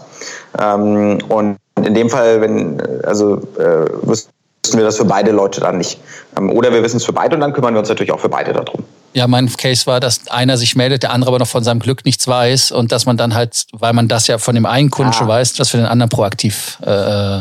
Ähm, 0.58 1.18
und 1.28 1.56
in 1.76 1.94
dem 1.94 2.10
Fall, 2.10 2.40
wenn, 2.40 2.80
also 3.04 3.36
äh, 3.58 3.86
wüssten 4.02 4.30
wir 4.74 4.84
das 4.84 4.98
für 4.98 5.06
beide 5.06 5.30
Leute 5.30 5.60
dann 5.60 5.78
nicht. 5.78 6.00
Ähm, 6.36 6.50
oder 6.50 6.72
wir 6.72 6.82
wissen 6.82 6.98
es 6.98 7.04
für 7.04 7.14
beide 7.14 7.34
und 7.34 7.40
dann 7.40 7.54
kümmern 7.54 7.74
wir 7.74 7.80
uns 7.80 7.88
natürlich 7.88 8.12
auch 8.12 8.20
für 8.20 8.28
beide 8.28 8.52
darum. 8.52 8.84
Ja, 9.12 9.26
mein 9.26 9.50
Case 9.50 9.86
war, 9.86 9.98
dass 9.98 10.28
einer 10.28 10.56
sich 10.56 10.76
meldet, 10.76 11.02
der 11.02 11.12
andere 11.12 11.30
aber 11.30 11.38
noch 11.38 11.48
von 11.48 11.64
seinem 11.64 11.80
Glück 11.80 12.04
nichts 12.04 12.28
weiß 12.28 12.70
und 12.72 12.92
dass 12.92 13.06
man 13.06 13.16
dann 13.16 13.34
halt, 13.34 13.66
weil 13.72 13.92
man 13.92 14.06
das 14.06 14.26
ja 14.26 14.38
von 14.38 14.54
dem 14.54 14.66
einen 14.66 14.90
Kunden 14.90 15.10
ah. 15.10 15.14
schon 15.14 15.26
weiß, 15.26 15.54
das 15.54 15.70
für 15.70 15.78
den 15.78 15.86
anderen 15.86 16.10
proaktiv 16.10 16.78
äh, 16.82 17.40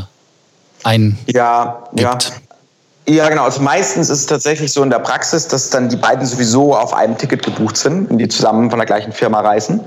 ein. 0.83 1.19
Ja, 1.27 1.83
ja. 1.95 2.17
Ja, 3.09 3.27
genau. 3.27 3.45
Also 3.45 3.61
meistens 3.63 4.11
ist 4.11 4.19
es 4.19 4.25
tatsächlich 4.27 4.71
so 4.71 4.83
in 4.83 4.91
der 4.91 4.99
Praxis, 4.99 5.47
dass 5.47 5.71
dann 5.71 5.89
die 5.89 5.95
beiden 5.95 6.27
sowieso 6.27 6.75
auf 6.75 6.93
einem 6.93 7.17
Ticket 7.17 7.41
gebucht 7.41 7.75
sind 7.75 8.11
und 8.11 8.19
die 8.19 8.27
zusammen 8.27 8.69
von 8.69 8.77
der 8.77 8.85
gleichen 8.85 9.11
Firma 9.11 9.39
reisen. 9.39 9.81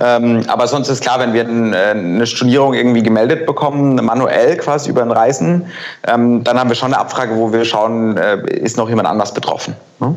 Ähm, 0.00 0.42
aber 0.48 0.66
sonst 0.66 0.88
ist 0.88 1.00
klar, 1.00 1.20
wenn 1.20 1.32
wir 1.32 1.48
äh, 1.48 1.90
eine 1.90 2.26
Stornierung 2.26 2.74
irgendwie 2.74 3.04
gemeldet 3.04 3.46
bekommen, 3.46 3.94
manuell 4.04 4.56
quasi 4.56 4.90
über 4.90 5.02
ein 5.02 5.12
Reisen, 5.12 5.66
ähm, 6.08 6.42
dann 6.42 6.58
haben 6.58 6.68
wir 6.68 6.74
schon 6.74 6.92
eine 6.92 7.00
Abfrage, 7.00 7.36
wo 7.36 7.52
wir 7.52 7.64
schauen, 7.64 8.16
äh, 8.16 8.44
ist 8.48 8.76
noch 8.76 8.88
jemand 8.88 9.06
anders 9.06 9.32
betroffen. 9.32 9.76
Hm? 10.00 10.16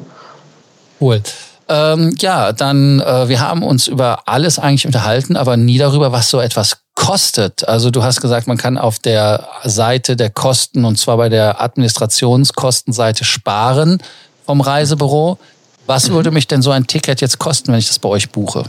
Cool. 0.99 1.21
Ähm, 1.69 2.15
ja, 2.17 2.53
dann, 2.53 3.01
äh, 3.01 3.29
wir 3.29 3.39
haben 3.39 3.61
uns 3.61 3.87
über 3.87 4.21
alles 4.25 4.57
eigentlich 4.57 4.87
unterhalten, 4.87 5.35
aber 5.35 5.57
nie 5.57 5.77
darüber, 5.77 6.11
was 6.11 6.31
so 6.31 6.39
etwas 6.39 6.77
kostet. 7.07 7.65
Also 7.65 7.89
du 7.89 8.03
hast 8.03 8.19
gesagt, 8.19 8.47
man 8.47 8.57
kann 8.57 8.77
auf 8.77 8.99
der 8.99 9.47
Seite 9.63 10.17
der 10.17 10.29
Kosten 10.29 10.83
und 10.83 10.99
zwar 10.99 11.15
bei 11.15 11.29
der 11.29 11.61
Administrationskostenseite 11.61 13.23
sparen 13.23 13.99
vom 14.45 14.59
Reisebüro. 14.59 15.37
Was 15.85 16.09
mhm. 16.09 16.15
würde 16.15 16.31
mich 16.31 16.47
denn 16.47 16.61
so 16.61 16.71
ein 16.71 16.85
Ticket 16.85 17.21
jetzt 17.21 17.39
kosten, 17.39 17.71
wenn 17.71 17.79
ich 17.79 17.87
das 17.87 17.97
bei 17.97 18.09
euch 18.09 18.29
buche? 18.29 18.65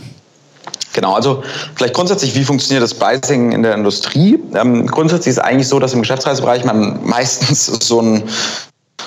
Genau, 0.92 1.14
also 1.14 1.42
vielleicht 1.74 1.94
grundsätzlich, 1.94 2.36
wie 2.36 2.44
funktioniert 2.44 2.82
das 2.82 2.94
Pricing 2.94 3.50
in 3.50 3.64
der 3.64 3.74
Industrie? 3.74 4.38
Ähm, 4.54 4.86
grundsätzlich 4.86 5.32
ist 5.32 5.38
es 5.38 5.44
eigentlich 5.44 5.66
so, 5.66 5.80
dass 5.80 5.92
im 5.92 6.02
Geschäftsreisebereich 6.02 6.64
man 6.64 7.04
meistens 7.04 7.66
so 7.66 8.00
ein 8.00 8.22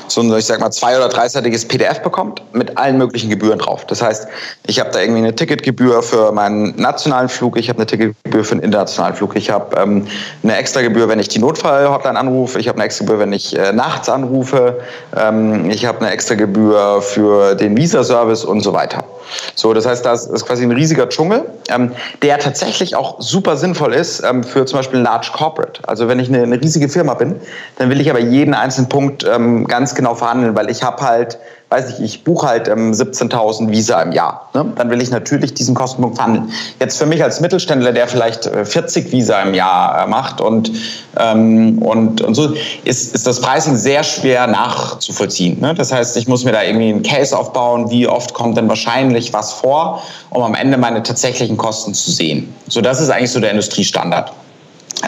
so 0.08 0.22
ein, 0.22 0.34
ich 0.38 0.46
sag 0.46 0.60
mal, 0.60 0.72
zwei- 0.72 0.98
oder 0.98 1.10
dreiseitiges 1.10 1.68
PDF 1.68 2.02
bekommt 2.02 2.42
mit 2.54 2.78
allen 2.78 2.98
möglichen 2.98 3.30
Gebühren 3.30 3.60
drauf. 3.60 3.86
Das 3.86 4.02
heißt, 4.02 4.28
ich 4.68 4.80
habe 4.80 4.92
da 4.92 5.00
irgendwie 5.00 5.20
eine 5.20 5.36
Ticketgebühr 5.36 6.04
für 6.04 6.32
meinen 6.32 6.76
nationalen 6.76 7.30
Flug, 7.30 7.58
ich 7.58 7.70
habe 7.70 7.80
eine 7.80 7.86
Ticketgebühr 7.86 8.44
für 8.44 8.54
einen 8.54 8.64
internationalen 8.64 9.16
Flug, 9.16 9.36
ich 9.36 9.50
habe 9.50 9.76
ähm, 9.78 10.08
eine 10.44 10.58
extra 10.58 10.82
Gebühr, 10.82 11.08
wenn 11.08 11.20
ich 11.20 11.30
die 11.30 11.40
Notfallhotline 11.40 12.18
anrufe, 12.18 12.60
ich 12.60 12.68
habe 12.68 12.78
eine 12.78 12.86
extra 12.86 13.06
Gebühr, 13.06 13.20
wenn 13.20 13.34
ich 13.34 13.58
äh, 13.58 13.74
nachts 13.74 14.10
anrufe, 14.10 14.80
ähm, 15.16 15.70
ich 15.70 15.86
habe 15.86 16.00
eine 16.00 16.12
extra 16.12 16.36
Gebühr 16.36 17.02
für 17.02 17.56
den 17.56 17.78
Visa-Service 17.78 18.46
und 18.46 18.62
so 18.62 18.74
weiter. 18.74 19.04
So, 19.56 19.74
das 19.74 19.86
heißt, 19.86 20.06
das 20.06 20.28
ist 20.28 20.46
quasi 20.46 20.64
ein 20.64 20.72
riesiger 20.72 21.08
Dschungel, 21.08 21.46
ähm, 21.70 21.92
der 22.22 22.40
tatsächlich 22.40 22.96
auch 22.96 23.16
super 23.20 23.58
sinnvoll 23.58 23.94
ist 23.94 24.24
ähm, 24.24 24.44
für 24.44 24.66
zum 24.66 24.80
Beispiel 24.80 25.00
Large 25.00 25.32
Corporate. 25.34 25.82
Also 25.88 26.08
wenn 26.08 26.20
ich 26.20 26.30
eine, 26.30 26.44
eine, 26.44 26.62
riesige 26.62 26.90
Firma 26.90 27.14
bin, 27.14 27.36
dann 27.78 27.90
will 27.90 28.02
ich 28.02 28.10
aber 28.10 28.20
jeden 28.20 28.54
einzelnen 28.54 28.90
Punkt 28.90 29.24
ähm, 29.24 29.68
ganz 29.68 29.81
genau 29.96 30.16
verhandeln, 30.16 30.56
weil 30.56 30.70
ich 30.70 30.84
habe 30.84 31.04
halt 31.04 31.40
weiß 31.72 31.90
ich, 31.92 32.04
ich 32.04 32.24
buche 32.26 32.48
halt 32.48 32.68
ähm, 32.68 32.92
17.000 32.92 33.70
Visa 33.72 34.02
im 34.02 34.12
Jahr. 34.12 34.50
Ne? 34.54 34.74
Dann 34.76 34.90
will 34.90 35.02
ich 35.02 35.10
natürlich 35.10 35.54
diesen 35.54 35.74
Kostenpunkt 35.74 36.18
verhandeln. 36.18 36.52
Jetzt 36.82 36.98
für 36.98 37.06
mich 37.06 37.24
als 37.24 37.40
Mittelständler, 37.40 37.94
der 37.94 38.10
vielleicht 38.10 38.44
40 38.46 39.08
äh, 39.08 39.12
Visa 39.14 39.42
im 39.42 39.54
Jahr 39.54 40.04
äh, 40.04 40.08
macht 40.08 40.42
und, 40.42 40.70
ähm, 41.18 41.82
und, 41.82 42.20
und 42.20 42.36
so, 42.36 42.54
ist, 42.84 43.16
ist 43.16 43.26
das 43.26 43.40
Pricing 43.40 43.78
sehr 43.78 44.04
schwer 44.04 44.48
nachzuvollziehen. 44.48 45.62
Ne? 45.62 45.74
Das 45.74 45.94
heißt, 45.94 46.18
ich 46.18 46.28
muss 46.28 46.44
mir 46.44 46.52
da 46.52 46.62
irgendwie 46.62 46.90
einen 46.90 47.04
Case 47.04 47.38
aufbauen, 47.38 47.90
wie 47.90 48.06
oft 48.06 48.34
kommt 48.34 48.58
denn 48.58 48.68
wahrscheinlich 48.68 49.32
was 49.32 49.54
vor, 49.54 50.04
um 50.30 50.44
am 50.44 50.56
Ende 50.56 50.78
meine 50.78 51.04
tatsächlichen 51.04 51.56
Kosten 51.56 51.94
zu 51.94 52.12
sehen. 52.12 52.54
So, 52.68 52.82
das 52.82 53.00
ist 53.00 53.10
eigentlich 53.10 53.32
so 53.32 53.40
der 53.40 53.52
Industriestandard. 53.52 54.34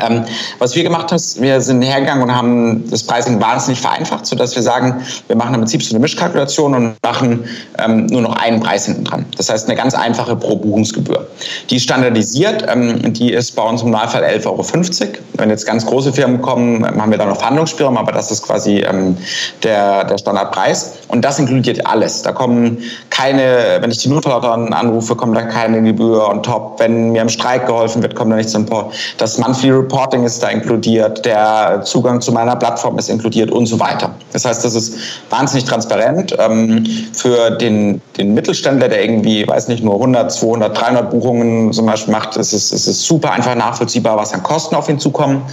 Ähm, 0.01 0.23
was 0.59 0.75
wir 0.75 0.83
gemacht 0.83 1.11
haben, 1.11 1.21
wir 1.39 1.61
sind 1.61 1.81
hergegangen 1.81 2.23
und 2.23 2.35
haben 2.35 2.89
das 2.89 3.03
Pricing 3.03 3.39
wahnsinnig 3.41 3.81
vereinfacht, 3.81 4.25
sodass 4.25 4.55
wir 4.55 4.63
sagen, 4.63 5.01
wir 5.27 5.35
machen 5.35 5.53
im 5.53 5.61
Prinzip 5.61 5.83
so 5.83 5.95
eine 5.95 5.99
Mischkalkulation 5.99 6.73
und 6.73 6.95
machen 7.03 7.43
ähm, 7.79 8.05
nur 8.07 8.21
noch 8.21 8.35
einen 8.35 8.59
Preis 8.59 8.85
hinten 8.85 9.03
dran. 9.03 9.25
Das 9.37 9.49
heißt 9.49 9.67
eine 9.67 9.75
ganz 9.77 9.93
einfache 9.93 10.35
pro 10.35 10.55
Buchungsgebühr. 10.55 11.27
Die 11.69 11.77
ist 11.77 11.83
standardisiert, 11.83 12.65
ähm, 12.67 13.13
die 13.13 13.31
ist 13.31 13.55
bei 13.55 13.63
uns 13.63 13.81
im 13.81 13.91
Normalfall 13.91 14.23
11,50 14.23 14.45
Euro. 14.47 15.13
Wenn 15.33 15.49
jetzt 15.49 15.65
ganz 15.65 15.85
große 15.85 16.13
Firmen 16.13 16.41
kommen, 16.41 16.85
haben 16.85 17.11
wir 17.11 17.17
da 17.17 17.25
noch 17.25 17.37
Verhandlungsspielraum, 17.37 17.97
aber 17.97 18.11
das 18.11 18.31
ist 18.31 18.43
quasi 18.43 18.79
ähm, 18.79 19.17
der, 19.61 20.05
der 20.05 20.17
Standardpreis. 20.17 20.93
Und 21.13 21.21
das 21.21 21.37
inkludiert 21.37 21.85
alles. 21.85 22.23
Da 22.23 22.31
kommen 22.31 22.79
keine, 23.11 23.77
wenn 23.79 23.91
ich 23.91 23.99
die 23.99 24.09
Notfallhotline 24.09 24.75
anrufe, 24.75 25.15
kommt 25.15 25.37
da 25.37 25.43
keine 25.43 25.79
Gebühr 25.83 26.27
on 26.27 26.41
top. 26.41 26.79
Wenn 26.79 27.11
mir 27.11 27.21
im 27.21 27.29
Streik 27.29 27.67
geholfen 27.67 28.01
wird, 28.01 28.15
kommt 28.15 28.31
da 28.31 28.35
nichts 28.35 28.55
on 28.55 28.65
top. 28.65 28.91
Das 29.19 29.37
Monthly 29.37 29.69
Reporting 29.69 30.23
ist 30.23 30.41
da 30.41 30.49
inkludiert, 30.49 31.23
der 31.23 31.81
Zugang 31.83 32.19
zu 32.19 32.31
meiner 32.31 32.55
Plattform 32.55 32.97
ist 32.97 33.09
inkludiert 33.09 33.51
und 33.51 33.67
so 33.67 33.79
weiter. 33.79 34.09
Das 34.31 34.43
heißt, 34.43 34.65
das 34.65 34.73
ist 34.73 34.95
wahnsinnig 35.29 35.65
transparent. 35.65 36.35
Ähm, 36.39 36.83
für 37.13 37.51
den, 37.51 38.01
den 38.17 38.33
Mittelständler, 38.33 38.89
der 38.89 39.03
irgendwie, 39.03 39.47
weiß 39.47 39.67
nicht, 39.67 39.83
nur 39.83 39.93
100, 39.93 40.31
200, 40.31 40.75
300 40.75 41.11
Buchungen 41.11 41.71
zum 41.73 41.85
Beispiel 41.85 42.11
macht, 42.11 42.37
ist 42.37 42.53
es, 42.53 42.71
ist 42.71 42.87
es 42.87 43.05
super 43.05 43.33
einfach 43.33 43.53
nachvollziehbar, 43.53 44.17
was 44.17 44.33
an 44.33 44.41
Kosten 44.41 44.73
auf 44.73 44.89
ihn 44.89 44.97
zukommen. 44.97 45.43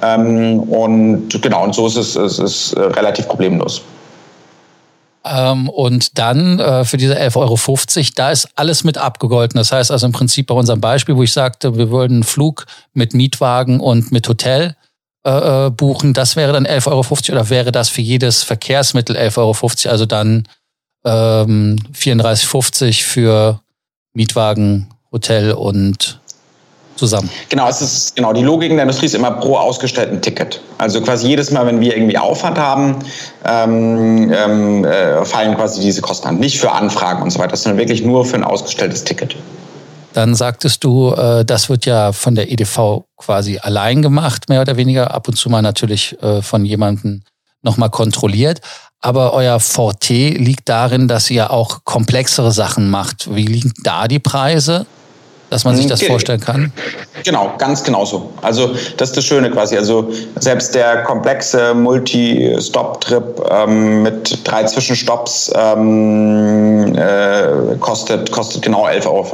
Ähm, 0.00 0.60
und 0.60 1.42
genau, 1.42 1.64
und 1.64 1.74
so 1.74 1.86
ist 1.88 1.96
es, 1.96 2.16
es 2.16 2.38
ist 2.38 2.72
äh, 2.72 2.80
relativ 2.80 3.28
problemlos. 3.28 3.82
Ähm, 5.24 5.68
und 5.68 6.18
dann 6.18 6.58
äh, 6.58 6.84
für 6.84 6.96
diese 6.96 7.18
11,50 7.18 7.36
Euro, 7.36 8.08
da 8.16 8.30
ist 8.30 8.48
alles 8.54 8.84
mit 8.84 8.96
abgegolten. 8.96 9.58
Das 9.58 9.72
heißt 9.72 9.90
also 9.90 10.06
im 10.06 10.12
Prinzip 10.12 10.46
bei 10.46 10.54
unserem 10.54 10.80
Beispiel, 10.80 11.16
wo 11.16 11.22
ich 11.22 11.32
sagte, 11.32 11.76
wir 11.76 11.90
würden 11.90 12.14
einen 12.14 12.22
Flug 12.22 12.66
mit 12.94 13.12
Mietwagen 13.12 13.80
und 13.80 14.12
mit 14.12 14.28
Hotel 14.28 14.76
äh, 15.24 15.66
äh 15.66 15.70
buchen, 15.70 16.14
das 16.14 16.36
wäre 16.36 16.52
dann 16.52 16.66
11,50 16.66 16.86
Euro 16.90 17.16
oder 17.32 17.50
wäre 17.50 17.72
das 17.72 17.90
für 17.90 18.00
jedes 18.00 18.42
Verkehrsmittel 18.42 19.16
11,50 19.16 19.38
Euro, 19.38 19.92
also 19.92 20.06
dann 20.06 20.48
ähm, 21.04 21.76
34,50 21.94 23.02
für 23.02 23.60
Mietwagen, 24.14 24.88
Hotel 25.12 25.52
und 25.52 26.19
zusammen. 27.00 27.30
Genau, 27.48 27.66
es 27.66 27.80
ist 27.80 28.14
genau 28.14 28.32
die 28.32 28.42
Logik 28.42 28.70
in 28.70 28.76
der 28.76 28.84
Industrie 28.84 29.06
ist 29.06 29.14
immer 29.14 29.30
pro 29.30 29.56
ausgestellten 29.56 30.20
Ticket. 30.20 30.60
Also 30.76 31.00
quasi 31.00 31.26
jedes 31.26 31.50
Mal, 31.50 31.66
wenn 31.66 31.80
wir 31.80 31.96
irgendwie 31.96 32.18
Aufwand 32.18 32.58
haben, 32.58 32.96
ähm, 33.44 34.30
ähm, 34.32 34.84
äh, 34.84 35.24
fallen 35.24 35.56
quasi 35.56 35.80
diese 35.80 36.02
Kosten 36.02 36.28
an. 36.28 36.38
Nicht 36.38 36.60
für 36.60 36.70
Anfragen 36.70 37.22
und 37.22 37.30
so 37.30 37.38
weiter, 37.38 37.56
sondern 37.56 37.78
wirklich 37.78 38.04
nur 38.04 38.24
für 38.26 38.36
ein 38.36 38.44
ausgestelltes 38.44 39.04
Ticket. 39.04 39.34
Dann 40.12 40.34
sagtest 40.34 40.84
du, 40.84 41.12
äh, 41.12 41.44
das 41.44 41.70
wird 41.70 41.86
ja 41.86 42.12
von 42.12 42.34
der 42.34 42.50
EDV 42.52 43.04
quasi 43.16 43.58
allein 43.58 44.02
gemacht, 44.02 44.48
mehr 44.50 44.60
oder 44.60 44.76
weniger. 44.76 45.14
Ab 45.14 45.26
und 45.28 45.36
zu 45.36 45.48
mal 45.48 45.62
natürlich 45.62 46.20
äh, 46.22 46.42
von 46.42 46.66
jemandem 46.66 47.22
nochmal 47.62 47.90
kontrolliert. 47.90 48.60
Aber 49.00 49.32
euer 49.32 49.58
Forte 49.60 50.12
liegt 50.12 50.68
darin, 50.68 51.08
dass 51.08 51.30
ihr 51.30 51.50
auch 51.50 51.84
komplexere 51.84 52.52
Sachen 52.52 52.90
macht. 52.90 53.34
Wie 53.34 53.46
liegen 53.46 53.72
da 53.82 54.06
die 54.06 54.18
Preise? 54.18 54.84
Dass 55.50 55.64
man 55.64 55.76
sich 55.76 55.86
das 55.86 56.02
vorstellen 56.02 56.40
kann? 56.40 56.72
Genau, 57.24 57.52
ganz 57.58 57.82
genau 57.82 58.04
so. 58.04 58.30
Also 58.40 58.74
das 58.96 59.10
ist 59.10 59.16
das 59.16 59.24
Schöne 59.24 59.50
quasi. 59.50 59.76
Also 59.76 60.10
selbst 60.38 60.74
der 60.74 61.02
komplexe 61.02 61.74
Multi-Stop-Trip 61.74 63.42
ähm, 63.50 64.02
mit 64.02 64.38
drei 64.44 64.64
Zwischenstopps 64.64 65.52
ähm, 65.54 66.96
äh, 66.96 67.76
kostet, 67.80 68.30
kostet 68.30 68.62
genau 68.62 68.86
11,50 68.86 69.06
Euro. 69.06 69.26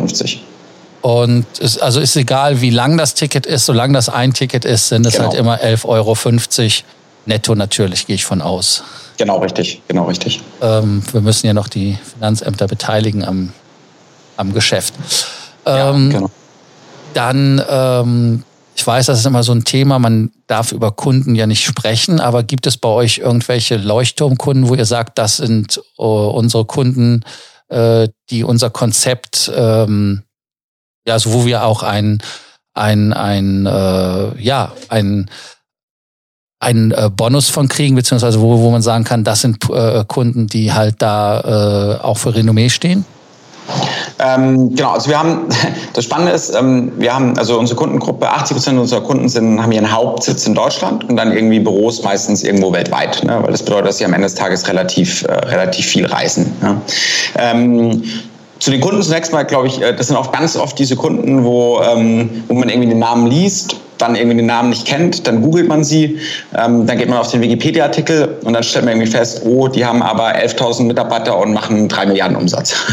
Und 1.02 1.46
ist, 1.60 1.80
also 1.80 2.00
ist 2.00 2.16
egal, 2.16 2.60
wie 2.60 2.70
lang 2.70 2.96
das 2.96 3.14
Ticket 3.14 3.46
ist, 3.46 3.66
solange 3.66 3.92
das 3.92 4.08
ein 4.08 4.32
Ticket 4.32 4.64
ist, 4.64 4.88
sind 4.88 5.06
es 5.06 5.14
genau. 5.14 5.28
halt 5.28 5.38
immer 5.38 5.60
11,50 5.60 5.84
Euro 5.86 6.16
netto 7.26 7.54
natürlich, 7.54 8.06
gehe 8.06 8.16
ich 8.16 8.24
von 8.24 8.40
aus. 8.40 8.82
Genau 9.18 9.38
richtig, 9.38 9.82
genau 9.88 10.04
richtig. 10.04 10.40
Ähm, 10.60 11.02
wir 11.12 11.20
müssen 11.20 11.46
ja 11.46 11.54
noch 11.54 11.68
die 11.68 11.98
Finanzämter 12.14 12.66
beteiligen 12.66 13.24
am, 13.24 13.52
am 14.36 14.52
Geschäft. 14.52 14.94
Ähm, 15.66 16.10
ja, 16.10 16.18
genau. 16.18 16.30
Dann, 17.14 17.62
ähm, 17.68 18.44
ich 18.74 18.86
weiß, 18.86 19.06
das 19.06 19.20
ist 19.20 19.26
immer 19.26 19.42
so 19.42 19.52
ein 19.52 19.64
Thema, 19.64 19.98
man 19.98 20.30
darf 20.46 20.72
über 20.72 20.92
Kunden 20.92 21.34
ja 21.34 21.46
nicht 21.46 21.64
sprechen, 21.64 22.20
aber 22.20 22.42
gibt 22.42 22.66
es 22.66 22.76
bei 22.76 22.88
euch 22.88 23.18
irgendwelche 23.18 23.76
Leuchtturmkunden, 23.76 24.68
wo 24.68 24.74
ihr 24.74 24.84
sagt, 24.84 25.18
das 25.18 25.38
sind 25.38 25.80
uh, 25.98 26.28
unsere 26.28 26.66
Kunden, 26.66 27.24
äh, 27.68 28.08
die 28.30 28.44
unser 28.44 28.70
Konzept, 28.70 29.50
ähm, 29.54 30.22
ja, 31.06 31.14
also 31.14 31.32
wo 31.32 31.46
wir 31.46 31.64
auch 31.64 31.82
ein, 31.82 32.22
ein, 32.74 33.12
ein, 33.14 33.64
äh, 33.64 34.42
ja, 34.42 34.72
ein, 34.88 35.30
einen 36.60 36.90
äh, 36.90 37.10
Bonus 37.14 37.48
von 37.48 37.68
kriegen, 37.68 37.96
beziehungsweise 37.96 38.40
wo, 38.40 38.58
wo 38.60 38.70
man 38.70 38.82
sagen 38.82 39.04
kann, 39.04 39.24
das 39.24 39.40
sind 39.40 39.70
äh, 39.70 40.04
Kunden, 40.06 40.46
die 40.46 40.72
halt 40.72 40.96
da 41.00 41.98
äh, 41.98 42.02
auch 42.02 42.18
für 42.18 42.34
Renommee 42.34 42.68
stehen? 42.68 43.04
Ähm, 44.18 44.74
genau, 44.74 44.92
also 44.92 45.10
wir 45.10 45.18
haben, 45.18 45.46
das 45.92 46.04
Spannende 46.04 46.32
ist, 46.32 46.54
ähm, 46.54 46.92
wir 46.96 47.14
haben, 47.14 47.36
also 47.38 47.58
unsere 47.58 47.76
Kundengruppe, 47.76 48.28
80 48.28 48.56
Prozent 48.56 48.78
unserer 48.78 49.02
Kunden 49.02 49.28
sind, 49.28 49.62
haben 49.62 49.72
ihren 49.72 49.92
Hauptsitz 49.92 50.46
in 50.46 50.54
Deutschland 50.54 51.08
und 51.08 51.16
dann 51.16 51.32
irgendwie 51.32 51.60
Büros 51.60 52.02
meistens 52.02 52.42
irgendwo 52.42 52.72
weltweit, 52.72 53.22
ne? 53.24 53.38
weil 53.42 53.52
das 53.52 53.62
bedeutet, 53.62 53.88
dass 53.88 53.98
sie 53.98 54.04
am 54.04 54.14
Ende 54.14 54.26
des 54.26 54.34
Tages 54.34 54.66
relativ, 54.68 55.22
äh, 55.24 55.32
relativ 55.32 55.86
viel 55.86 56.06
reisen. 56.06 56.56
Ja? 56.62 56.80
Ähm, 57.38 58.02
zu 58.58 58.70
den 58.70 58.80
Kunden 58.80 59.02
zunächst 59.02 59.32
mal, 59.32 59.42
glaube 59.42 59.66
ich, 59.66 59.82
äh, 59.82 59.94
das 59.94 60.06
sind 60.06 60.16
auch 60.16 60.32
ganz 60.32 60.56
oft 60.56 60.78
diese 60.78 60.96
Kunden, 60.96 61.44
wo, 61.44 61.80
ähm, 61.82 62.44
wo 62.48 62.54
man 62.54 62.70
irgendwie 62.70 62.88
den 62.88 62.98
Namen 62.98 63.26
liest 63.26 63.76
dann 63.98 64.14
irgendwie 64.14 64.36
den 64.36 64.46
Namen 64.46 64.70
nicht 64.70 64.86
kennt, 64.86 65.26
dann 65.26 65.42
googelt 65.42 65.68
man 65.68 65.84
sie, 65.84 66.18
ähm, 66.56 66.86
dann 66.86 66.98
geht 66.98 67.08
man 67.08 67.18
auf 67.18 67.30
den 67.30 67.40
Wikipedia-Artikel 67.40 68.36
und 68.42 68.52
dann 68.52 68.62
stellt 68.62 68.84
man 68.84 68.94
irgendwie 68.94 69.10
fest, 69.10 69.42
oh, 69.44 69.68
die 69.68 69.84
haben 69.84 70.02
aber 70.02 70.34
11.000 70.36 70.84
Mitarbeiter 70.84 71.38
und 71.38 71.52
machen 71.52 71.88
3 71.88 72.06
Milliarden 72.06 72.36
Umsatz. 72.36 72.74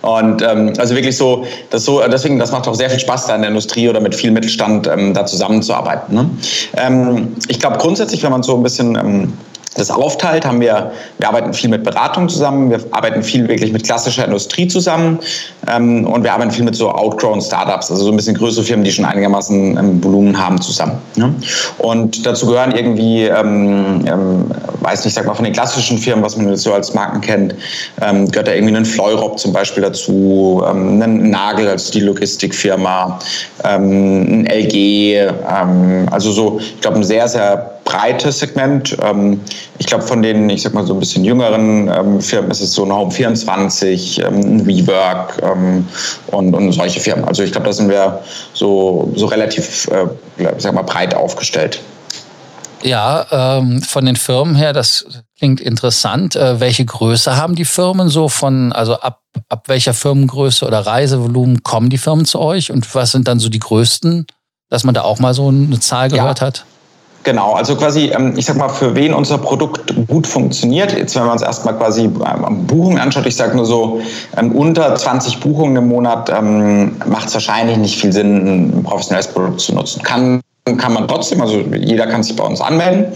Und 0.00 0.42
ähm, 0.42 0.72
also 0.78 0.94
wirklich 0.94 1.16
so, 1.16 1.44
das 1.70 1.84
so, 1.84 2.00
deswegen, 2.06 2.38
das 2.38 2.52
macht 2.52 2.68
auch 2.68 2.74
sehr 2.74 2.88
viel 2.88 3.00
Spaß 3.00 3.26
da 3.26 3.34
in 3.34 3.42
der 3.42 3.50
Industrie 3.50 3.88
oder 3.88 4.00
mit 4.00 4.14
viel 4.14 4.30
Mittelstand 4.30 4.86
ähm, 4.86 5.12
da 5.12 5.26
zusammenzuarbeiten. 5.26 6.14
Ne? 6.14 6.30
Ähm, 6.76 7.36
ich 7.48 7.58
glaube 7.58 7.78
grundsätzlich, 7.78 8.22
wenn 8.22 8.30
man 8.30 8.44
so 8.44 8.56
ein 8.56 8.62
bisschen 8.62 8.94
ähm, 8.94 9.32
das 9.74 9.90
aufteilt, 9.90 10.44
haben 10.44 10.60
wir, 10.60 10.92
wir 11.18 11.28
arbeiten 11.28 11.52
viel 11.52 11.70
mit 11.70 11.84
Beratung 11.84 12.28
zusammen, 12.28 12.70
wir 12.70 12.80
arbeiten 12.90 13.22
viel 13.22 13.48
wirklich 13.48 13.72
mit 13.72 13.84
klassischer 13.84 14.24
Industrie 14.24 14.66
zusammen 14.68 15.18
ähm, 15.70 16.06
und 16.06 16.22
wir 16.24 16.32
arbeiten 16.32 16.50
viel 16.50 16.64
mit 16.64 16.74
so 16.74 16.90
outgrown 16.90 17.40
Startups, 17.40 17.90
also 17.90 18.04
so 18.04 18.10
ein 18.10 18.16
bisschen 18.16 18.36
größere 18.36 18.64
Firmen, 18.64 18.84
die 18.84 18.92
schon 18.92 19.04
einigermaßen 19.04 19.76
ähm, 19.76 20.02
Volumen 20.04 20.38
haben 20.38 20.60
zusammen. 20.60 20.98
Ne? 21.16 21.34
Und 21.78 22.24
dazu 22.26 22.46
gehören 22.46 22.72
irgendwie, 22.72 23.24
ähm, 23.24 24.04
ähm, 24.06 24.50
weiß 24.80 25.04
nicht, 25.04 25.14
sag 25.14 25.26
mal 25.26 25.34
von 25.34 25.44
den 25.44 25.54
klassischen 25.54 25.98
Firmen, 25.98 26.24
was 26.24 26.36
man 26.36 26.56
so 26.56 26.72
als 26.72 26.94
Marken 26.94 27.20
kennt, 27.20 27.54
ähm, 28.00 28.30
gehört 28.30 28.48
da 28.48 28.52
irgendwie 28.52 28.76
ein 28.76 28.84
Fleurop 28.84 29.38
zum 29.38 29.52
Beispiel 29.52 29.82
dazu, 29.82 30.62
ähm, 30.68 31.00
ein 31.02 31.30
Nagel, 31.30 31.68
also 31.68 31.92
die 31.92 32.00
Logistikfirma, 32.00 33.18
ähm, 33.64 34.42
ein 34.42 34.46
LG, 34.46 34.74
ähm, 34.74 36.08
also 36.10 36.32
so, 36.32 36.58
ich 36.58 36.80
glaube, 36.80 36.98
ein 36.98 37.04
sehr, 37.04 37.28
sehr 37.28 37.77
breites 37.88 38.40
Segment. 38.40 38.96
Ähm, 39.02 39.40
ich 39.78 39.86
glaube, 39.86 40.04
von 40.04 40.22
den, 40.22 40.50
ich 40.50 40.62
sag 40.62 40.74
mal 40.74 40.86
so 40.86 40.92
ein 40.92 41.00
bisschen 41.00 41.24
jüngeren 41.24 41.88
ähm, 41.88 42.20
Firmen 42.20 42.50
ist 42.50 42.60
es 42.60 42.74
so 42.74 42.84
ein 42.84 42.92
Home 42.92 43.10
24, 43.10 44.20
ähm, 44.20 44.40
ein 44.40 44.60
Rework 44.60 45.42
und, 46.30 46.54
und 46.54 46.72
solche 46.72 47.00
Firmen. 47.00 47.24
Also 47.24 47.42
ich 47.42 47.52
glaube, 47.52 47.66
da 47.66 47.72
sind 47.72 47.88
wir 47.88 48.20
so, 48.52 49.10
so 49.16 49.26
relativ, 49.26 49.88
äh, 49.88 50.06
sag 50.58 50.74
mal, 50.74 50.82
breit 50.82 51.14
aufgestellt. 51.14 51.80
Ja, 52.82 53.58
ähm, 53.58 53.82
von 53.82 54.04
den 54.04 54.16
Firmen 54.16 54.54
her, 54.54 54.72
das 54.72 55.06
klingt 55.36 55.60
interessant. 55.60 56.36
Äh, 56.36 56.60
welche 56.60 56.84
Größe 56.84 57.36
haben 57.36 57.54
die 57.54 57.64
Firmen 57.64 58.08
so 58.08 58.28
von, 58.28 58.72
also 58.72 58.94
ab, 59.00 59.22
ab 59.48 59.64
welcher 59.66 59.94
Firmengröße 59.94 60.64
oder 60.66 60.80
Reisevolumen 60.80 61.62
kommen 61.62 61.90
die 61.90 61.98
Firmen 61.98 62.26
zu 62.26 62.38
euch 62.38 62.70
und 62.70 62.94
was 62.94 63.12
sind 63.12 63.26
dann 63.26 63.40
so 63.40 63.48
die 63.48 63.58
größten, 63.58 64.26
dass 64.68 64.84
man 64.84 64.94
da 64.94 65.02
auch 65.02 65.18
mal 65.18 65.34
so 65.34 65.48
eine 65.48 65.80
Zahl 65.80 66.10
gehört 66.10 66.40
ja. 66.40 66.46
hat? 66.46 66.64
Genau, 67.24 67.52
also 67.54 67.76
quasi, 67.76 68.06
ähm, 68.06 68.34
ich 68.36 68.46
sag 68.46 68.56
mal, 68.56 68.68
für 68.68 68.94
wen 68.94 69.12
unser 69.12 69.38
Produkt 69.38 69.92
gut 70.06 70.26
funktioniert. 70.26 70.96
Jetzt, 70.96 71.14
wenn 71.16 71.24
man 71.24 71.32
uns 71.32 71.42
erstmal 71.42 71.76
quasi 71.76 72.04
ähm, 72.04 72.66
Buchungen 72.66 72.98
anschaut, 72.98 73.26
ich 73.26 73.36
sage 73.36 73.56
nur 73.56 73.66
so, 73.66 74.00
ähm, 74.36 74.52
unter 74.52 74.94
20 74.94 75.40
Buchungen 75.40 75.76
im 75.76 75.88
Monat 75.88 76.30
macht 77.06 77.28
es 77.28 77.34
wahrscheinlich 77.34 77.76
nicht 77.76 78.00
viel 78.00 78.12
Sinn, 78.12 78.78
ein 78.78 78.82
professionelles 78.82 79.28
Produkt 79.28 79.60
zu 79.60 79.74
nutzen. 79.74 80.02
Kann 80.02 80.40
kann 80.76 80.92
man 80.92 81.08
trotzdem, 81.08 81.40
also 81.40 81.60
jeder 81.74 82.06
kann 82.06 82.22
sich 82.22 82.36
bei 82.36 82.44
uns 82.44 82.60
anmelden. 82.60 83.06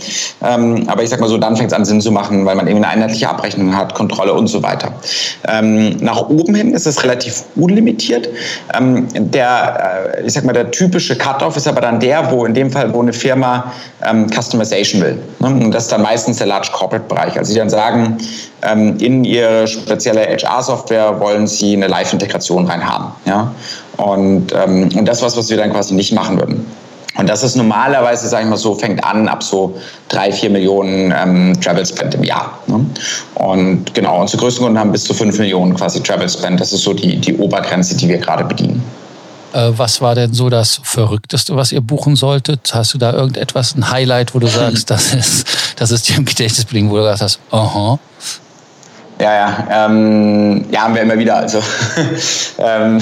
Ähm, 0.42 0.84
aber 0.86 1.02
ich 1.02 1.10
sag 1.10 1.20
mal 1.20 1.28
so, 1.28 1.38
dann 1.38 1.56
fängt 1.56 1.70
es 1.70 1.76
an 1.76 1.84
Sinn 1.84 2.00
zu 2.00 2.10
machen, 2.10 2.46
weil 2.46 2.56
man 2.56 2.66
eben 2.66 2.78
eine 2.78 2.88
einheitliche 2.88 3.28
Abrechnung 3.28 3.76
hat, 3.76 3.94
Kontrolle 3.94 4.32
und 4.32 4.46
so 4.46 4.62
weiter. 4.62 4.92
Ähm, 5.48 5.96
nach 5.98 6.28
oben 6.28 6.54
hin 6.54 6.72
ist 6.72 6.86
es 6.86 7.02
relativ 7.02 7.44
unlimitiert. 7.56 8.28
Ähm, 8.74 9.06
der, 9.12 10.14
äh, 10.16 10.26
ich 10.26 10.32
sag 10.32 10.44
mal, 10.44 10.52
der 10.52 10.70
typische 10.70 11.16
Cut-off 11.16 11.56
ist 11.56 11.68
aber 11.68 11.80
dann 11.80 12.00
der, 12.00 12.30
wo 12.30 12.44
in 12.44 12.54
dem 12.54 12.70
Fall, 12.70 12.92
wo 12.92 13.02
eine 13.02 13.12
Firma 13.12 13.72
ähm, 14.04 14.28
Customization 14.30 15.02
will. 15.02 15.18
Ne? 15.40 15.48
Und 15.48 15.72
das 15.72 15.84
ist 15.84 15.92
dann 15.92 16.02
meistens 16.02 16.38
der 16.38 16.46
Large 16.46 16.70
Corporate 16.72 17.06
Bereich. 17.08 17.36
Also 17.38 17.52
die 17.52 17.58
dann 17.58 17.70
sagen, 17.70 18.18
ähm, 18.62 18.96
in 18.98 19.24
ihre 19.24 19.66
spezielle 19.66 20.22
HR-Software 20.26 21.20
wollen 21.20 21.46
sie 21.46 21.74
eine 21.74 21.88
Live-Integration 21.88 22.66
reinhaben. 22.66 23.08
Ja? 23.24 23.52
Und, 23.96 24.52
ähm, 24.52 24.88
und 24.96 25.04
das 25.06 25.22
was, 25.22 25.36
was 25.36 25.50
wir 25.50 25.56
dann 25.56 25.72
quasi 25.72 25.94
nicht 25.94 26.12
machen 26.12 26.38
würden. 26.38 26.66
Und 27.16 27.28
das 27.28 27.42
ist 27.42 27.56
normalerweise, 27.56 28.28
sage 28.28 28.44
ich 28.44 28.50
mal 28.50 28.56
so, 28.56 28.74
fängt 28.74 29.04
an 29.04 29.28
ab 29.28 29.42
so 29.42 29.78
drei, 30.08 30.32
vier 30.32 30.50
Millionen 30.50 31.12
ähm, 31.16 31.60
Travel 31.60 31.84
Spend 31.84 32.14
im 32.14 32.24
Jahr. 32.24 32.58
Ne? 32.66 32.86
Und 33.34 33.94
genau, 33.94 34.20
unsere 34.20 34.40
größten 34.40 34.64
Kunden 34.64 34.78
haben 34.78 34.92
bis 34.92 35.04
zu 35.04 35.12
fünf 35.12 35.38
Millionen 35.38 35.74
quasi 35.74 36.02
Travel 36.02 36.28
Spend. 36.28 36.60
Das 36.60 36.72
ist 36.72 36.82
so 36.82 36.94
die, 36.94 37.18
die 37.18 37.36
Obergrenze, 37.36 37.96
die 37.96 38.08
wir 38.08 38.18
gerade 38.18 38.44
bedienen. 38.44 38.82
Äh, 39.52 39.72
was 39.76 40.00
war 40.00 40.14
denn 40.14 40.32
so 40.32 40.48
das 40.48 40.80
Verrückteste, 40.82 41.54
was 41.56 41.72
ihr 41.72 41.82
buchen 41.82 42.16
solltet? 42.16 42.72
Hast 42.74 42.94
du 42.94 42.98
da 42.98 43.12
irgendetwas, 43.12 43.74
ein 43.74 43.90
Highlight, 43.90 44.34
wo 44.34 44.38
du 44.38 44.46
sagst, 44.46 44.90
das 44.90 45.12
ist, 45.12 45.46
das 45.76 45.90
ist 45.90 46.08
dir 46.08 46.16
im 46.16 46.24
Gedächtnis 46.24 46.66
geblieben, 46.66 46.90
wo 46.90 46.96
du 46.96 47.02
gesagt 47.02 47.20
hast, 47.20 47.40
aha, 47.50 47.98
ja, 49.22 49.34
ja, 49.34 49.86
ähm, 49.86 50.64
ja, 50.70 50.82
haben 50.82 50.94
wir 50.94 51.02
immer 51.02 51.16
wieder. 51.16 51.36
Also 51.36 51.60
ähm, 52.58 53.00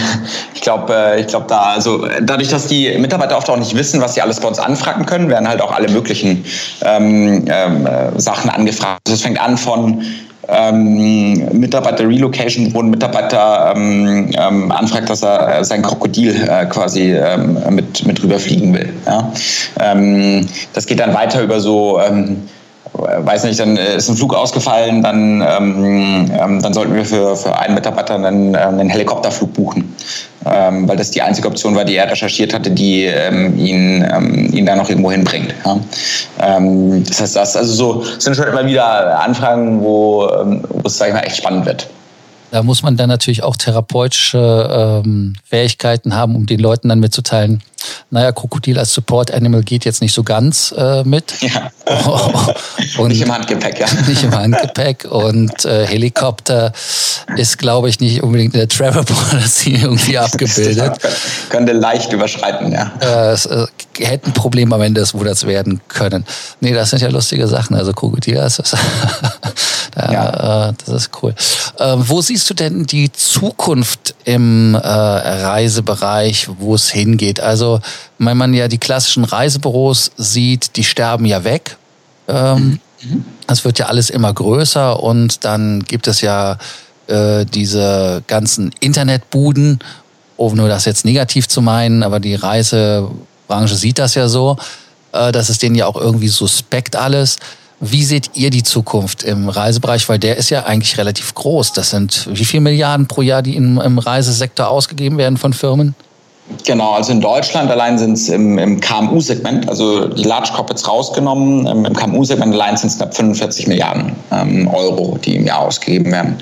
ich 0.54 0.60
glaube, 0.60 0.94
äh, 0.94 1.20
ich 1.20 1.28
glaube 1.28 1.46
da, 1.48 1.72
also 1.74 2.06
dadurch, 2.20 2.48
dass 2.48 2.66
die 2.66 2.96
Mitarbeiter 2.98 3.38
oft 3.38 3.48
auch 3.48 3.56
nicht 3.56 3.74
wissen, 3.74 4.00
was 4.02 4.14
sie 4.14 4.20
alles 4.20 4.38
bei 4.38 4.48
uns 4.48 4.58
anfragen 4.58 5.06
können, 5.06 5.30
werden 5.30 5.48
halt 5.48 5.62
auch 5.62 5.72
alle 5.72 5.88
möglichen 5.88 6.44
ähm, 6.84 7.46
ähm, 7.48 7.86
äh, 7.86 8.20
Sachen 8.20 8.50
angefragt. 8.50 9.00
Also 9.06 9.14
es 9.14 9.22
fängt 9.22 9.40
an 9.40 9.56
von 9.56 10.02
ähm, 10.48 11.58
Mitarbeiter 11.58 12.06
Relocation, 12.06 12.74
wo 12.74 12.80
ein 12.80 12.90
Mitarbeiter 12.90 13.72
ähm, 13.74 14.30
ähm, 14.36 14.72
anfragt, 14.72 15.08
dass 15.08 15.22
er 15.22 15.60
äh, 15.60 15.64
sein 15.64 15.80
Krokodil 15.80 16.48
äh, 16.48 16.66
quasi 16.66 17.12
ähm, 17.12 17.58
mit, 17.70 18.06
mit 18.06 18.22
rüberfliegen 18.22 18.74
will. 18.74 18.92
Ja? 19.06 19.32
Ähm, 19.80 20.46
das 20.74 20.86
geht 20.86 21.00
dann 21.00 21.14
weiter 21.14 21.40
über 21.42 21.60
so 21.60 21.98
weiß 22.92 23.44
nicht, 23.44 23.60
dann 23.60 23.76
ist 23.76 24.08
ein 24.08 24.16
Flug 24.16 24.34
ausgefallen, 24.34 25.02
dann, 25.02 25.40
ähm, 25.40 26.30
ähm, 26.32 26.62
dann 26.62 26.74
sollten 26.74 26.94
wir 26.94 27.04
für, 27.04 27.36
für 27.36 27.56
einen 27.56 27.74
Mitarbeiter 27.74 28.14
einen, 28.16 28.54
ähm, 28.54 28.56
einen 28.56 28.88
Helikopterflug 28.88 29.52
buchen, 29.52 29.94
ähm, 30.44 30.88
weil 30.88 30.96
das 30.96 31.10
die 31.10 31.22
einzige 31.22 31.48
Option 31.48 31.74
war, 31.76 31.84
die 31.84 31.96
er 31.96 32.10
recherchiert 32.10 32.52
hatte, 32.52 32.70
die 32.70 33.04
ähm, 33.04 33.58
ihn, 33.58 34.06
ähm, 34.12 34.52
ihn 34.52 34.66
da 34.66 34.76
noch 34.76 34.88
irgendwo 34.88 35.10
hinbringt. 35.10 35.54
Ja? 35.64 35.78
das 36.38 37.20
heißt, 37.20 37.36
das 37.36 37.56
also 37.56 37.72
so 37.72 38.04
sind 38.18 38.34
schon 38.34 38.46
immer 38.46 38.66
wieder 38.66 39.20
Anfragen, 39.20 39.82
wo, 39.82 40.28
wo 40.68 40.86
es, 40.86 40.98
sag 40.98 41.08
ich 41.08 41.14
mal, 41.14 41.20
echt 41.20 41.36
spannend 41.36 41.66
wird. 41.66 41.88
Da 42.50 42.62
muss 42.62 42.82
man 42.82 42.96
dann 42.96 43.08
natürlich 43.08 43.42
auch 43.44 43.56
therapeutische 43.56 45.02
Fähigkeiten 45.44 46.16
haben, 46.16 46.34
um 46.34 46.46
den 46.46 46.58
Leuten 46.58 46.88
dann 46.88 46.98
mitzuteilen, 46.98 47.62
naja, 48.10 48.32
Krokodil 48.32 48.78
als 48.78 48.92
Support 48.94 49.32
Animal 49.32 49.62
geht 49.62 49.84
jetzt 49.84 50.02
nicht 50.02 50.12
so 50.12 50.22
ganz 50.22 50.74
äh, 50.76 51.04
mit. 51.04 51.34
Ja. 51.40 51.70
und 52.98 53.08
nicht 53.08 53.22
im 53.22 53.32
Handgepäck, 53.32 53.78
ja. 53.78 53.86
Nicht 54.06 54.22
im 54.22 54.34
Handgepäck. 54.34 55.06
Und 55.08 55.64
äh, 55.64 55.86
Helikopter 55.86 56.72
ist, 57.36 57.58
glaube 57.58 57.88
ich, 57.88 58.00
nicht 58.00 58.22
unbedingt 58.22 58.54
in 58.54 58.60
der 58.60 58.68
Travel 58.68 59.04
Policy 59.04 59.74
irgendwie 59.82 60.18
abgebildet. 60.18 60.98
könnte 61.48 61.72
leicht 61.72 62.12
überschreiten, 62.12 62.72
ja. 62.72 62.92
Äh, 63.00 63.32
es 63.32 63.46
äh, 63.46 63.66
hätte 63.98 64.30
ein 64.30 64.34
Problem 64.34 64.72
am 64.72 64.82
Ende, 64.82 65.04
wo 65.12 65.24
das 65.24 65.46
werden 65.46 65.80
können. 65.88 66.24
Nee, 66.60 66.72
das 66.72 66.90
sind 66.90 67.02
ja 67.02 67.08
lustige 67.08 67.46
Sachen. 67.48 67.76
Also 67.76 67.92
Krokodil, 67.92 68.34
das 68.34 68.58
ist, 68.58 68.76
ja. 69.96 70.68
Äh, 70.68 70.72
das 70.84 70.94
ist 70.94 71.10
cool. 71.22 71.34
Äh, 71.78 71.94
wo 71.96 72.20
siehst 72.20 72.48
du 72.50 72.54
denn 72.54 72.84
die 72.84 73.12
Zukunft 73.12 74.14
im 74.24 74.74
äh, 74.74 74.78
Reisebereich, 74.78 76.48
wo 76.58 76.74
es 76.74 76.90
hingeht? 76.90 77.40
Also, 77.40 77.69
wenn 78.18 78.36
man 78.36 78.54
ja 78.54 78.68
die 78.68 78.78
klassischen 78.78 79.24
Reisebüros 79.24 80.10
sieht, 80.16 80.76
die 80.76 80.84
sterben 80.84 81.24
ja 81.26 81.44
weg. 81.44 81.76
Ähm, 82.28 82.80
mhm. 83.02 83.24
Es 83.46 83.64
wird 83.64 83.78
ja 83.78 83.86
alles 83.86 84.10
immer 84.10 84.32
größer 84.32 85.00
und 85.02 85.44
dann 85.44 85.84
gibt 85.84 86.06
es 86.06 86.20
ja 86.20 86.58
äh, 87.06 87.44
diese 87.44 88.22
ganzen 88.26 88.70
Internetbuden, 88.80 89.80
ohne 90.36 90.68
das 90.68 90.84
jetzt 90.84 91.04
negativ 91.04 91.48
zu 91.48 91.60
meinen, 91.60 92.02
aber 92.02 92.20
die 92.20 92.34
Reisebranche 92.34 93.74
sieht 93.74 93.98
das 93.98 94.14
ja 94.14 94.28
so. 94.28 94.56
Äh, 95.12 95.32
das 95.32 95.50
ist 95.50 95.62
denen 95.62 95.74
ja 95.74 95.86
auch 95.86 95.96
irgendwie 95.96 96.28
suspekt 96.28 96.96
alles. 96.96 97.38
Wie 97.80 98.04
seht 98.04 98.32
ihr 98.34 98.50
die 98.50 98.62
Zukunft 98.62 99.22
im 99.22 99.48
Reisebereich? 99.48 100.08
Weil 100.08 100.18
der 100.18 100.36
ist 100.36 100.50
ja 100.50 100.64
eigentlich 100.64 100.98
relativ 100.98 101.34
groß. 101.34 101.72
Das 101.72 101.90
sind 101.90 102.28
wie 102.30 102.44
viele 102.44 102.60
Milliarden 102.60 103.06
pro 103.06 103.22
Jahr, 103.22 103.42
die 103.42 103.56
im, 103.56 103.80
im 103.80 103.98
Reisesektor 103.98 104.68
ausgegeben 104.68 105.16
werden 105.16 105.38
von 105.38 105.54
Firmen? 105.54 105.94
Genau, 106.66 106.92
also 106.92 107.12
in 107.12 107.20
Deutschland 107.20 107.70
allein 107.70 107.98
sind 107.98 108.12
es 108.12 108.28
im, 108.28 108.58
im 108.58 108.80
KMU-Segment, 108.80 109.68
also 109.68 110.08
die 110.08 110.24
Large 110.24 110.50
Corporates 110.54 110.86
rausgenommen, 110.86 111.66
im, 111.66 111.84
im 111.84 111.94
KMU-Segment 111.94 112.52
allein 112.52 112.76
sind 112.76 112.90
es 112.90 112.96
knapp 112.96 113.14
45 113.14 113.66
Milliarden 113.66 114.12
ähm, 114.30 114.68
Euro, 114.68 115.18
die 115.24 115.36
im 115.36 115.46
Jahr 115.46 115.60
ausgegeben 115.60 116.12
werden. 116.12 116.36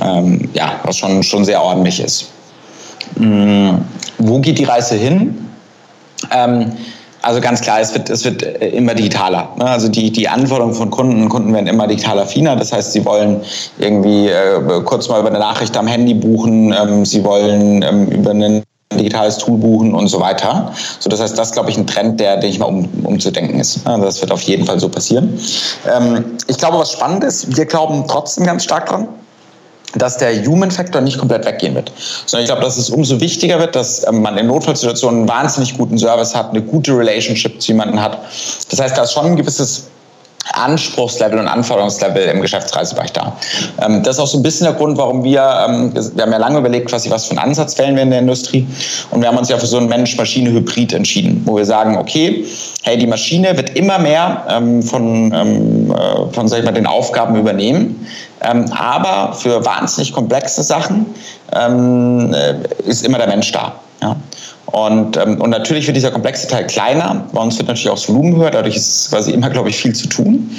Ähm, 0.00 0.48
ja, 0.54 0.80
was 0.84 0.96
schon, 0.96 1.22
schon 1.22 1.44
sehr 1.44 1.62
ordentlich 1.62 2.00
ist. 2.00 2.28
Ähm, 3.20 3.84
wo 4.18 4.38
geht 4.38 4.58
die 4.58 4.64
Reise 4.64 4.96
hin? 4.96 5.48
Ähm, 6.30 6.72
also 7.22 7.40
ganz 7.40 7.60
klar, 7.60 7.80
es 7.80 7.94
wird, 7.94 8.10
es 8.10 8.24
wird 8.24 8.42
äh, 8.42 8.68
immer 8.70 8.94
digitaler. 8.94 9.48
Ne? 9.56 9.64
Also 9.64 9.88
die, 9.88 10.10
die 10.10 10.28
Anforderungen 10.28 10.74
von 10.74 10.90
Kunden, 10.90 11.28
Kunden 11.28 11.54
werden 11.54 11.68
immer 11.68 11.86
digitaler 11.86 12.22
affiner. 12.22 12.56
Das 12.56 12.72
heißt, 12.72 12.92
sie 12.92 13.04
wollen 13.04 13.40
irgendwie 13.78 14.28
äh, 14.28 14.60
kurz 14.84 15.08
mal 15.08 15.20
über 15.20 15.28
eine 15.28 15.38
Nachricht 15.38 15.76
am 15.76 15.86
Handy 15.86 16.14
buchen, 16.14 16.72
ähm, 16.72 17.04
sie 17.04 17.22
wollen 17.22 17.82
ähm, 17.82 18.08
über 18.08 18.32
ein 18.32 18.64
digitales 18.98 19.38
Tool 19.38 19.58
buchen 19.58 19.94
und 19.94 20.08
so 20.08 20.20
weiter. 20.20 20.72
So, 20.98 21.08
das 21.08 21.20
heißt, 21.20 21.36
das 21.36 21.48
ist, 21.48 21.54
glaube 21.54 21.70
ich, 21.70 21.76
ein 21.76 21.86
Trend, 21.86 22.20
der, 22.20 22.36
denke 22.36 22.48
ich 22.48 22.58
mal, 22.58 22.66
um, 22.66 22.88
umzudenken 23.04 23.60
ist. 23.60 23.80
Das 23.84 24.20
wird 24.20 24.32
auf 24.32 24.42
jeden 24.42 24.66
Fall 24.66 24.78
so 24.80 24.88
passieren. 24.88 25.38
Ähm, 25.92 26.36
ich 26.46 26.58
glaube, 26.58 26.78
was 26.78 26.92
spannend 26.92 27.24
ist, 27.24 27.56
wir 27.56 27.66
glauben 27.66 28.04
trotzdem 28.08 28.44
ganz 28.44 28.64
stark 28.64 28.88
dran, 28.88 29.08
dass 29.94 30.16
der 30.16 30.44
Human 30.46 30.70
Factor 30.70 31.00
nicht 31.00 31.18
komplett 31.18 31.44
weggehen 31.44 31.74
wird. 31.74 31.92
Sondern 32.26 32.44
ich 32.44 32.48
glaube, 32.48 32.62
dass 32.62 32.76
es 32.76 32.90
umso 32.90 33.20
wichtiger 33.20 33.58
wird, 33.58 33.76
dass 33.76 34.06
ähm, 34.06 34.22
man 34.22 34.38
in 34.38 34.46
Notfallsituationen 34.46 35.20
einen 35.20 35.28
wahnsinnig 35.28 35.76
guten 35.76 35.98
Service 35.98 36.34
hat, 36.34 36.50
eine 36.50 36.62
gute 36.62 36.96
Relationship 36.96 37.60
zu 37.60 37.72
jemandem 37.72 38.00
hat. 38.00 38.18
Das 38.70 38.80
heißt, 38.80 38.96
da 38.96 39.02
ist 39.02 39.12
schon 39.12 39.26
ein 39.26 39.36
gewisses 39.36 39.84
Anspruchslevel 40.52 41.38
und 41.38 41.48
Anforderungslevel 41.48 42.24
im 42.24 42.40
Geschäftsreisebereich 42.40 43.12
da. 43.12 43.36
Ähm, 43.80 44.02
das 44.02 44.16
ist 44.16 44.20
auch 44.20 44.26
so 44.26 44.38
ein 44.38 44.42
bisschen 44.42 44.66
der 44.66 44.74
Grund, 44.74 44.98
warum 44.98 45.24
wir, 45.24 45.40
ähm, 45.68 45.92
wir 45.94 46.22
haben 46.22 46.32
ja 46.32 46.38
lange 46.38 46.58
überlegt, 46.58 46.88
quasi 46.88 47.10
was 47.10 47.26
für 47.26 47.32
einen 47.32 47.40
Ansatz 47.40 47.78
wählen 47.78 47.94
wir 47.94 48.02
in 48.02 48.10
der 48.10 48.18
Industrie 48.20 48.66
und 49.10 49.20
wir 49.20 49.28
haben 49.28 49.38
uns 49.38 49.48
ja 49.48 49.58
für 49.58 49.66
so 49.66 49.78
einen 49.78 49.88
Mensch-Maschine-Hybrid 49.88 50.92
entschieden, 50.92 51.42
wo 51.44 51.56
wir 51.56 51.64
sagen, 51.64 51.96
okay, 51.96 52.44
hey, 52.82 52.98
die 52.98 53.06
Maschine 53.06 53.56
wird 53.56 53.76
immer 53.76 53.98
mehr 53.98 54.44
ähm, 54.48 54.82
von, 54.82 55.32
äh, 55.32 56.32
von 56.32 56.48
sag 56.48 56.58
ich 56.58 56.64
mal, 56.64 56.72
den 56.72 56.86
Aufgaben 56.86 57.36
übernehmen, 57.36 58.06
aber 58.40 59.34
für 59.34 59.64
wahnsinnig 59.64 60.12
komplexe 60.12 60.64
Sachen 60.64 61.06
äh, 61.52 62.54
ist 62.84 63.06
immer 63.06 63.18
der 63.18 63.28
Mensch 63.28 63.52
da. 63.52 63.74
Ja? 64.02 64.16
Und, 64.66 65.16
ähm, 65.16 65.40
und 65.40 65.50
natürlich 65.50 65.86
wird 65.86 65.96
dieser 65.96 66.10
komplexe 66.10 66.46
Teil 66.46 66.66
kleiner. 66.66 67.26
Bei 67.32 67.42
uns 67.42 67.58
wird 67.58 67.68
natürlich 67.68 67.90
auch 67.90 67.96
das 67.96 68.08
Volumen 68.08 68.36
höher. 68.36 68.50
Dadurch 68.50 68.76
ist 68.76 69.10
quasi 69.10 69.32
immer, 69.32 69.50
glaube 69.50 69.68
ich, 69.68 69.76
viel 69.76 69.94
zu 69.94 70.06
tun. 70.08 70.50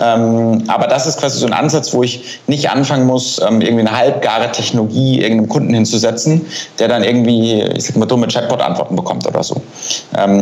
Ähm, 0.00 0.64
aber 0.66 0.86
das 0.86 1.06
ist 1.06 1.20
quasi 1.20 1.38
so 1.38 1.46
ein 1.46 1.52
Ansatz, 1.52 1.92
wo 1.92 2.02
ich 2.02 2.40
nicht 2.46 2.70
anfangen 2.70 3.06
muss, 3.06 3.38
ähm, 3.38 3.60
irgendwie 3.60 3.86
eine 3.86 3.96
halbgare 3.96 4.50
Technologie 4.50 5.20
irgendeinem 5.20 5.48
Kunden 5.48 5.74
hinzusetzen, 5.74 6.46
der 6.78 6.88
dann 6.88 7.04
irgendwie, 7.04 7.62
ich 7.62 7.84
sag 7.84 7.96
mal, 7.96 8.06
dumme 8.06 8.26
Chatbot-Antworten 8.26 8.96
bekommt 8.96 9.26
oder 9.26 9.42
so. 9.42 9.60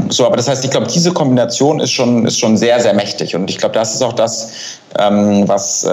So, 0.08 0.26
aber 0.26 0.36
das 0.36 0.48
heißt, 0.48 0.64
ich 0.64 0.70
glaube, 0.70 0.86
diese 0.86 1.12
Kombination 1.12 1.80
ist 1.80 1.90
schon, 1.90 2.26
ist 2.26 2.38
schon 2.38 2.56
sehr, 2.56 2.80
sehr 2.80 2.94
mächtig. 2.94 3.34
Und 3.34 3.50
ich 3.50 3.58
glaube, 3.58 3.74
das 3.74 3.94
ist 3.94 4.02
auch 4.02 4.12
das, 4.12 4.52
was 4.94 5.86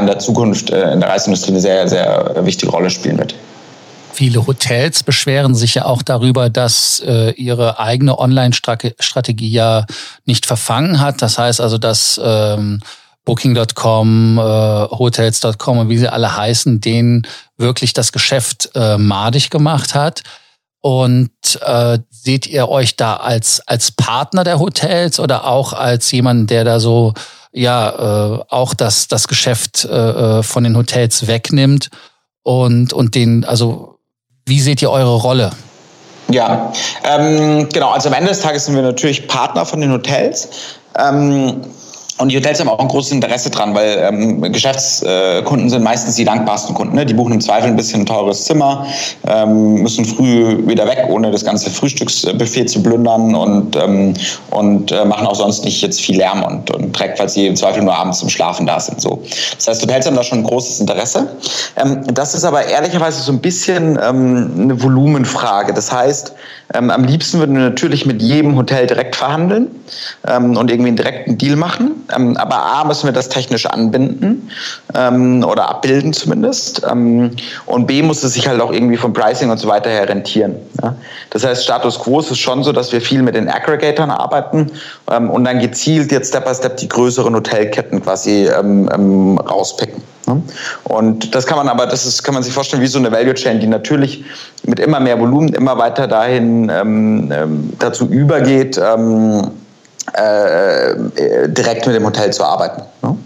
in 0.00 0.06
der 0.06 0.18
Zukunft 0.18 0.70
äh, 0.70 0.92
in 0.92 1.00
der 1.00 1.08
Reiseindustrie 1.08 1.52
eine 1.52 1.60
sehr, 1.60 1.88
sehr 1.88 2.34
wichtige 2.40 2.70
Rolle 2.70 2.90
spielen 2.90 3.18
wird. 3.18 3.34
Viele 4.16 4.46
Hotels 4.46 5.02
beschweren 5.02 5.54
sich 5.54 5.74
ja 5.74 5.84
auch 5.84 6.00
darüber, 6.00 6.48
dass 6.48 7.00
äh, 7.00 7.32
ihre 7.32 7.78
eigene 7.78 8.18
Online-Strategie 8.18 9.50
ja 9.50 9.84
nicht 10.24 10.46
verfangen 10.46 11.00
hat. 11.00 11.20
Das 11.20 11.36
heißt 11.36 11.60
also, 11.60 11.76
dass 11.76 12.18
ähm, 12.24 12.80
Booking.com, 13.26 14.38
äh, 14.38 14.40
Hotels.com 14.40 15.76
und 15.76 15.88
wie 15.90 15.98
sie 15.98 16.08
alle 16.08 16.34
heißen, 16.34 16.80
denen 16.80 17.26
wirklich 17.58 17.92
das 17.92 18.10
Geschäft 18.10 18.70
äh, 18.74 18.96
madig 18.96 19.50
gemacht 19.50 19.94
hat. 19.94 20.22
Und 20.80 21.30
äh, 21.60 21.98
seht 22.08 22.46
ihr 22.46 22.70
euch 22.70 22.96
da 22.96 23.16
als, 23.16 23.60
als 23.66 23.92
Partner 23.92 24.44
der 24.44 24.58
Hotels 24.58 25.20
oder 25.20 25.44
auch 25.44 25.74
als 25.74 26.10
jemand, 26.10 26.48
der 26.48 26.64
da 26.64 26.80
so 26.80 27.12
ja 27.52 27.90
äh, 28.38 28.44
auch 28.48 28.72
das, 28.72 29.08
das 29.08 29.28
Geschäft 29.28 29.84
äh, 29.84 30.38
äh 30.38 30.42
von 30.42 30.64
den 30.64 30.74
Hotels 30.74 31.26
wegnimmt 31.26 31.90
und, 32.42 32.94
und 32.94 33.14
den, 33.14 33.44
also 33.44 33.95
wie 34.46 34.60
seht 34.60 34.80
ihr 34.80 34.90
eure 34.90 35.16
Rolle? 35.16 35.50
Ja, 36.28 36.72
ähm, 37.04 37.68
genau. 37.72 37.90
Also 37.90 38.08
am 38.08 38.14
Ende 38.14 38.30
des 38.30 38.40
Tages 38.40 38.64
sind 38.66 38.74
wir 38.74 38.82
natürlich 38.82 39.28
Partner 39.28 39.66
von 39.66 39.80
den 39.80 39.92
Hotels. 39.92 40.48
Ähm, 40.98 41.62
und 42.18 42.30
die 42.30 42.36
Hotels 42.36 42.60
haben 42.60 42.68
auch 42.68 42.78
ein 42.78 42.88
großes 42.88 43.12
Interesse 43.12 43.50
dran, 43.50 43.74
weil 43.74 43.98
ähm, 43.98 44.40
Geschäftskunden 44.52 45.68
sind 45.68 45.82
meistens 45.82 46.14
die 46.16 46.24
dankbarsten 46.24 46.74
Kunden. 46.74 46.94
Ne? 46.94 47.04
Die 47.04 47.14
buchen 47.14 47.34
im 47.34 47.40
Zweifel 47.40 47.68
ein 47.68 47.76
bisschen 47.76 48.02
ein 48.02 48.06
teures 48.06 48.44
Zimmer, 48.44 48.86
ähm, 49.26 49.82
müssen 49.82 50.04
früh 50.04 50.66
wieder 50.66 50.86
weg, 50.86 51.06
ohne 51.10 51.30
das 51.30 51.44
ganze 51.44 51.70
Frühstücksbuffet 51.70 52.66
zu 52.70 52.82
plündern 52.82 53.34
und, 53.34 53.76
ähm, 53.76 54.14
und 54.50 54.92
äh, 54.92 55.04
machen 55.04 55.26
auch 55.26 55.34
sonst 55.34 55.64
nicht 55.64 55.82
jetzt 55.82 56.00
viel 56.00 56.16
Lärm 56.16 56.42
und, 56.42 56.70
und 56.70 56.92
Dreck, 56.92 57.18
weil 57.18 57.28
sie 57.28 57.46
im 57.46 57.56
Zweifel 57.56 57.82
nur 57.82 57.94
abends 57.94 58.18
zum 58.18 58.30
Schlafen 58.30 58.66
da 58.66 58.80
sind. 58.80 59.00
So. 59.00 59.22
Das 59.56 59.68
heißt, 59.68 59.82
Hotels 59.82 60.06
haben 60.06 60.16
da 60.16 60.22
schon 60.22 60.38
ein 60.38 60.44
großes 60.44 60.80
Interesse. 60.80 61.28
Ähm, 61.76 62.02
das 62.14 62.34
ist 62.34 62.44
aber 62.44 62.64
ehrlicherweise 62.64 63.20
so 63.20 63.32
ein 63.32 63.40
bisschen 63.40 63.98
ähm, 64.02 64.52
eine 64.58 64.82
Volumenfrage. 64.82 65.74
Das 65.74 65.92
heißt, 65.92 66.32
ähm, 66.74 66.90
am 66.90 67.04
liebsten 67.04 67.38
würden 67.38 67.56
wir 67.56 67.62
natürlich 67.62 68.06
mit 68.06 68.20
jedem 68.20 68.56
Hotel 68.56 68.86
direkt 68.86 69.14
verhandeln 69.16 69.68
ähm, 70.26 70.56
und 70.56 70.70
irgendwie 70.70 70.88
einen 70.88 70.96
direkten 70.96 71.38
Deal 71.38 71.56
machen. 71.56 72.04
Ähm, 72.14 72.36
aber 72.36 72.56
A 72.56 72.84
müssen 72.84 73.06
wir 73.06 73.12
das 73.12 73.28
technisch 73.28 73.66
anbinden 73.66 74.50
ähm, 74.94 75.44
oder 75.44 75.68
abbilden 75.68 76.12
zumindest. 76.12 76.82
Ähm, 76.90 77.30
und 77.66 77.86
B 77.86 78.02
muss 78.02 78.22
es 78.24 78.34
sich 78.34 78.48
halt 78.48 78.60
auch 78.60 78.72
irgendwie 78.72 78.96
vom 78.96 79.12
Pricing 79.12 79.50
und 79.50 79.58
so 79.58 79.68
weiter 79.68 79.90
her 79.90 80.08
rentieren. 80.08 80.56
Ja? 80.82 80.96
Das 81.30 81.44
heißt, 81.44 81.62
Status 81.62 82.00
Quo 82.00 82.20
ist 82.20 82.36
schon 82.38 82.64
so, 82.64 82.72
dass 82.72 82.92
wir 82.92 83.00
viel 83.00 83.22
mit 83.22 83.36
den 83.36 83.48
Aggregatoren 83.48 84.10
arbeiten 84.10 84.70
ähm, 85.10 85.30
und 85.30 85.44
dann 85.44 85.60
gezielt 85.60 86.10
jetzt 86.10 86.28
Step 86.28 86.46
by 86.46 86.54
Step 86.54 86.76
die 86.78 86.88
größeren 86.88 87.34
Hotelketten 87.34 88.02
quasi 88.02 88.48
rauspicken. 88.48 90.02
Ne? 90.26 90.42
Und 90.84 91.34
das 91.34 91.46
kann 91.46 91.56
man 91.56 91.68
aber, 91.68 91.86
das 91.86 92.04
ist, 92.06 92.22
kann 92.22 92.34
man 92.34 92.42
sich 92.42 92.52
vorstellen 92.52 92.82
wie 92.82 92.86
so 92.86 92.98
eine 92.98 93.10
Value 93.12 93.34
Chain, 93.34 93.60
die 93.60 93.66
natürlich 93.66 94.24
mit 94.64 94.80
immer 94.80 95.00
mehr 95.00 95.18
Volumen 95.18 95.48
immer 95.54 95.78
weiter 95.78 96.06
dahin 96.06 96.68
ähm, 96.68 97.30
ähm, 97.32 97.72
dazu 97.78 98.06
übergeht, 98.06 98.78
ähm, 98.78 99.50
äh, 100.12 100.94
direkt 101.48 101.86
mit 101.86 101.96
dem 101.96 102.04
Hotel 102.04 102.32
zu 102.32 102.44
arbeiten. 102.44 102.82
Ne? 103.02 103.16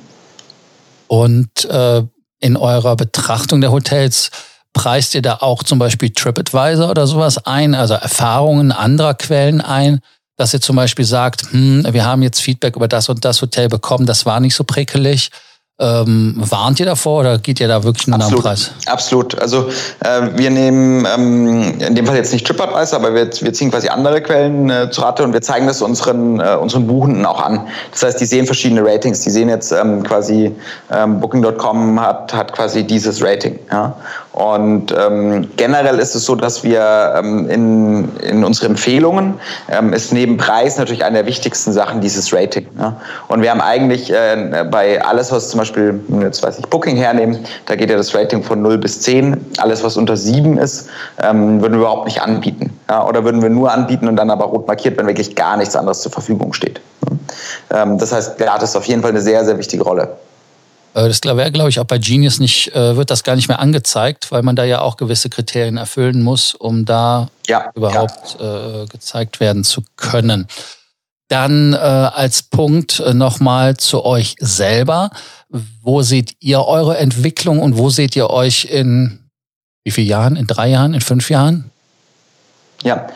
Und 1.09 1.65
äh, 1.65 2.03
in 2.41 2.57
eurer 2.57 2.97
Betrachtung 2.97 3.61
der 3.61 3.73
Hotels 3.73 4.31
preist 4.73 5.15
ihr 5.15 5.23
da 5.23 5.39
auch 5.41 5.63
zum 5.63 5.79
Beispiel 5.79 6.11
TripAdvisor 6.11 6.91
oder 6.91 7.07
sowas 7.07 7.45
ein, 7.45 7.75
also 7.75 7.95
Erfahrungen 7.95 8.73
anderer 8.73 9.15
Quellen 9.15 9.61
ein, 9.61 10.01
dass 10.37 10.55
ihr 10.55 10.61
zum 10.61 10.77
Beispiel 10.77 11.05
sagt, 11.05 11.53
hm, 11.53 11.87
wir 11.91 12.05
haben 12.05 12.23
jetzt 12.23 12.41
Feedback 12.41 12.77
über 12.77 12.89
das 12.89 13.09
und 13.09 13.25
das 13.25 13.43
Hotel 13.43 13.69
bekommen, 13.69 14.07
das 14.07 14.25
war 14.25 14.41
nicht 14.41 14.55
so 14.55 14.65
prickelig 14.65 15.31
ähm, 15.81 16.35
warnt 16.37 16.79
ihr 16.79 16.87
davor 16.87 17.21
oder 17.21 17.39
geht 17.39 17.59
ihr 17.59 17.69
da 17.69 17.83
wirklich 17.83 18.07
nur 18.07 18.17
Absolut. 18.17 18.45
nach 18.45 18.55
dem 18.55 18.57
Preis? 18.57 18.71
Absolut. 18.87 19.41
Also 19.41 19.71
äh, 20.01 20.29
wir 20.37 20.51
nehmen 20.51 21.07
ähm, 21.07 21.81
in 21.81 21.95
dem 21.95 22.07
Fall 22.07 22.17
jetzt 22.17 22.33
nicht 22.33 22.47
TripAdvisor, 22.47 22.99
aber 22.99 23.15
wir, 23.15 23.31
wir 23.41 23.53
ziehen 23.53 23.71
quasi 23.71 23.89
andere 23.89 24.21
Quellen 24.21 24.69
äh, 24.69 24.91
zu 24.91 25.01
Rate 25.01 25.25
und 25.25 25.33
wir 25.33 25.41
zeigen 25.41 25.67
das 25.67 25.81
unseren, 25.81 26.39
äh, 26.39 26.57
unseren 26.57 26.87
Buchenden 26.87 27.25
auch 27.25 27.41
an. 27.41 27.67
Das 27.93 28.03
heißt, 28.03 28.21
die 28.21 28.27
sehen 28.27 28.45
verschiedene 28.47 28.85
Ratings. 28.85 29.21
Die 29.21 29.31
sehen 29.31 29.49
jetzt 29.49 29.73
ähm, 29.73 30.03
quasi 30.03 30.55
ähm, 30.93 31.21
Booking.com 31.21 32.01
hat, 32.01 32.35
hat 32.35 32.53
quasi 32.53 32.85
dieses 32.85 33.23
Rating. 33.23 33.59
Ja? 33.73 33.97
Und 34.33 34.95
ähm, 34.97 35.51
generell 35.57 35.99
ist 35.99 36.15
es 36.15 36.25
so, 36.25 36.37
dass 36.37 36.63
wir 36.63 37.15
ähm, 37.17 37.51
in, 37.51 38.17
in 38.21 38.45
unseren 38.45 38.71
Empfehlungen 38.71 39.35
ähm, 39.69 39.93
ist 39.93 40.13
neben 40.13 40.37
Preis 40.37 40.79
natürlich 40.79 41.05
eine 41.05 41.19
der 41.19 41.27
wichtigsten 41.27 41.73
Sachen 41.73 42.01
dieses 42.01 42.33
Rating. 42.33 42.67
Ja? 42.79 42.97
Und 43.27 43.43
wir 43.43 43.51
haben 43.51 43.61
eigentlich 43.61 44.13
äh, 44.13 44.65
bei 44.71 45.05
alles, 45.05 45.33
was 45.33 45.51
zum 45.51 45.59
Beispiel, 45.59 45.99
jetzt 46.23 46.45
weiß 46.45 46.61
ich, 46.61 46.67
Booking 46.67 46.97
hernehmen, 46.97 47.41
da 47.67 47.75
geht 47.75 47.91
ja 47.91 47.97
das 47.97 48.15
Rating 48.15 48.45
von 48.45 48.63
0 48.63 48.79
bis 48.79 49.01
10. 49.01 49.37
Alles, 49.59 49.83
was 49.83 49.97
unter 49.97 50.17
7 50.17 50.59
ist, 50.59 50.89
ähm, 51.21 51.61
würden 51.61 51.73
wir 51.73 51.81
überhaupt 51.81 52.07
nicht 52.07 52.23
anbieten. 52.23 52.79
Ja? 52.89 53.05
Oder 53.09 53.25
würden 53.25 53.43
wir 53.43 53.51
nur 53.51 53.73
anbieten 53.73 54.07
und 54.07 54.15
dann 54.15 54.31
aber 54.31 54.45
rot 54.45 54.69
markiert, 54.69 54.97
wenn 54.97 55.09
wirklich 55.09 55.35
gar 55.35 55.57
nichts 55.57 55.75
anderes 55.75 56.03
zur 56.03 56.13
Verfügung 56.13 56.53
steht. 56.53 56.81
Ja? 57.71 57.83
Ähm, 57.83 57.99
das 57.99 58.13
heißt, 58.13 58.39
ja, 58.39 58.57
das 58.59 58.71
ist 58.71 58.77
auf 58.77 58.85
jeden 58.85 59.03
Fall 59.03 59.11
eine 59.11 59.23
sehr, 59.23 59.45
sehr 59.45 59.59
wichtige 59.59 59.83
Rolle. 59.83 60.09
Äh, 60.95 61.09
das 61.09 61.23
wäre, 61.23 61.53
glaube 61.53 61.71
ich, 61.71 61.81
auch 61.81 61.85
bei 61.85 61.99
Genius 61.99 62.41
nicht, 62.41 62.75
äh, 62.75 62.97
wird 62.97 63.11
das 63.11 63.23
gar 63.25 63.37
nicht 63.37 63.49
mehr 63.49 63.61
angezeigt, 63.61 64.33
weil 64.33 64.43
man 64.43 64.57
da 64.57 64.65
ja 64.65 64.81
auch 64.81 64.97
gewisse 64.97 65.31
Kriterien 65.31 65.77
erfüllen 65.77 66.23
muss, 66.23 66.55
um 66.55 66.85
da 66.85 67.29
ja, 67.47 67.71
überhaupt 67.75 68.37
ja. 68.41 68.83
Äh, 68.83 68.87
gezeigt 68.87 69.41
werden 69.41 69.65
zu 69.65 69.83
können. 69.97 70.47
Dann 71.29 71.75
äh, 71.75 71.77
als 71.77 72.43
Punkt 72.43 73.01
äh, 73.01 73.15
nochmal 73.15 73.77
zu 73.77 74.05
euch 74.05 74.35
selber. 74.41 75.11
Wo 75.83 76.03
seht 76.03 76.35
ihr 76.41 76.65
eure 76.65 76.97
Entwicklung 76.99 77.61
und 77.61 77.77
wo 77.77 77.91
seht 77.91 78.17
ihr 78.17 78.31
euch 78.31 78.65
in 78.65 79.21
wie 79.85 79.91
vielen 79.91 80.09
Jahren? 80.09 80.37
In 80.37 80.47
drei 80.47 80.69
Jahren? 80.69 80.95
In 80.95 81.01
fünf 81.01 81.31
Jahren? 81.31 81.71
Ja, 82.83 83.07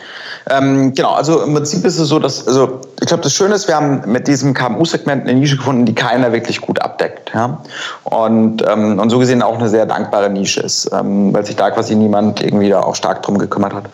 ähm, 0.47 0.93
genau, 0.93 1.13
also 1.13 1.41
im 1.41 1.53
Prinzip 1.55 1.83
ist 1.85 1.97
es 1.97 2.07
so, 2.07 2.19
dass, 2.19 2.47
also 2.47 2.81
ich 3.01 3.07
glaube, 3.07 3.23
das 3.23 3.33
Schöne 3.33 3.55
ist, 3.55 3.67
wir 3.67 3.75
haben 3.75 4.03
mit 4.05 4.27
diesem 4.27 4.53
KMU-Segment 4.53 5.23
eine 5.23 5.39
Nische 5.39 5.57
gefunden, 5.57 5.85
die 5.85 5.95
keiner 5.95 6.31
wirklich 6.33 6.61
gut 6.61 6.79
abdeckt. 6.81 7.31
Ja? 7.33 7.61
Und, 8.03 8.63
ähm, 8.69 8.99
und 8.99 9.09
so 9.09 9.17
gesehen 9.17 9.41
auch 9.41 9.57
eine 9.57 9.69
sehr 9.69 9.87
dankbare 9.87 10.29
Nische 10.29 10.61
ist, 10.61 10.91
ähm, 10.93 11.33
weil 11.33 11.45
sich 11.45 11.55
da 11.55 11.71
quasi 11.71 11.95
niemand 11.95 12.43
irgendwie 12.43 12.69
da 12.69 12.81
auch 12.81 12.95
stark 12.95 13.23
drum 13.23 13.39
gekümmert 13.39 13.73
hat. 13.73 13.85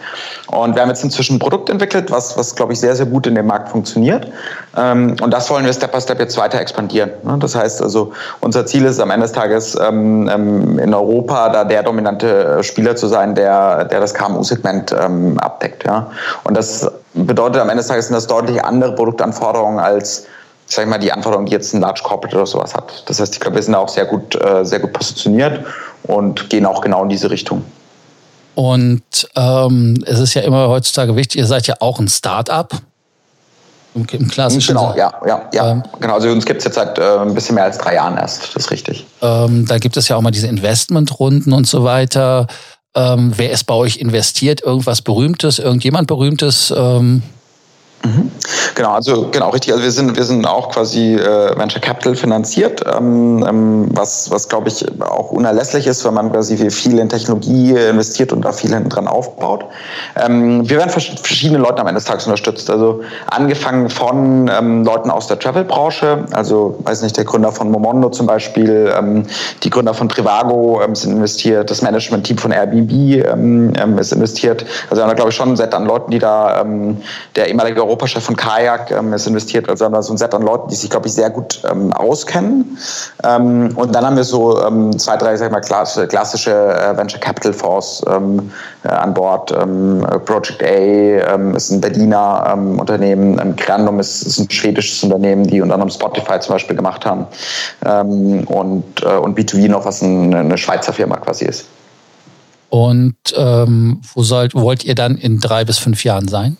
Und 0.47 0.75
wir 0.75 0.81
haben 0.81 0.89
jetzt 0.89 1.05
inzwischen 1.05 1.37
ein 1.37 1.39
Produkt 1.39 1.69
entwickelt, 1.69 2.11
was, 2.11 2.37
was 2.37 2.53
glaube 2.55 2.73
ich, 2.73 2.79
sehr, 2.81 2.95
sehr 2.95 3.05
gut 3.05 3.25
in 3.27 3.35
dem 3.35 3.47
Markt 3.47 3.69
funktioniert. 3.69 4.27
Ähm, 4.75 5.15
und 5.21 5.31
das 5.31 5.49
wollen 5.49 5.65
wir 5.65 5.71
Step 5.71 5.93
by 5.93 6.01
Step 6.01 6.19
jetzt 6.19 6.37
weiter 6.37 6.59
expandieren. 6.59 7.11
Ne? 7.23 7.37
Das 7.39 7.55
heißt 7.55 7.81
also, 7.81 8.11
unser 8.41 8.65
Ziel 8.65 8.83
ist 8.83 8.99
am 8.99 9.09
Ende 9.09 9.25
des 9.25 9.31
Tages 9.31 9.77
ähm, 9.81 10.29
ähm 10.33 10.79
in 10.79 10.93
Europa 10.93 11.49
da 11.49 11.63
der 11.63 11.83
dominante 11.83 12.63
Spieler 12.63 12.95
zu 12.95 13.07
sein, 13.07 13.35
der, 13.35 13.85
der 13.85 13.99
das 13.99 14.13
KMU-Segment 14.13 14.95
ähm, 14.99 15.37
abdeckt. 15.61 15.85
Ja? 15.85 16.11
Und 16.43 16.55
das 16.55 16.89
bedeutet 17.13 17.61
am 17.61 17.69
Ende 17.69 17.81
des 17.81 17.87
Tages 17.87 18.07
sind 18.07 18.15
das 18.15 18.27
deutlich 18.27 18.63
andere 18.63 18.95
Produktanforderungen 18.95 19.79
als 19.79 20.25
sag 20.67 20.85
ich 20.85 20.89
mal, 20.89 20.99
die 20.99 21.11
Anforderungen, 21.11 21.47
die 21.47 21.51
jetzt 21.51 21.73
ein 21.73 21.81
Large 21.81 22.01
Corporate 22.01 22.33
oder 22.33 22.45
sowas 22.45 22.73
hat. 22.73 23.03
Das 23.07 23.19
heißt, 23.19 23.33
ich 23.33 23.41
glaube, 23.41 23.57
wir 23.57 23.63
sind 23.63 23.73
da 23.73 23.79
auch 23.79 23.89
sehr 23.89 24.05
gut, 24.05 24.41
äh, 24.41 24.63
sehr 24.63 24.79
gut 24.79 24.93
positioniert 24.93 25.65
und 26.03 26.49
gehen 26.49 26.65
auch 26.65 26.79
genau 26.79 27.03
in 27.03 27.09
diese 27.09 27.29
Richtung. 27.29 27.65
Und 28.55 29.03
ähm, 29.35 30.01
es 30.05 30.19
ist 30.19 30.33
ja 30.33 30.43
immer 30.43 30.69
heutzutage 30.69 31.17
wichtig, 31.17 31.39
ihr 31.39 31.45
seid 31.45 31.67
ja 31.67 31.75
auch 31.81 31.99
ein 31.99 32.07
Start-up. 32.07 32.73
Im, 33.95 34.07
Im 34.13 34.29
klassischen 34.29 34.75
Genau, 34.77 34.93
ja, 34.95 35.11
ja, 35.27 35.49
ja. 35.53 35.71
Ähm, 35.71 35.83
genau, 35.99 36.13
also 36.13 36.29
uns 36.29 36.45
gibt 36.45 36.59
es 36.59 36.63
jetzt 36.63 36.75
seit 36.75 36.97
äh, 36.97 37.17
ein 37.17 37.33
bisschen 37.33 37.55
mehr 37.55 37.65
als 37.65 37.77
drei 37.77 37.95
Jahren 37.95 38.15
erst, 38.17 38.55
das 38.55 38.63
ist 38.63 38.71
richtig. 38.71 39.05
Ähm, 39.21 39.65
da 39.67 39.77
gibt 39.77 39.97
es 39.97 40.07
ja 40.07 40.15
auch 40.15 40.21
mal 40.21 40.31
diese 40.31 40.47
Investmentrunden 40.47 41.51
und 41.51 41.67
so 41.67 41.83
weiter. 41.83 42.47
Ähm, 42.93 43.33
wer 43.37 43.51
ist 43.51 43.65
bei 43.65 43.73
euch 43.73 43.97
investiert? 43.97 44.61
Irgendwas 44.61 45.01
Berühmtes? 45.01 45.59
Irgendjemand 45.59 46.07
Berühmtes? 46.07 46.73
Ähm 46.75 47.23
Mhm. 48.03 48.31
Genau, 48.75 48.91
also 48.91 49.27
genau 49.31 49.49
richtig. 49.49 49.73
Also 49.73 49.83
wir 49.83 49.91
sind 49.91 50.15
wir 50.15 50.23
sind 50.23 50.45
auch 50.47 50.69
quasi 50.69 51.15
äh, 51.15 51.57
Venture 51.57 51.81
Capital 51.81 52.15
finanziert, 52.15 52.83
ähm, 52.85 53.45
ähm, 53.47 53.89
was 53.91 54.31
was 54.31 54.47
glaube 54.47 54.69
ich 54.69 54.85
auch 55.01 55.31
unerlässlich 55.31 55.87
ist, 55.87 56.05
wenn 56.05 56.13
man 56.13 56.31
quasi 56.31 56.57
viel 56.69 56.99
in 56.99 57.09
Technologie 57.09 57.71
investiert 57.71 58.31
und 58.31 58.43
da 58.43 58.51
viel 58.51 58.73
hinten 58.73 58.89
dran 58.89 59.07
aufbaut. 59.07 59.65
Ähm, 60.15 60.69
wir 60.69 60.77
werden 60.77 60.89
verschiedene 60.89 61.59
Leute 61.59 61.81
am 61.81 61.87
Ende 61.87 61.99
des 61.99 62.05
Tages 62.05 62.25
unterstützt. 62.25 62.69
Also 62.69 63.01
angefangen 63.27 63.89
von 63.89 64.49
ähm, 64.51 64.83
Leuten 64.83 65.09
aus 65.09 65.27
der 65.27 65.39
Travel-Branche, 65.39 66.25
also 66.31 66.77
weiß 66.83 67.01
nicht 67.01 67.17
der 67.17 67.25
Gründer 67.25 67.51
von 67.51 67.71
Momondo 67.71 68.09
zum 68.09 68.27
Beispiel, 68.27 68.91
ähm, 68.97 69.25
die 69.63 69.69
Gründer 69.69 69.93
von 69.93 70.09
Trivago 70.09 70.81
ähm, 70.83 70.95
sind 70.95 71.13
investiert, 71.13 71.69
das 71.69 71.81
Management-Team 71.81 72.37
von 72.37 72.51
Airbnb 72.51 72.91
ähm, 72.91 73.73
ähm, 73.79 73.97
ist 73.97 74.11
investiert. 74.11 74.65
Also 74.89 75.03
da 75.03 75.13
glaube 75.13 75.29
ich 75.29 75.35
schon 75.35 75.49
ein 75.49 75.57
Set 75.57 75.73
an 75.73 75.85
Leuten, 75.85 76.11
die 76.11 76.19
da 76.19 76.61
ähm, 76.61 76.97
der 77.35 77.47
ehemalige 77.47 77.81
Europachef 77.81 78.23
von 78.23 78.35
Kajak 78.61 78.91
ähm, 78.91 79.13
ist 79.13 79.27
investiert, 79.27 79.67
also 79.69 79.85
haben 79.85 79.93
wir 79.93 80.03
so 80.03 80.13
ein 80.13 80.17
Set 80.17 80.33
an 80.33 80.43
Leuten, 80.43 80.69
die 80.69 80.75
sich, 80.75 80.89
glaube 80.89 81.07
ich, 81.07 81.13
sehr 81.13 81.29
gut 81.29 81.61
ähm, 81.69 81.91
auskennen. 81.93 82.77
Ähm, 83.23 83.71
und 83.75 83.93
dann 83.93 84.05
haben 84.05 84.15
wir 84.15 84.23
so 84.23 84.61
ähm, 84.63 84.97
zwei, 84.97 85.17
drei, 85.17 85.35
sag 85.35 85.47
ich 85.47 85.51
mal, 85.51 85.61
klassische, 85.61 86.07
klassische 86.07 86.51
äh, 86.51 86.95
Venture 86.95 87.19
Capital 87.19 87.53
Fonds 87.53 88.03
ähm, 88.07 88.51
äh, 88.83 88.89
an 88.89 89.13
Bord. 89.13 89.51
Ähm, 89.51 90.05
Project 90.25 90.63
A 90.63 91.51
ist 91.55 91.71
ein 91.71 91.81
Berliner 91.81 92.57
Unternehmen, 92.77 93.39
ähm, 93.39 93.55
Grandum 93.55 93.99
ist, 93.99 94.23
ist 94.23 94.39
ein 94.39 94.49
schwedisches 94.49 95.03
Unternehmen, 95.03 95.45
die 95.45 95.61
unter 95.61 95.73
anderem 95.73 95.89
Spotify 95.89 96.39
zum 96.39 96.53
Beispiel 96.53 96.75
gemacht 96.75 97.05
haben. 97.05 97.25
Und, 97.81 98.83
äh, 99.03 99.17
und 99.17 99.37
B2B 99.37 99.69
noch, 99.69 99.85
was 99.85 100.01
ein, 100.01 100.33
eine 100.33 100.57
Schweizer 100.57 100.93
Firma 100.93 101.17
quasi 101.17 101.45
ist. 101.45 101.65
Und 102.69 103.15
wo 103.35 104.23
sollt, 104.23 104.53
wollt 104.53 104.85
ihr 104.85 104.95
dann 104.95 105.17
in 105.17 105.39
drei 105.39 105.65
bis 105.65 105.77
fünf 105.77 106.03
Jahren 106.03 106.27
sein? 106.27 106.57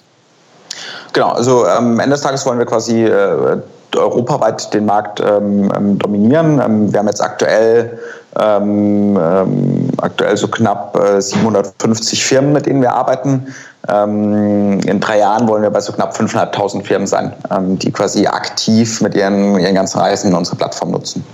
Genau, 1.13 1.29
also 1.29 1.65
ähm, 1.65 1.93
am 1.93 1.99
Ende 1.99 2.15
des 2.15 2.21
Tages 2.21 2.45
wollen 2.45 2.59
wir 2.59 2.65
quasi 2.65 3.03
äh, 3.03 3.57
europaweit 3.95 4.73
den 4.73 4.86
Markt 4.86 5.19
ähm, 5.19 5.71
ähm 5.75 5.97
dominieren. 5.97 6.61
Ähm, 6.61 6.91
wir 6.91 6.99
haben 6.99 7.07
jetzt 7.07 7.21
aktuell, 7.21 7.99
ähm, 8.39 9.19
aktuell 9.97 10.38
so 10.38 10.47
knapp 10.47 10.97
äh, 10.97 11.21
750 11.21 12.23
Firmen, 12.23 12.53
mit 12.53 12.65
denen 12.65 12.82
wir 12.82 12.93
arbeiten. 12.93 13.47
In 13.88 14.99
drei 14.99 15.17
Jahren 15.17 15.47
wollen 15.47 15.63
wir 15.63 15.71
bei 15.71 15.82
so 15.82 15.91
knapp 15.91 16.15
500.000 16.15 16.84
Firmen 16.84 17.07
sein, 17.07 17.34
die 17.82 17.91
quasi 17.91 18.27
aktiv 18.27 19.01
mit 19.01 19.15
ihren, 19.15 19.59
ihren 19.59 19.73
ganzen 19.73 19.97
Reisen 19.97 20.36
unsere 20.36 20.55
Plattform 20.55 20.91
nutzen. 20.91 21.25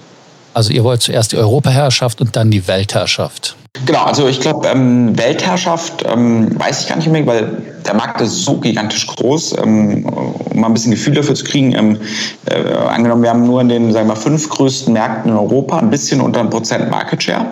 Also 0.53 0.71
ihr 0.71 0.85
wollt 0.85 1.01
zuerst 1.01 1.33
die 1.33 1.37
Europaherrschaft 1.37 2.21
und 2.21 2.37
dann 2.37 2.49
die 2.49 2.65
Weltherrschaft. 2.69 3.57
Genau, 3.85 4.03
also 4.03 4.27
ich 4.27 4.39
glaube, 4.39 4.67
ähm, 4.67 5.17
Weltherrschaft 5.17 6.03
ähm, 6.07 6.59
weiß 6.59 6.81
ich 6.81 6.89
gar 6.89 6.97
nicht 6.97 7.07
unbedingt, 7.07 7.27
weil 7.27 7.61
der 7.87 7.95
Markt 7.95 8.19
ist 8.21 8.43
so 8.43 8.57
gigantisch 8.57 9.07
groß, 9.07 9.55
ähm, 9.63 10.05
um 10.05 10.59
mal 10.59 10.67
ein 10.67 10.73
bisschen 10.73 10.91
Gefühl 10.91 11.13
dafür 11.13 11.35
zu 11.35 11.45
kriegen. 11.45 11.73
Ähm, 11.73 11.97
äh, 12.45 12.73
angenommen, 12.73 13.23
wir 13.23 13.29
haben 13.29 13.45
nur 13.45 13.61
in 13.61 13.69
den, 13.69 13.91
sagen 13.93 14.07
wir 14.07 14.15
mal, 14.15 14.19
fünf 14.19 14.49
größten 14.49 14.93
Märkten 14.93 15.31
in 15.31 15.37
Europa 15.37 15.77
ein 15.77 15.89
bisschen 15.89 16.19
unter 16.19 16.39
einem 16.41 16.49
Prozent 16.49 16.89
Market 16.89 17.23
Share. 17.23 17.45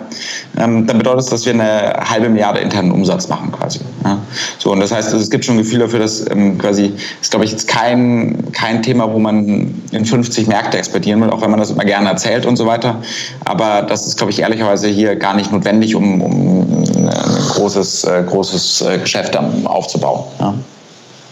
Ähm, 0.58 0.86
dann 0.86 0.98
bedeutet 0.98 1.20
das, 1.20 1.26
dass 1.26 1.46
wir 1.46 1.54
eine 1.54 1.94
halbe 2.08 2.28
Milliarde 2.28 2.60
internen 2.60 2.90
Umsatz 2.90 3.28
machen 3.28 3.52
quasi. 3.52 3.80
Ja? 4.04 4.18
So, 4.58 4.72
und 4.72 4.80
das 4.80 4.92
heißt, 4.92 5.08
also 5.08 5.22
es 5.22 5.30
gibt 5.30 5.44
schon 5.44 5.56
ein 5.56 5.58
Gefühl 5.58 5.78
dafür, 5.78 6.00
dass 6.00 6.28
ähm, 6.30 6.58
quasi, 6.58 6.92
ist 7.20 7.30
glaube 7.30 7.44
ich 7.44 7.52
jetzt 7.52 7.68
kein, 7.68 8.52
kein 8.52 8.82
Thema, 8.82 9.12
wo 9.12 9.18
man 9.18 9.82
in 9.92 10.04
50 10.04 10.46
Märkte 10.48 10.78
exportieren 10.78 11.20
will, 11.22 11.30
auch 11.30 11.40
wenn 11.42 11.50
man 11.50 11.60
das 11.60 11.70
immer 11.70 11.84
gerne 11.84 12.08
erzählt 12.08 12.46
und 12.46 12.56
so 12.56 12.66
weiter. 12.66 13.00
Aber 13.44 13.82
das 13.82 14.06
ist, 14.06 14.16
glaube 14.16 14.32
ich, 14.32 14.40
ehrlicherweise 14.40 14.88
hier 14.88 15.16
gar 15.16 15.34
nicht 15.34 15.52
notwendig, 15.52 15.94
um, 15.94 16.05
um 16.14 17.08
ein 17.08 17.48
großes, 17.50 18.04
äh, 18.04 18.22
großes 18.26 18.82
äh, 18.82 18.98
Geschäft 18.98 19.36
aufzubauen. 19.36 20.24
Ja. 20.40 20.54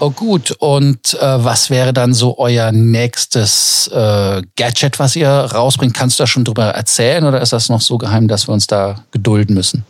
Oh 0.01 0.11
gut, 0.11 0.51
und 0.59 1.15
äh, 1.15 1.45
was 1.45 1.71
wäre 1.71 1.93
dann 1.93 2.15
so 2.15 2.37
euer 2.39 2.73
nächstes 2.73 3.89
äh, 3.89 4.43
Gadget, 4.57 4.99
was 4.99 5.15
ihr 5.15 5.29
rausbringt? 5.29 5.95
Kannst 5.95 6.19
du 6.19 6.25
da 6.25 6.27
schon 6.27 6.45
drüber 6.45 6.65
erzählen 6.65 7.25
oder 7.25 7.41
ist 7.41 7.53
das 7.53 7.69
noch 7.69 7.81
so 7.81 7.97
geheim, 7.97 8.27
dass 8.27 8.49
wir 8.49 8.53
uns 8.53 8.67
da 8.67 8.97
gedulden 9.13 9.55
müssen? 9.55 9.85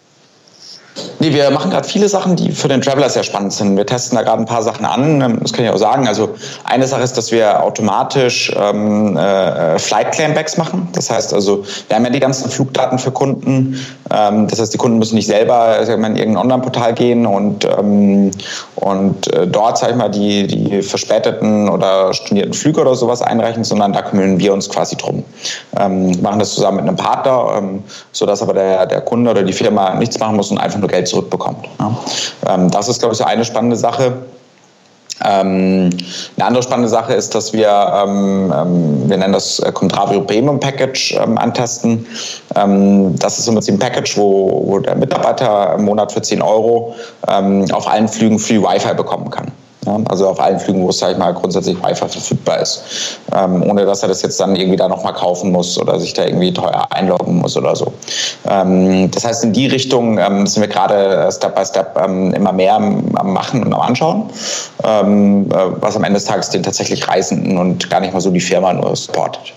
Nee, 1.18 1.32
wir 1.32 1.50
machen 1.50 1.70
gerade 1.70 1.88
viele 1.88 2.08
Sachen, 2.08 2.36
die 2.36 2.52
für 2.52 2.68
den 2.68 2.80
Traveler 2.80 3.08
sehr 3.08 3.24
spannend 3.24 3.52
sind. 3.52 3.76
Wir 3.76 3.86
testen 3.86 4.16
da 4.16 4.22
gerade 4.22 4.40
ein 4.40 4.46
paar 4.46 4.62
Sachen 4.62 4.84
an. 4.84 5.20
Ähm, 5.20 5.38
das 5.40 5.52
kann 5.52 5.64
ich 5.64 5.70
auch 5.70 5.76
sagen. 5.76 6.06
Also 6.06 6.34
eine 6.64 6.86
Sache 6.86 7.02
ist, 7.02 7.16
dass 7.16 7.32
wir 7.32 7.62
automatisch 7.62 8.52
ähm, 8.56 9.16
äh, 9.16 9.78
Flight 9.78 10.12
Claimbacks 10.12 10.56
machen. 10.56 10.88
Das 10.92 11.10
heißt 11.10 11.34
also, 11.34 11.64
wir 11.88 11.96
haben 11.96 12.04
ja 12.04 12.10
die 12.10 12.20
ganzen 12.20 12.48
Flugdaten 12.48 12.98
für 12.98 13.10
Kunden. 13.10 13.84
Ähm, 14.12 14.46
das 14.46 14.60
heißt, 14.60 14.72
die 14.72 14.78
Kunden 14.78 14.98
müssen 14.98 15.16
nicht 15.16 15.26
selber 15.26 15.80
in 15.80 15.88
irgendein 15.88 16.36
Online-Portal 16.36 16.94
gehen 16.94 17.26
und, 17.26 17.64
ähm, 17.64 18.30
und 18.76 19.32
äh, 19.32 19.48
dort, 19.48 19.78
sag 19.78 19.90
ich 19.90 19.96
mal, 19.96 20.10
die, 20.10 20.46
die 20.46 20.82
verspäteten 20.82 21.68
oder 21.68 22.12
stornierten 22.14 22.54
Flüge 22.54 22.80
oder 22.80 22.94
sowas 22.94 23.20
einreichen, 23.20 23.64
sondern 23.64 23.92
da 23.92 24.02
kümmern 24.02 24.38
wir 24.38 24.52
uns 24.52 24.68
quasi 24.68 24.96
drum. 24.96 25.24
Ähm, 25.76 26.12
machen 26.22 26.38
das 26.38 26.54
zusammen 26.54 26.76
mit 26.76 26.86
einem 26.86 26.96
Partner, 26.96 27.54
ähm, 27.58 27.82
sodass 28.12 28.42
aber 28.42 28.54
der, 28.54 28.86
der 28.86 29.00
Kunde 29.00 29.30
oder 29.30 29.42
die 29.42 29.52
Firma 29.52 29.94
nichts 29.94 30.18
machen 30.18 30.36
muss 30.36 30.50
und 30.50 30.58
einfach 30.58 30.83
nur 30.84 30.90
Geld 30.90 31.08
zurückbekommt. 31.08 31.66
Ähm, 32.46 32.70
das 32.70 32.88
ist, 32.88 33.00
glaube 33.00 33.14
ich, 33.14 33.24
eine 33.24 33.44
spannende 33.44 33.76
Sache. 33.76 34.12
Ähm, 35.24 35.90
eine 36.36 36.46
andere 36.46 36.62
spannende 36.62 36.88
Sache 36.88 37.14
ist, 37.14 37.34
dass 37.34 37.52
wir, 37.52 37.68
ähm, 37.68 38.52
ähm, 38.54 39.08
wir 39.08 39.16
nennen 39.16 39.32
das 39.32 39.60
äh, 39.60 39.72
Contravio 39.72 40.20
Premium 40.22 40.60
Package 40.60 41.16
ähm, 41.22 41.38
antesten. 41.38 42.06
Das 42.54 43.38
ist 43.38 43.48
im 43.48 43.54
Prinzip 43.54 43.74
ein 43.74 43.78
Package, 43.78 44.16
wo, 44.16 44.64
wo 44.66 44.78
der 44.78 44.94
Mitarbeiter 44.94 45.74
im 45.74 45.86
Monat 45.86 46.12
für 46.12 46.22
10 46.22 46.40
Euro 46.40 46.94
auf 47.26 47.88
allen 47.88 48.06
Flügen 48.06 48.38
Free 48.38 48.60
Wi-Fi 48.60 48.94
bekommen 48.94 49.28
kann. 49.28 49.50
Ja, 49.86 49.98
also 50.08 50.28
auf 50.28 50.40
allen 50.40 50.58
Flügen, 50.58 50.82
wo 50.82 50.90
es, 50.90 50.98
sag 50.98 51.12
ich 51.12 51.18
mal, 51.18 51.32
grundsätzlich 51.32 51.76
Wi-Fi 51.82 52.06
verfügbar 52.06 52.60
ist. 52.60 53.18
Ähm, 53.32 53.62
ohne 53.62 53.84
dass 53.84 54.02
er 54.02 54.08
das 54.08 54.22
jetzt 54.22 54.40
dann 54.40 54.56
irgendwie 54.56 54.76
da 54.76 54.88
nochmal 54.88 55.12
kaufen 55.12 55.52
muss 55.52 55.78
oder 55.78 55.98
sich 56.00 56.12
da 56.14 56.24
irgendwie 56.24 56.52
teuer 56.52 56.86
einloggen 56.90 57.36
muss 57.36 57.56
oder 57.56 57.76
so. 57.76 57.92
Ähm, 58.48 59.10
das 59.10 59.24
heißt, 59.24 59.44
in 59.44 59.52
die 59.52 59.66
Richtung 59.66 60.18
ähm, 60.18 60.46
sind 60.46 60.62
wir 60.62 60.68
gerade 60.68 61.28
Step 61.32 61.54
by 61.54 61.64
Step 61.64 61.98
ähm, 62.02 62.32
immer 62.32 62.52
mehr 62.52 62.74
am, 62.74 63.04
Machen 63.24 63.64
und 63.64 63.72
am 63.74 63.80
Anschauen, 63.80 64.30
ähm, 64.84 65.48
äh, 65.50 65.54
was 65.80 65.96
am 65.96 66.04
Ende 66.04 66.18
des 66.18 66.24
Tages 66.24 66.50
den 66.50 66.62
tatsächlich 66.62 67.06
Reisenden 67.08 67.58
und 67.58 67.90
gar 67.90 68.00
nicht 68.00 68.12
mal 68.12 68.20
so 68.20 68.30
die 68.30 68.40
Firma 68.40 68.72
nur 68.72 68.94
supportet. 68.94 69.52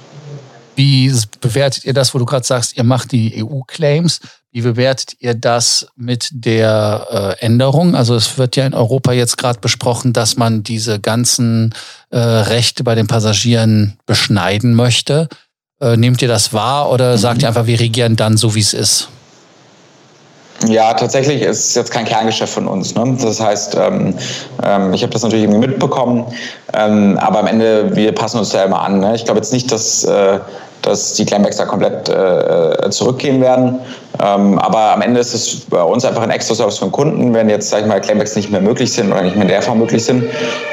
Wie 0.75 1.11
bewertet 1.41 1.85
ihr 1.85 1.93
das, 1.93 2.13
wo 2.13 2.19
du 2.19 2.25
gerade 2.25 2.45
sagst, 2.45 2.77
ihr 2.77 2.83
macht 2.83 3.11
die 3.11 3.43
EU-Claims? 3.43 4.19
Wie 4.51 4.61
bewertet 4.61 5.15
ihr 5.19 5.33
das 5.33 5.87
mit 5.95 6.29
der 6.31 7.35
äh, 7.39 7.45
Änderung? 7.45 7.95
Also 7.95 8.15
es 8.15 8.37
wird 8.37 8.55
ja 8.55 8.65
in 8.65 8.73
Europa 8.73 9.11
jetzt 9.11 9.37
gerade 9.37 9.59
besprochen, 9.59 10.13
dass 10.13 10.37
man 10.37 10.63
diese 10.63 10.99
ganzen 10.99 11.75
äh, 12.09 12.17
Rechte 12.17 12.83
bei 12.83 12.95
den 12.95 13.07
Passagieren 13.07 13.99
beschneiden 14.05 14.73
möchte. 14.73 15.27
Äh, 15.81 15.97
nehmt 15.97 16.21
ihr 16.21 16.27
das 16.27 16.53
wahr 16.53 16.89
oder 16.91 17.13
mhm. 17.13 17.17
sagt 17.17 17.41
ihr 17.41 17.49
einfach, 17.49 17.67
wir 17.67 17.79
regieren 17.79 18.15
dann 18.15 18.37
so, 18.37 18.55
wie 18.55 18.61
es 18.61 18.73
ist? 18.73 19.09
Ja, 20.65 20.93
tatsächlich 20.95 21.43
ist 21.43 21.69
es 21.69 21.75
jetzt 21.75 21.91
kein 21.91 22.05
Kerngeschäft 22.05 22.51
von 22.51 22.67
uns. 22.67 22.95
Ne? 22.95 23.17
Das 23.21 23.39
heißt, 23.39 23.75
ähm, 23.75 24.15
ähm, 24.63 24.93
ich 24.93 25.03
habe 25.03 25.13
das 25.13 25.21
natürlich 25.21 25.43
irgendwie 25.43 25.67
mitbekommen, 25.67 26.25
ähm, 26.73 27.17
aber 27.19 27.39
am 27.39 27.47
Ende, 27.47 27.95
wir 27.95 28.13
passen 28.13 28.39
uns 28.39 28.49
da 28.49 28.63
immer 28.63 28.81
an. 28.81 28.99
Ne? 28.99 29.15
Ich 29.15 29.25
glaube 29.25 29.39
jetzt 29.39 29.53
nicht, 29.53 29.71
dass 29.71 30.03
äh, 30.03 30.39
dass 30.87 31.13
die 31.13 31.25
Claimbacks 31.25 31.57
da 31.57 31.65
komplett 31.65 32.09
äh, 32.09 32.89
zurückgehen 32.89 33.41
werden. 33.41 33.79
Ähm, 34.23 34.57
aber 34.57 34.93
am 34.93 35.01
Ende 35.01 35.19
ist 35.19 35.33
es 35.33 35.61
bei 35.69 35.81
uns 35.81 36.05
einfach 36.05 36.23
ein 36.23 36.29
extra 36.29 36.55
Service 36.55 36.77
für 36.77 36.85
den 36.85 36.91
Kunden. 36.91 37.33
Wenn 37.33 37.49
jetzt, 37.49 37.69
sag 37.69 37.81
ich 37.81 37.87
mal, 37.87 37.99
Claimbacks 38.01 38.35
nicht 38.35 38.49
mehr 38.49 38.61
möglich 38.61 38.91
sind 38.91 39.11
oder 39.11 39.21
nicht 39.21 39.35
mehr 39.35 39.43
in 39.43 39.49
der 39.49 39.61
Form 39.61 39.79
möglich 39.79 40.03
sind, 40.03 40.23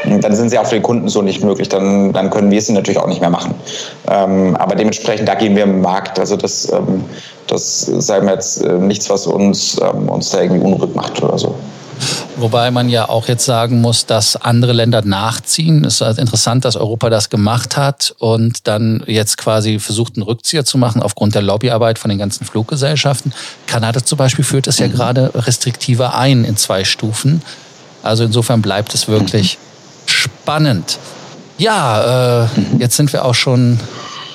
dann 0.05 0.35
sind 0.35 0.51
sie 0.51 0.59
auch 0.59 0.67
für 0.67 0.77
den 0.77 0.83
Kunden 0.83 1.09
so 1.09 1.21
nicht 1.21 1.43
möglich. 1.43 1.69
Dann, 1.69 2.13
dann 2.13 2.31
können 2.31 2.51
wir 2.51 2.63
sie 2.63 2.73
natürlich 2.73 3.01
auch 3.01 3.09
nicht 3.09 3.21
mehr 3.21 3.31
machen. 3.31 3.55
Ähm, 4.09 4.57
aber 4.57 4.77
dementsprechend, 4.77 5.29
da 5.29 5.35
gehen 5.35 5.57
wir 5.57 5.65
im 5.65 5.81
Markt. 5.81 6.19
Also 6.19 6.37
das, 6.37 6.71
ähm, 6.73 7.05
das 7.49 7.81
sagen 7.81 8.27
wir 8.27 8.35
jetzt 8.35 8.63
äh, 8.63 8.73
nichts, 8.73 9.11
was 9.11 9.27
uns, 9.27 9.81
ähm, 9.81 10.09
uns 10.09 10.31
da 10.31 10.41
irgendwie 10.41 10.65
unruhig 10.65 10.95
macht 10.95 11.23
oder 11.23 11.39
so. 11.39 11.55
Wobei 12.37 12.73
man 12.73 12.89
ja 12.89 13.09
auch 13.09 13.29
jetzt 13.29 13.45
sagen 13.45 13.81
muss, 13.81 14.07
dass 14.07 14.35
andere 14.35 14.73
Länder 14.73 15.03
nachziehen. 15.03 15.85
Es 15.85 16.01
ist 16.01 16.19
interessant, 16.19 16.65
dass 16.65 16.75
Europa 16.75 17.09
das 17.09 17.31
gemacht 17.31 17.77
hat 17.77 18.15
und 18.19 18.67
dann 18.67 19.05
jetzt 19.07 19.39
quasi 19.39 19.79
versucht, 19.79 20.17
einen 20.17 20.25
Rückzieher 20.25 20.65
zu 20.65 20.77
machen 20.77 21.01
aufgrund 21.01 21.37
der 21.37 21.43
Lobbyarbeit 21.43 21.99
von 21.99 22.09
den 22.09 22.19
ganzen 22.19 22.45
Fluggesellschaften. 22.45 23.33
Kanada 23.69 24.05
zum 24.05 24.19
Beispiel 24.19 24.45
führt 24.45 24.67
es 24.67 24.79
ja 24.79 24.89
mhm. 24.89 24.93
gerade 24.93 25.31
restriktiver 25.35 26.17
ein 26.17 26.45
in 26.45 26.57
zwei 26.57 26.85
Stufen. 26.85 27.41
Also 28.03 28.25
insofern 28.25 28.63
bleibt 28.63 28.95
es 28.95 29.07
wirklich 29.07 29.59
spannend. 30.07 30.99
Ja, 31.57 32.43
äh, 32.45 32.49
jetzt 32.79 32.97
sind 32.97 33.13
wir 33.13 33.25
auch 33.25 33.35
schon 33.35 33.79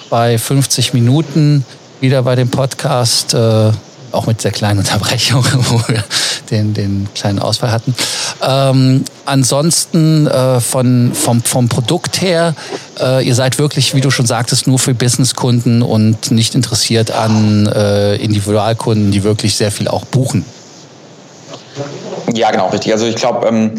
bei 0.10 0.38
50 0.38 0.94
Minuten 0.94 1.66
wieder 2.00 2.24
bei 2.24 2.36
dem 2.36 2.50
Podcast. 2.50 3.34
Äh, 3.34 3.72
auch 4.12 4.28
mit 4.28 4.44
der 4.44 4.52
kleinen 4.52 4.80
Unterbrechung, 4.80 5.44
wo 5.70 5.82
wir 5.88 6.04
den, 6.52 6.74
den 6.74 7.08
kleinen 7.14 7.40
Ausfall 7.40 7.72
hatten. 7.72 7.96
Ähm, 8.42 9.04
ansonsten 9.26 10.28
äh, 10.28 10.60
von, 10.60 11.12
vom, 11.14 11.44
vom 11.44 11.70
Produkt 11.70 12.22
her, 12.22 12.56
äh, 13.00 13.26
ihr 13.26 13.36
seid 13.36 13.60
wirklich, 13.60 13.94
wie 13.94 14.02
du 14.02 14.12
schon 14.12 14.26
sagtest, 14.26 14.68
nur 14.68 14.80
für 14.80 14.94
Businesskunden 14.94 15.82
und 15.82 16.32
nicht 16.32 16.56
interessiert 16.56 17.12
an 17.12 17.68
äh, 17.68 18.16
Individualkunden, 18.16 19.12
die 19.12 19.24
wirklich 19.24 19.56
sehr 19.56 19.72
viel 19.72 19.88
auch 19.88 20.06
buchen. 20.06 20.46
Ja, 22.34 22.52
genau, 22.52 22.70
richtig. 22.70 22.92
Also 22.92 23.06
ich 23.06 23.16
glaube, 23.16 23.48
ähm, 23.48 23.72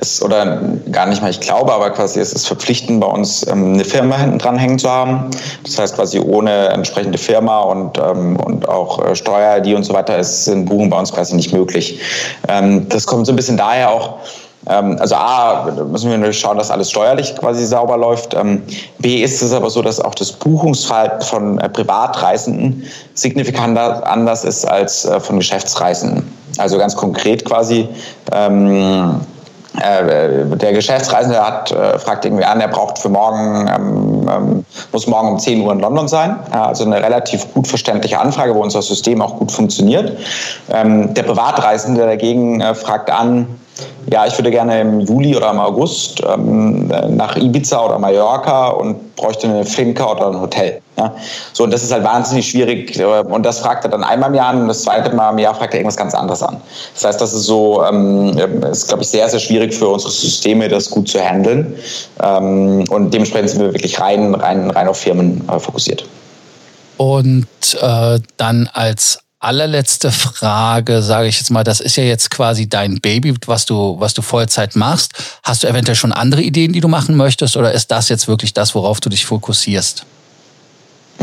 es, 0.00 0.22
oder 0.22 0.60
gar 0.90 1.06
nicht 1.06 1.22
mal 1.22 1.30
ich 1.30 1.40
glaube, 1.40 1.72
aber 1.72 1.90
quasi 1.90 2.20
es 2.20 2.32
ist 2.32 2.46
verpflichtend 2.46 3.00
bei 3.00 3.06
uns 3.06 3.46
ähm, 3.46 3.74
eine 3.74 3.84
Firma 3.84 4.16
hinten 4.18 4.38
dran 4.38 4.58
hängen 4.58 4.78
zu 4.78 4.90
haben. 4.90 5.30
Das 5.62 5.78
heißt 5.78 5.96
quasi 5.96 6.18
ohne 6.18 6.68
entsprechende 6.68 7.18
Firma 7.18 7.60
und, 7.60 7.98
ähm, 7.98 8.36
und 8.36 8.68
auch 8.68 9.04
äh, 9.04 9.14
Steuer-ID 9.14 9.74
und 9.74 9.84
so 9.84 9.94
weiter 9.94 10.18
ist 10.18 10.48
ein 10.48 10.64
Buchen 10.64 10.90
bei 10.90 10.98
uns 10.98 11.12
quasi 11.12 11.34
nicht 11.34 11.52
möglich. 11.52 12.00
Ähm, 12.48 12.88
das 12.88 13.06
kommt 13.06 13.26
so 13.26 13.32
ein 13.32 13.36
bisschen 13.36 13.56
daher 13.56 13.90
auch, 13.90 14.18
ähm, 14.66 14.96
also 14.98 15.14
A, 15.14 15.70
müssen 15.90 16.10
wir 16.10 16.18
natürlich 16.18 16.40
schauen, 16.40 16.58
dass 16.58 16.70
alles 16.70 16.90
steuerlich 16.90 17.36
quasi 17.36 17.64
sauber 17.64 17.96
läuft. 17.96 18.34
Ähm, 18.34 18.62
B, 18.98 19.22
ist 19.22 19.42
es 19.42 19.52
aber 19.52 19.70
so, 19.70 19.82
dass 19.82 20.00
auch 20.00 20.14
das 20.14 20.32
Buchungsverhalten 20.32 21.22
von 21.22 21.58
äh, 21.58 21.68
Privatreisenden 21.68 22.84
signifikant 23.14 23.78
anders 23.78 24.44
ist 24.44 24.64
als 24.64 25.04
äh, 25.04 25.20
von 25.20 25.38
Geschäftsreisenden. 25.38 26.24
Also 26.58 26.78
ganz 26.78 26.96
konkret 26.96 27.44
quasi, 27.44 27.88
ähm, 28.32 28.70
äh, 28.70 29.33
der 29.80 30.72
Geschäftsreisende 30.72 31.44
hat, 31.44 31.72
äh, 31.72 31.98
fragt 31.98 32.24
irgendwie 32.24 32.44
an, 32.44 32.60
er 32.60 32.68
braucht 32.68 32.98
für 32.98 33.08
morgen, 33.08 33.68
ähm, 33.68 34.28
ähm, 34.30 34.64
muss 34.92 35.06
morgen 35.06 35.30
um 35.30 35.38
10 35.38 35.62
Uhr 35.62 35.72
in 35.72 35.80
London 35.80 36.06
sein. 36.06 36.36
Also 36.52 36.84
eine 36.84 37.02
relativ 37.02 37.52
gut 37.54 37.66
verständliche 37.66 38.20
Anfrage, 38.20 38.54
wo 38.54 38.62
unser 38.62 38.82
System 38.82 39.20
auch 39.20 39.36
gut 39.38 39.50
funktioniert. 39.50 40.16
Ähm, 40.70 41.12
der 41.14 41.24
Privatreisende 41.24 42.02
dagegen 42.02 42.60
äh, 42.60 42.74
fragt 42.74 43.10
an, 43.10 43.48
Ja, 44.10 44.26
ich 44.26 44.38
würde 44.38 44.50
gerne 44.50 44.82
im 44.82 45.00
Juli 45.00 45.36
oder 45.36 45.50
im 45.50 45.58
August 45.58 46.22
ähm, 46.22 46.86
nach 47.08 47.36
Ibiza 47.36 47.84
oder 47.84 47.98
Mallorca 47.98 48.68
und 48.68 49.16
bräuchte 49.16 49.48
eine 49.48 49.64
Finca 49.64 50.12
oder 50.12 50.28
ein 50.28 50.40
Hotel. 50.40 50.80
Ja? 50.96 51.12
So, 51.52 51.64
und 51.64 51.72
das 51.72 51.82
ist 51.82 51.92
halt 51.92 52.04
wahnsinnig 52.04 52.48
schwierig. 52.48 52.98
Äh, 52.98 53.04
und 53.04 53.44
das 53.44 53.58
fragt 53.60 53.84
er 53.84 53.90
dann 53.90 54.04
einmal 54.04 54.28
im 54.28 54.36
Jahr 54.36 54.54
und 54.54 54.68
das 54.68 54.82
zweite 54.82 55.14
Mal 55.14 55.30
im 55.30 55.38
Jahr 55.38 55.54
fragt 55.54 55.74
er 55.74 55.80
irgendwas 55.80 55.96
ganz 55.96 56.14
anderes 56.14 56.42
an. 56.42 56.60
Das 56.94 57.04
heißt, 57.04 57.20
das 57.20 57.32
ist 57.32 57.44
so, 57.44 57.82
ähm, 57.84 58.36
ist, 58.70 58.88
glaube 58.88 59.02
ich, 59.02 59.08
sehr, 59.08 59.28
sehr 59.28 59.40
schwierig 59.40 59.74
für 59.74 59.88
unsere 59.88 60.12
Systeme, 60.12 60.68
das 60.68 60.90
gut 60.90 61.08
zu 61.08 61.18
handeln. 61.18 61.74
Ähm, 62.22 62.84
und 62.90 63.12
dementsprechend 63.12 63.50
sind 63.50 63.60
wir 63.60 63.72
wirklich 63.72 63.98
rein, 63.98 64.34
rein, 64.34 64.70
rein 64.70 64.86
auf 64.86 64.98
Firmen 64.98 65.42
äh, 65.48 65.58
fokussiert. 65.58 66.04
Und 66.96 67.46
äh, 67.80 68.20
dann 68.36 68.68
als 68.72 69.23
allerletzte 69.44 70.10
Frage, 70.10 71.02
sage 71.02 71.28
ich 71.28 71.38
jetzt 71.38 71.50
mal, 71.50 71.64
das 71.64 71.80
ist 71.80 71.96
ja 71.96 72.04
jetzt 72.04 72.30
quasi 72.30 72.68
dein 72.68 73.00
Baby, 73.00 73.34
was 73.46 73.66
du, 73.66 73.96
was 73.98 74.14
du 74.14 74.22
Vollzeit 74.22 74.76
machst. 74.76 75.12
Hast 75.42 75.62
du 75.62 75.68
eventuell 75.68 75.96
schon 75.96 76.12
andere 76.12 76.42
Ideen, 76.42 76.72
die 76.72 76.80
du 76.80 76.88
machen 76.88 77.16
möchtest, 77.16 77.56
oder 77.56 77.72
ist 77.72 77.90
das 77.90 78.08
jetzt 78.08 78.28
wirklich 78.28 78.54
das, 78.54 78.74
worauf 78.74 79.00
du 79.00 79.08
dich 79.08 79.26
fokussierst? 79.26 80.06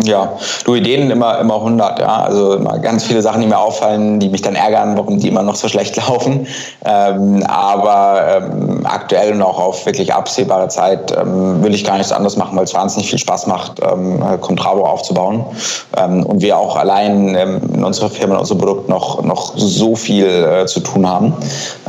Ja, 0.04 0.38
du 0.64 0.76
Ideen 0.76 1.12
immer, 1.12 1.40
immer 1.40 1.56
100, 1.56 2.00
ja. 2.00 2.24
Also 2.24 2.54
immer 2.54 2.80
ganz 2.80 3.04
viele 3.04 3.22
Sachen, 3.22 3.42
die 3.42 3.48
mir 3.48 3.60
auffallen, 3.60 4.20
die 4.20 4.30
mich 4.30 4.42
dann 4.42 4.56
ärgern, 4.56 4.98
warum 4.98 5.20
die 5.20 5.28
immer 5.28 5.44
noch 5.44 5.56
so 5.56 5.68
schlecht 5.68 5.96
laufen. 6.08 6.48
Ähm, 6.86 7.44
aber 7.48 8.22
ähm, 8.38 8.82
aktuell 8.86 9.34
und 9.34 9.42
auch 9.42 9.60
auf 9.60 9.86
wirklich 9.86 10.14
absehbare 10.14 10.70
Zeit 10.70 11.16
ähm, 11.16 11.62
will 11.64 11.76
ich 11.76 11.84
gar 11.84 11.98
nichts 11.98 12.12
anderes 12.12 12.38
machen, 12.38 12.58
weil 12.58 12.64
es 12.64 12.74
wahnsinnig 12.74 13.10
viel 13.10 13.20
Spaß 13.20 13.48
macht, 13.48 13.80
ähm, 13.82 14.24
Contrabo 14.40 14.86
aufzubauen. 14.86 15.46
Ähm, 15.98 16.24
und 16.26 16.42
wir 16.42 16.58
auch 16.58 16.76
allein 16.78 17.36
ähm, 17.36 17.62
in 17.74 17.84
unserer 17.84 18.10
Firma, 18.10 18.36
in 18.36 18.40
unserem 18.40 18.60
Produkt 18.60 18.90
noch, 18.90 19.22
noch 19.24 19.54
so 19.56 19.96
viel 19.96 20.26
äh, 20.26 20.66
zu 20.66 20.80
tun 20.80 21.08
haben. 21.08 21.34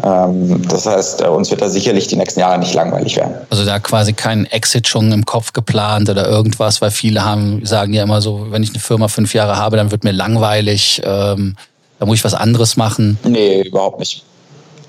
Ähm, 0.03 0.63
das 0.69 0.87
heißt, 0.87 1.23
äh, 1.23 1.29
uns 1.29 1.51
wird 1.51 1.63
da 1.63 1.69
sicherlich 1.69 2.09
die 2.09 2.17
nächsten 2.17 2.41
Jahre 2.41 2.59
nicht 2.59 2.75
langweilig 2.75 3.17
werden. 3.17 3.35
Also 3.49 3.65
da 3.65 3.79
quasi 3.79 4.13
kein 4.13 4.45
Exit 4.47 4.89
schon 4.89 5.13
im 5.13 5.25
Kopf 5.25 5.53
geplant 5.53 6.11
oder 6.11 6.29
irgendwas, 6.29 6.83
weil 6.83 6.91
viele 6.91 7.25
haben, 7.25 7.65
sagen 7.65 7.92
ja 7.93 8.03
immer 8.03 8.21
so, 8.21 8.47
wenn 8.51 8.63
ich 8.63 8.71
eine 8.71 8.81
Firma 8.81 9.09
fünf 9.09 9.35
Jahre 9.35 9.57
habe, 9.57 9.77
dann 9.77 9.91
wird 9.91 10.05
mir 10.05 10.13
langweilig, 10.13 11.01
ähm, 11.05 11.57
da 11.99 12.07
muss 12.07 12.19
ich 12.19 12.25
was 12.25 12.35
anderes 12.35 12.77
machen. 12.77 13.19
Nee, 13.25 13.63
überhaupt 13.63 13.99
nicht. 13.99 14.25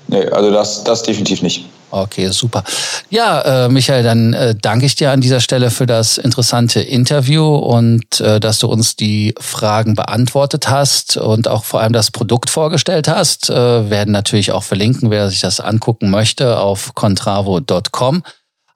Nee, 0.08 0.26
also 0.26 0.50
das, 0.50 0.84
das 0.84 1.02
definitiv 1.02 1.42
nicht. 1.42 1.64
Okay, 1.90 2.28
super. 2.30 2.64
Ja, 3.08 3.66
äh, 3.66 3.68
Michael, 3.68 4.02
dann 4.02 4.32
äh, 4.32 4.56
danke 4.60 4.84
ich 4.84 4.96
dir 4.96 5.12
an 5.12 5.20
dieser 5.20 5.38
Stelle 5.38 5.70
für 5.70 5.86
das 5.86 6.18
interessante 6.18 6.80
Interview 6.80 7.54
und 7.54 8.20
äh, 8.20 8.40
dass 8.40 8.58
du 8.58 8.66
uns 8.66 8.96
die 8.96 9.32
Fragen 9.38 9.94
beantwortet 9.94 10.68
hast 10.68 11.16
und 11.16 11.46
auch 11.46 11.62
vor 11.62 11.80
allem 11.80 11.92
das 11.92 12.10
Produkt 12.10 12.50
vorgestellt 12.50 13.06
hast. 13.06 13.48
Äh, 13.48 13.90
werden 13.90 14.10
natürlich 14.10 14.50
auch 14.50 14.64
verlinken, 14.64 15.12
wer 15.12 15.30
sich 15.30 15.40
das 15.40 15.60
angucken 15.60 16.10
möchte, 16.10 16.58
auf 16.58 16.96
contravo.com. 16.96 18.24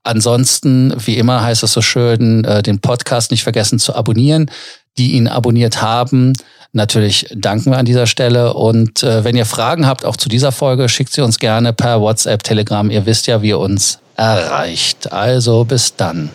Ansonsten, 0.08 0.94
wie 0.96 1.18
immer 1.18 1.42
heißt 1.42 1.62
es 1.62 1.72
so 1.72 1.82
schön, 1.82 2.42
äh, 2.44 2.62
den 2.62 2.80
Podcast 2.80 3.30
nicht 3.30 3.42
vergessen 3.42 3.78
zu 3.78 3.94
abonnieren. 3.94 4.50
Die 4.96 5.12
ihn 5.12 5.28
abonniert 5.28 5.82
haben, 5.82 6.32
natürlich 6.72 7.26
danken 7.36 7.70
wir 7.72 7.78
an 7.78 7.84
dieser 7.84 8.06
Stelle. 8.06 8.54
Und 8.54 9.02
äh, 9.02 9.22
wenn 9.22 9.36
ihr 9.36 9.44
Fragen 9.44 9.86
habt, 9.86 10.06
auch 10.06 10.16
zu 10.16 10.30
dieser 10.30 10.50
Folge, 10.50 10.88
schickt 10.88 11.12
sie 11.12 11.20
uns 11.20 11.38
gerne 11.38 11.74
per 11.74 12.00
WhatsApp, 12.00 12.42
Telegram. 12.42 12.90
Ihr 12.90 13.04
wisst 13.04 13.26
ja, 13.26 13.42
wie 13.42 13.50
ihr 13.50 13.58
uns 13.58 13.98
erreicht. 14.16 15.12
Also 15.12 15.64
bis 15.64 15.94
dann. 15.94 16.30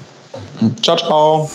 Ciao, 0.84 0.96
ciao. 0.96 1.50